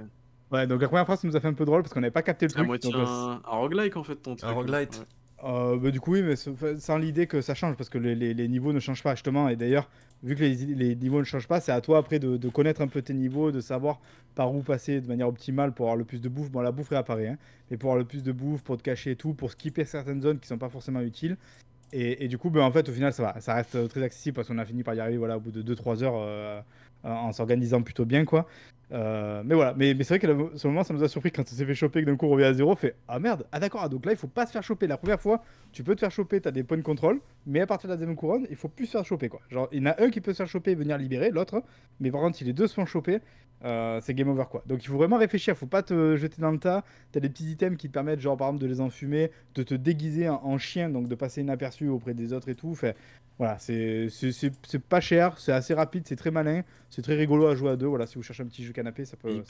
[0.52, 2.12] Ouais, donc la première fois, ça nous a fait un peu drôle parce qu'on n'avait
[2.12, 2.66] pas capté le truc.
[2.66, 3.40] donc, euh, un...
[3.44, 4.48] un roguelike en fait, ton truc.
[4.48, 5.04] Un roguelite.
[5.42, 6.36] Euh, bah, du coup, oui, mais
[6.78, 9.48] sans l'idée que ça change parce que les, les, niveaux ne changent pas justement.
[9.48, 9.90] Et d'ailleurs,
[10.22, 12.80] vu que les, les, niveaux ne changent pas, c'est à toi après de, de, connaître
[12.80, 14.00] un peu tes niveaux, de savoir
[14.34, 16.50] par où passer de manière optimale pour avoir le plus de bouffe.
[16.50, 17.38] Bon, la bouffe réapparaît, hein,
[17.70, 20.22] mais pour avoir le plus de bouffe, pour te cacher et tout, pour skipper certaines
[20.22, 21.36] zones qui sont pas forcément utiles.
[21.92, 23.40] Et, et du coup, ben, en fait, au final, ça va.
[23.40, 25.74] Ça reste très accessible parce qu'on a fini par y arriver voilà, au bout de
[25.74, 26.60] 2-3 heures euh,
[27.05, 28.47] en s'organisant plutôt bien, quoi.
[28.93, 31.55] Euh, mais voilà, mais, c'est vrai que ce moment ça nous a surpris quand on
[31.55, 33.81] s'est fait choper que d'un coup on revient à zéro, fait ah merde, ah d'accord,
[33.82, 34.86] ah, donc là il faut pas se faire choper.
[34.86, 37.66] La première fois, tu peux te faire choper, t'as des points de contrôle, mais à
[37.66, 39.40] partir de la deuxième couronne, il faut plus se faire choper quoi.
[39.51, 41.62] Genre, il y en a un qui peut se faire choper et venir libérer, l'autre,
[41.98, 43.20] mais par contre, si les deux se font choper,
[43.64, 44.62] euh, c'est game over quoi.
[44.66, 46.85] Donc il faut vraiment réfléchir, faut pas te jeter dans le tas.
[47.12, 49.74] T'as des petits items qui te permettent, genre par exemple, de les enfumer, de te
[49.74, 52.74] déguiser en, chien, donc de passer inaperçu auprès des autres et tout.
[52.74, 52.94] Fait,
[53.39, 54.09] voilà, c'est
[54.89, 56.62] pas cher, c'est assez rapide, c'est très malin,
[56.94, 57.86] c'est très rigolo à jouer à deux.
[57.86, 59.42] Voilà, si vous cherchez un petit jeu canapé, ça peut.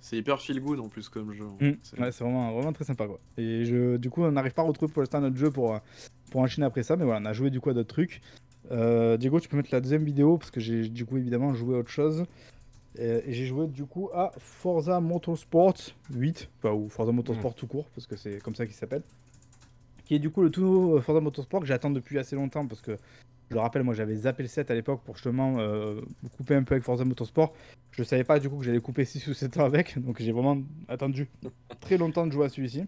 [0.00, 1.44] C'est hyper, feel good en plus comme jeu.
[1.60, 1.72] Mmh.
[1.82, 3.20] c'est vraiment, vraiment très sympa quoi.
[3.36, 5.78] Et je, du coup, on n'arrive pas à retrouver pour l'instant notre jeu pour,
[6.32, 8.20] pour enchaîner après ça, mais voilà, on a joué du coup à d'autres trucs.
[8.72, 11.76] Euh, Diego, tu peux mettre la deuxième vidéo parce que j'ai du coup évidemment joué
[11.76, 12.24] à autre chose.
[12.98, 15.76] Et, j'ai joué du coup à Forza Motorsport
[16.12, 17.54] 8, enfin, ou Forza Motorsport mmh.
[17.54, 19.02] tout court, parce que c'est comme ça qu'il s'appelle
[20.04, 22.80] qui est du coup le tout nouveau Forza Motorsport que j'attends depuis assez longtemps parce
[22.80, 22.96] que
[23.50, 26.00] je le rappelle, moi j'avais zappé le 7 à l'époque pour justement euh,
[26.36, 27.54] couper un peu avec Forza Motorsport.
[27.92, 30.20] Je ne savais pas du coup que j'allais couper 6 ou 7 ans avec, donc
[30.20, 30.58] j'ai vraiment
[30.88, 31.28] attendu
[31.80, 32.84] très longtemps de jouer à celui-ci.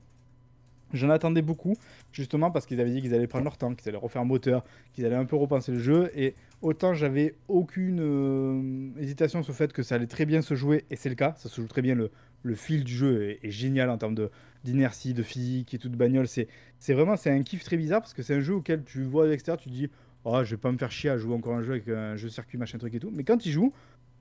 [0.93, 1.77] J'en attendais beaucoup,
[2.13, 4.65] justement parce qu'ils avaient dit qu'ils allaient prendre leur temps, qu'ils allaient refaire un moteur,
[4.93, 6.11] qu'ils allaient un peu repenser le jeu.
[6.17, 10.55] Et autant j'avais aucune euh, hésitation sur le fait que ça allait très bien se
[10.55, 12.11] jouer, et c'est le cas, ça se joue très bien, le,
[12.55, 14.17] fil du jeu est, génial en termes
[14.65, 16.27] d'inertie, de physique et tout de bagnole.
[16.27, 16.49] C'est,
[16.89, 19.29] vraiment c'est un kiff très bizarre parce que c'est un jeu auquel tu vois à
[19.29, 19.89] l'extérieur, tu dis
[20.25, 22.29] oh, je vais pas me faire chier à jouer encore un jeu avec un jeu
[22.29, 23.11] circuit, machin truc et tout.
[23.13, 23.73] Mais quand il joue,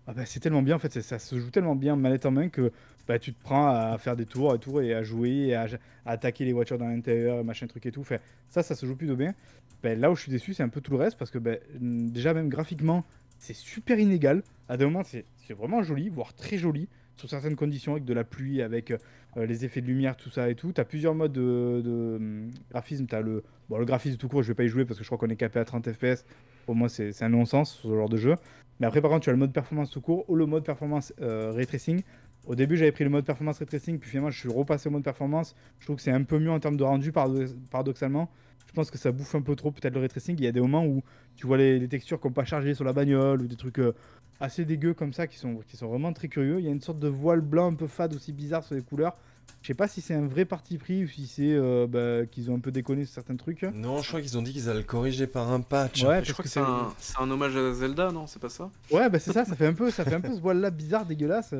[0.07, 2.49] ah bah, c'est tellement bien, en fait, ça se joue tellement bien manette en main
[2.49, 2.71] que
[3.07, 5.67] bah, tu te prends à faire des tours et tout, et à jouer, et à,
[6.05, 8.03] attaquer les voitures dans l'intérieur, machin truc et tout.
[8.49, 9.35] Ça, ça se joue plutôt bien.
[9.83, 12.09] Bah, là où je suis déçu, c'est un peu tout le reste, parce que mm,
[12.09, 13.05] déjà, même graphiquement,
[13.37, 14.41] c'est super inégal.
[14.67, 16.87] À des moments, c'est vraiment joli, voire très joli,
[17.27, 18.97] certaines conditions, avec de la pluie, avec euh,
[19.45, 20.71] les effets de lumière, tout ça et tout.
[20.71, 23.05] Tu as plusieurs modes de, hum, graphisme.
[23.07, 25.03] Tu as le, bon, le graphisme tout court, je vais pas y jouer parce que
[25.03, 26.25] je crois qu'on est capé à 30 FPS.
[26.65, 28.35] Pour moi, c'est un non-sens ce genre de jeu.
[28.79, 31.13] Mais après, par contre, tu as le mode performance tout court ou le mode performance
[31.21, 32.01] euh, ray tracing.
[32.45, 34.91] Au début, j'avais pris le mode performance ray tracing, puis finalement, je suis repassé au
[34.91, 35.55] mode performance.
[35.79, 38.29] Je trouve que c'est un peu mieux en termes de rendu, parado- paradoxalement.
[38.69, 40.35] Je pense que ça bouffe un peu trop, peut-être le ray tracing.
[40.37, 41.01] Il y a des moments où
[41.35, 43.79] tu vois les, les textures qui n'ont pas chargé sur la bagnole ou des trucs
[43.79, 43.95] euh,
[44.39, 46.59] assez dégueux comme ça qui sont, qui sont vraiment très curieux.
[46.59, 48.83] Il y a une sorte de voile blanc un peu fade aussi bizarre sur les
[48.83, 49.17] couleurs.
[49.63, 52.51] Je sais pas si c'est un vrai parti pris ou si c'est euh, bah, qu'ils
[52.51, 53.63] ont un peu déconné sur certains trucs.
[53.63, 56.03] Non, je crois qu'ils ont dit qu'ils allaient le corriger par un patch.
[56.03, 58.27] Ouais, Je crois que que c'est un, c'est un hommage à Zelda, non?
[58.27, 58.69] C'est pas ça?
[58.91, 61.05] Ouais, bah c'est ça, ça fait un peu, ça fait un peu ce voile-là bizarre,
[61.05, 61.55] dégueulasse.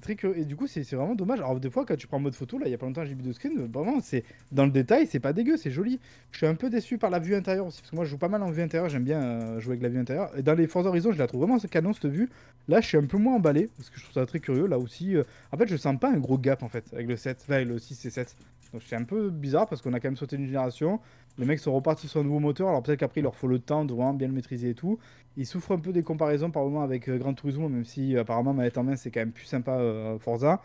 [0.00, 0.38] Curieux.
[0.38, 1.38] Et du coup, c'est vraiment dommage.
[1.38, 3.14] Alors, des fois, quand tu prends mode photo, là, il y a pas longtemps, j'ai
[3.14, 6.00] vu de screen, vraiment, c'est dans le détail, c'est pas dégueu, c'est joli.
[6.32, 8.18] Je suis un peu déçu par la vue intérieure aussi, parce que moi, je joue
[8.18, 10.30] pas mal en vue intérieure, j'aime bien euh, jouer avec la vue intérieure.
[10.36, 12.28] Et dans les Forza Horizon, je la trouve vraiment canon, cette vue.
[12.68, 14.66] Là, je suis un peu moins emballé, parce que je trouve ça très curieux.
[14.66, 17.16] Là aussi, euh, en fait, je sens pas un gros gap, en fait, avec le
[17.16, 18.36] 7, enfin, avec le 6 et 7.
[18.72, 21.00] Donc, c'est un peu bizarre, parce qu'on a quand même sauté une génération.
[21.38, 23.58] Les mecs sont repartis sur un nouveau moteur, alors peut-être qu'après, il leur faut le
[23.58, 24.98] temps de vraiment bien le maîtriser et tout.
[25.36, 28.20] Ils souffrent un peu des comparaisons par moment avec euh, Gran Turismo, même si euh,
[28.20, 30.60] apparemment manette en main c'est quand même plus sympa euh, Forza.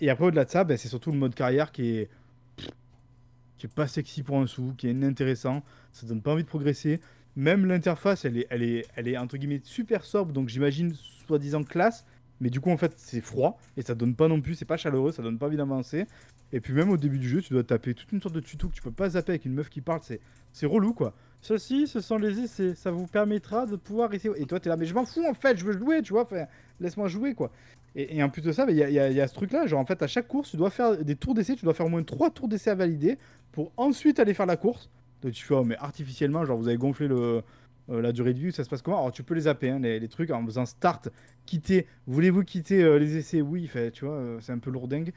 [0.00, 2.08] Et après au-delà de ça, ben, c'est surtout le mode carrière qui est
[3.58, 6.48] qui est pas sexy pour un sou, qui est inintéressant, ça donne pas envie de
[6.48, 7.00] progresser.
[7.36, 10.92] Même l'interface, elle est, elle est, elle est entre guillemets super sobre, donc j'imagine
[11.26, 12.04] soi-disant classe,
[12.40, 14.76] mais du coup en fait c'est froid et ça donne pas non plus, c'est pas
[14.76, 16.06] chaleureux, ça donne pas envie d'avancer.
[16.52, 18.68] Et puis même au début du jeu, tu dois taper toute une sorte de tuto
[18.68, 20.20] que tu peux pas zapper avec une meuf qui parle, c'est
[20.52, 21.12] c'est relou quoi.
[21.42, 24.32] Ceci, ce sont les essais, ça vous permettra de pouvoir essayer.
[24.40, 26.26] Et toi, t'es là, mais je m'en fous en fait, je veux jouer, tu vois,
[26.80, 27.50] laisse-moi jouer quoi.
[27.94, 29.80] Et, en plus de ça, il y, a- y y a ce truc là, genre
[29.80, 31.88] en fait, à chaque course, tu dois faire des tours d'essai, tu dois faire au
[31.88, 33.16] moins 3 tours d'essai à valider
[33.52, 34.90] pour ensuite aller faire la course.
[35.22, 37.42] Donc tu fais, oh, mais artificiellement, genre vous avez gonflé le,
[37.90, 38.98] euh, la durée de vie, ça se passe comment?
[38.98, 41.08] Alors tu peux les zapper, hein, les, les trucs, en faisant start,
[41.46, 41.86] quitter.
[42.06, 43.40] Voulez-vous quitter euh, les essais?
[43.40, 45.12] Oui, fait, tu vois, euh, c'est un peu lourdingue.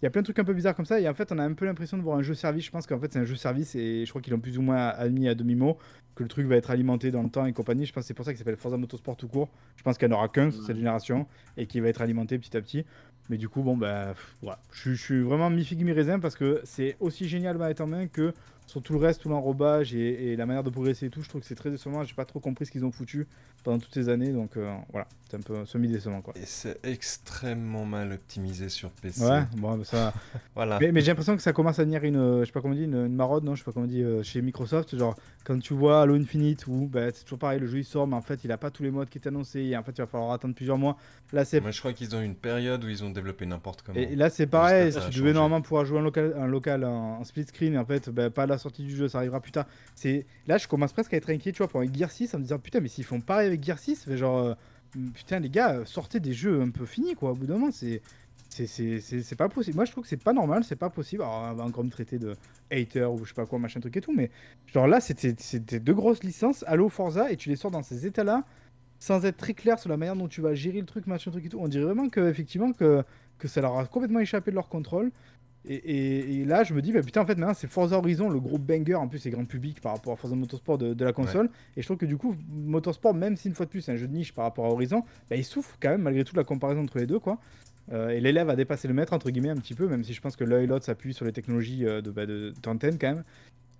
[0.00, 1.38] Il y a plein de trucs un peu bizarres comme ça, et en fait, on
[1.38, 2.64] a un peu l'impression de voir un jeu service.
[2.64, 4.62] Je pense qu'en fait, c'est un jeu service, et je crois qu'ils l'ont plus ou
[4.62, 5.76] moins admis à demi-mot,
[6.14, 7.86] que le truc va être alimenté dans le temps et compagnie.
[7.86, 9.48] Je pense que c'est pour ça qu'il s'appelle Forza Motorsport tout court.
[9.76, 11.26] Je pense qu'il n'y en aura qu'un sur cette génération,
[11.56, 12.84] et qui va être alimenté petit à petit.
[13.30, 14.58] Mais du coup, bon, bah, voilà.
[14.72, 18.06] Je, suis- je suis vraiment mi-figue, mi-raisin, parce que c'est aussi génial manette en main
[18.06, 18.32] que
[18.68, 21.22] sur tout le reste, tout l'enrobage et, et la manière de progresser et tout.
[21.22, 22.04] Je trouve que c'est très décevant.
[22.04, 23.26] J'ai pas trop compris ce qu'ils ont foutu
[23.64, 26.34] pendant toutes ces années, donc euh, voilà, c'est un peu semi-décevant, quoi.
[26.36, 29.24] Et c'est extrêmement mal optimisé sur PC.
[29.24, 30.12] Ouais, bon, bah, ça.
[30.54, 30.78] Voilà.
[30.80, 32.74] Mais, mais j'ai l'impression que ça commence à devenir une, euh, je sais pas comment
[32.74, 34.96] on dit, une, une maraude, non, je sais pas comment on dit, euh, chez Microsoft.
[34.96, 38.06] Genre, quand tu vois Halo Infinite, où bah, c'est toujours pareil, le jeu il sort,
[38.06, 39.92] mais en fait il a pas tous les modes qui étaient annoncés, et en fait
[39.92, 40.98] il va falloir attendre plusieurs mois.
[41.32, 43.98] Là c'est Moi, je crois qu'ils ont une période où ils ont développé n'importe comment.
[43.98, 46.84] et là c'est pareil, ça tu va devais normalement pouvoir jouer en local, un local
[46.84, 49.40] en, en split screen, et en fait bah, pas à sortie du jeu, ça arrivera
[49.40, 49.66] plus tard.
[49.94, 52.38] C'est là je commence presque à être inquiet, tu vois, pour un Gear 6, en
[52.38, 54.54] me disant putain mais s'ils font pareil avec Gear 6, mais genre euh,
[55.14, 58.02] putain les gars, sortez des jeux un peu finis quoi, au bout d'un moment c'est
[58.50, 59.76] c'est- pas possible.
[59.76, 61.22] Moi, je trouve que c'est pas normal, c'est pas possible.
[61.22, 62.34] Alors, on va encore me traiter de
[62.70, 64.30] hater ou je sais pas quoi, machin truc et tout, mais
[64.72, 68.06] genre là, c'était c'était deux grosses licences, Halo, Forza, et tu les sors dans ces
[68.06, 68.44] états-là,
[69.00, 71.46] sans être très clair sur la manière dont tu vas gérer le truc, machin truc
[71.46, 71.58] et tout.
[71.60, 73.04] On dirait vraiment que, effectivement, que,
[73.38, 75.12] que ça leur a complètement échappé de leur contrôle.
[75.64, 78.30] Et, et- et là, je me dis, bah, putain, en fait, maintenant, c'est Forza Horizon,
[78.30, 81.04] le gros banger, en plus, c'est grand public par rapport à Forza Motorsport de, de
[81.04, 81.50] la console.
[81.76, 83.96] Et je trouve que du coup, Motorsport, même si une fois de plus, c'est un
[83.96, 86.44] jeu de niche par rapport à Horizon, bah, il souffre quand même, malgré tout, la
[86.44, 87.38] comparaison entre les deux, quoi.
[87.92, 90.20] Euh, et l'élève a dépassé le maître, entre guillemets, un petit peu, même si je
[90.20, 93.08] pense que l'un et l'autre s'appuient sur les technologies euh, de, bah, de, d'antenne, quand
[93.14, 93.24] même.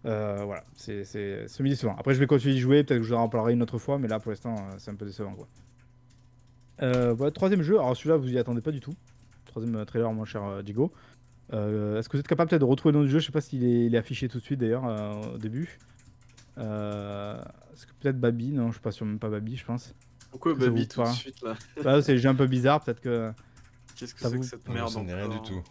[0.07, 1.95] Euh, voilà, c'est c'est semi-décevant.
[1.99, 3.99] Après, je vais continuer d'y jouer, peut-être que je vous en reparlerai une autre fois,
[3.99, 5.47] mais là, pour l'instant, c'est un peu décevant, quoi.
[6.83, 8.95] Euh, voilà, troisième jeu, alors celui-là, vous y attendez pas du tout.
[9.47, 10.93] Troisième trailer, mon cher Digo.
[11.53, 13.19] Euh, Est-ce que vous êtes capable peut-être de retrouver le nom du jeu?
[13.21, 15.79] Je sais pas s'il est, il est affiché tout de suite, d'ailleurs, euh, au début.
[16.59, 17.41] Euh,
[17.73, 18.53] Est-ce que peut-être Babi?
[18.53, 19.95] Non, je suis pas sûr, même pas Babi, je pense.
[20.31, 21.55] Pourquoi Baby tout de suite là?
[21.83, 23.33] Bah, c'est le jeu un peu bizarre, peut-être que.
[23.97, 25.63] Qu'est-ce que c'est vous- que cette Non, merde dit rien du tout.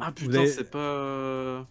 [0.00, 0.78] Ah putain, avez, c'est pas.
[0.78, 1.62] euh,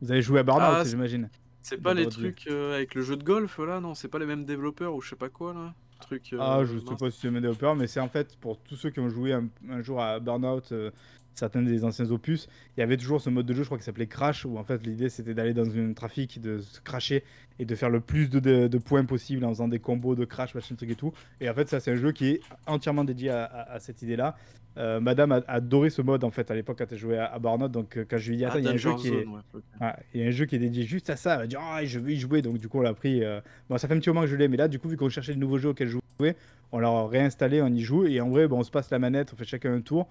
[0.00, 1.28] vous avez joué à Burnout, Ah, c'est- j'imagine.
[1.62, 4.26] C'est pas les trucs euh, avec le jeu de golf là, non C'est pas les
[4.26, 5.74] mêmes développeurs ou je sais pas quoi là?
[6.00, 6.32] Truc.
[6.32, 8.74] euh, Ah, je sais pas si c'est le développeur, mais c'est en fait pour tous
[8.74, 10.90] ceux qui ont joué un, un jour à Burnout, euh,
[11.34, 13.84] certains des anciens opus, il y avait toujours ce mode de jeu, je crois, qui
[13.84, 17.24] s'appelait Crash, où en fait l'idée c'était d'aller dans un trafic, de se cracher
[17.58, 20.24] et de faire le plus de, de- de points possible en faisant des combos de
[20.24, 21.12] crash, machin truc et tout.
[21.40, 24.02] Et en fait, ça c'est un jeu qui est entièrement dédié à, à- à cette
[24.02, 24.36] idée-là.
[24.78, 27.38] Euh, Madame a adoré ce mode en fait à l'époque quand elle jouait à, à
[27.38, 27.70] Burnout.
[27.70, 29.02] Donc euh, quand je lui ai dit, Ah, attends, il y a un jeu Danger
[29.02, 29.24] qui est.
[29.24, 29.62] Zone, ouais, ok.
[29.82, 31.34] Ouais, il y a un jeu qui est dédié juste à ça.
[31.34, 32.40] Elle m'a dit, ah, je veux y jouer.
[32.40, 33.22] Donc, du coup, on l'a pris.
[33.22, 34.96] euh, Bon, ça fait un petit moment que je l'ai, mais là, du coup, vu
[34.96, 36.36] qu'on cherchait de nouveaux jeux auxquels jouer,
[36.72, 38.06] on l'a réinstallé, on y joue.
[38.06, 40.08] Et en vrai, bon, on se passe la manette, on fait chacun un tour.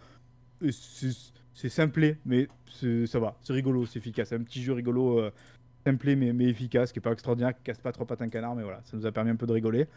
[0.64, 0.72] Et
[1.54, 2.48] C'est simplé, mais
[3.06, 3.38] ça va.
[3.42, 4.30] C'est rigolo, c'est efficace.
[4.30, 5.32] C'est un petit jeu rigolo, euh,
[5.86, 8.82] simplé, mais, efficace, qui est pas extraordinaire, qui casse pas trop patin canard, mais voilà,
[8.86, 9.88] ça nous a permis un peu de rigoler.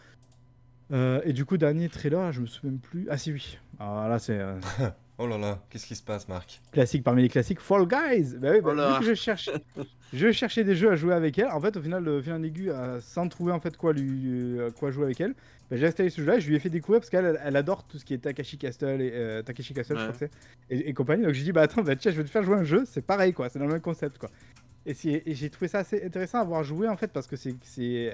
[0.93, 3.07] Euh, et du coup, dernier trailer, je me souviens plus.
[3.11, 3.59] Ah, si, oui.
[3.79, 4.41] Alors là, c'est.
[5.19, 8.35] Oh là là, qu'est-ce qui se passe, Marc classique parmi les classiques, Fall Guys.
[8.37, 8.93] Bah oui, bah, Oh là.
[8.95, 9.49] vu que je cherche,
[10.13, 11.47] je cherchais des jeux à jouer avec elle.
[11.49, 12.33] En fait, au final, le fil
[12.69, 15.35] euh, sans trouver en fait quoi lui, euh, quoi jouer avec elle,
[15.71, 16.41] bah, j'ai installé ce jeu-là.
[16.41, 19.01] Je lui ai fait découvrir parce qu'elle, elle adore tout ce qui est Takashi Castle
[19.01, 20.13] et euh, Takeshi Castle, je Ouais.
[20.13, 20.33] crois que
[20.69, 21.23] c'est, et, et compagnie.
[21.25, 22.83] Donc j'ai dit bah attends, bah, tiens, je vais te faire jouer un jeu.
[22.85, 24.31] C'est pareil quoi, c'est dans le même concept quoi.
[24.87, 24.95] Et,
[25.27, 27.55] j'ai trouvé ça assez intéressant à voir jouer en fait parce que c'est,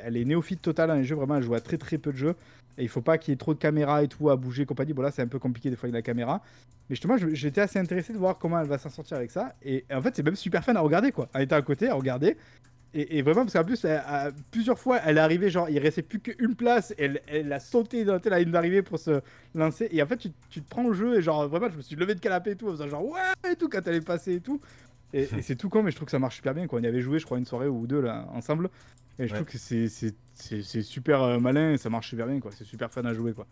[0.04, 1.16] elle est néophyte totale dans les jeux.
[1.16, 2.34] Vraiment, elle joue à très très peu de jeux.
[2.78, 4.92] Et il faut pas qu'il y ait trop de caméras et tout à bouger compagnie.
[4.92, 6.40] Bon là, c'est un peu compliqué des fois avec la caméra.
[6.88, 9.54] Mais justement, j'étais assez intéressé de voir comment elle va s'en sortir avec ça.
[9.62, 11.28] Et en fait, c'est même super fun à regarder, quoi.
[11.34, 12.36] Elle était à côté, à regarder.
[12.92, 14.02] Et, vraiment, parce qu'en plus, elle-
[14.50, 16.92] plusieurs fois, elle est arrivée, genre, il restait plus qu'une place.
[16.98, 19.20] Elle, elle a sauté dans la ligne d'arrivée pour se
[19.54, 19.88] lancer.
[19.92, 21.18] Et en fait, tu, tu te prends au jeu.
[21.18, 23.52] Et genre, vraiment, je me suis levé de canapé et tout, en faisant genre, ouais,
[23.52, 24.60] et tout, quand elle est passée et tout.
[25.12, 26.78] Et, et c'est tout con, mais je trouve que ça marche super bien, quoi.
[26.80, 28.70] On y avait joué, je crois, une soirée ou deux, là, ensemble.
[29.18, 29.38] Et je Ouais.
[29.40, 32.50] trouve que c'est- c'est c'est- c'est super euh, malin et ça marche super bien, quoi.
[32.52, 33.46] C'est super fun à jouer, quoi.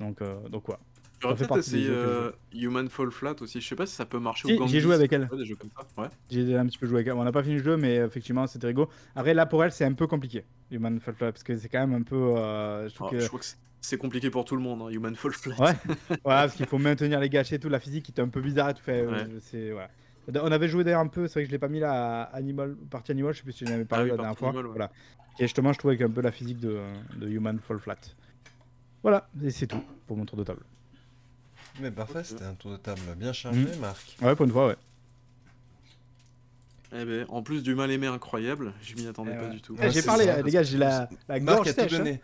[0.00, 0.78] Donc, euh, donc quoi.
[1.20, 3.60] J'aurais fait peut-être essayé euh, Human Fall Flat aussi.
[3.60, 5.28] Je sais pas si ça peut marcher Si, ou j'ai joué avec elle.
[5.32, 6.04] Ouais.
[6.04, 6.08] Ouais.
[6.30, 7.14] J'ai un petit peu joué avec elle.
[7.14, 8.88] On n'a pas fini le jeu, mais effectivement, c'était rigolo.
[9.16, 11.80] Après, là, pour elle, c'est un peu compliqué, Human Fall Flat, parce que c'est quand
[11.84, 12.14] même un peu.
[12.14, 13.20] euh, je trouve Alors, que...
[13.24, 13.46] Je crois que
[13.80, 15.54] c'est- compliqué pour tout le monde, hein, Human Fall Flat.
[15.58, 15.72] Ouais,
[16.10, 17.68] ouais parce qu'il faut maintenir les gâchettes et tout.
[17.70, 18.82] La physique qui est un peu bizarre et tout.
[18.82, 19.10] Fait, euh,
[19.74, 19.88] Ouais.
[20.34, 22.36] On avait joué d'ailleurs un peu, c'est vrai que je l'ai pas mis là à
[22.36, 24.48] Animal, partie Animal, je sais plus si j'en avais parlé oui, la dernière fois.
[24.48, 24.72] Animal, ouais.
[24.72, 24.90] Voilà.
[25.38, 26.80] Et justement, je trouvais qu'un peu la physique de,
[27.16, 27.96] de Human Fall Flat.
[29.02, 30.60] Voilà, et c'est tout pour mon tour de table.
[31.80, 33.80] Mais parfait, c'était un tour de table bien chargé, Mm.
[33.80, 34.16] Marc.
[34.20, 34.76] Ouais, pour une fois, ouais.
[36.92, 39.50] Eh ben, en plus du mal aimé incroyable, je m'y attendais Eh pas ouais.
[39.50, 39.76] du tout.
[39.78, 40.36] Eh, Ouais, j'ai parlé, ça.
[40.36, 41.92] euh, les gars, j'ai la, la Marc gorge a tout sèche.
[41.94, 41.98] hein.
[41.98, 42.20] donné.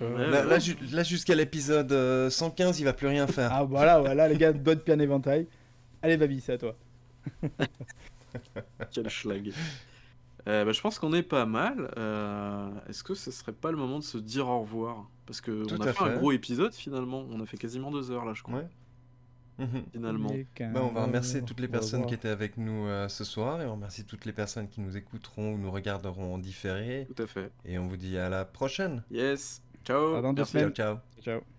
[0.00, 0.48] Euh, Ouais, Là, ouais.
[0.50, 3.50] là, ju- là, jusqu'à l'épisode euh, 115, il va plus rien faire.
[3.52, 5.46] Ah voilà, voilà les gars, doigt de pied en éventail.
[6.02, 6.74] Allez Babi, c'est à toi.
[8.92, 9.52] Quel schlag.
[10.46, 11.90] Euh, bah, je pense qu'on est pas mal.
[11.96, 15.08] Euh, Est-ce que ce serait pas le moment de se dire au revoir?
[15.26, 17.24] Parce que Tout on a fait, un gros épisode finalement.
[17.30, 18.58] On a fait quasiment deux heures là, je crois.
[18.58, 18.68] Ouais.
[19.58, 19.84] Mhm.
[19.92, 20.30] Finalement.
[20.58, 23.66] Bah, on va remercier toutes les personnes qui étaient avec nous euh, ce soir et
[23.66, 27.06] on remercie toutes les personnes qui nous écouteront ou nous regarderont en différé.
[27.14, 27.52] Tout à fait.
[27.64, 29.02] Et on vous dit à la prochaine.
[29.10, 29.62] Yes.
[29.84, 30.14] Ciao.
[30.14, 30.52] À dans deux Merci.
[30.52, 30.74] semaines.
[30.74, 31.22] Ciao, ciao.
[31.22, 31.53] Ciao.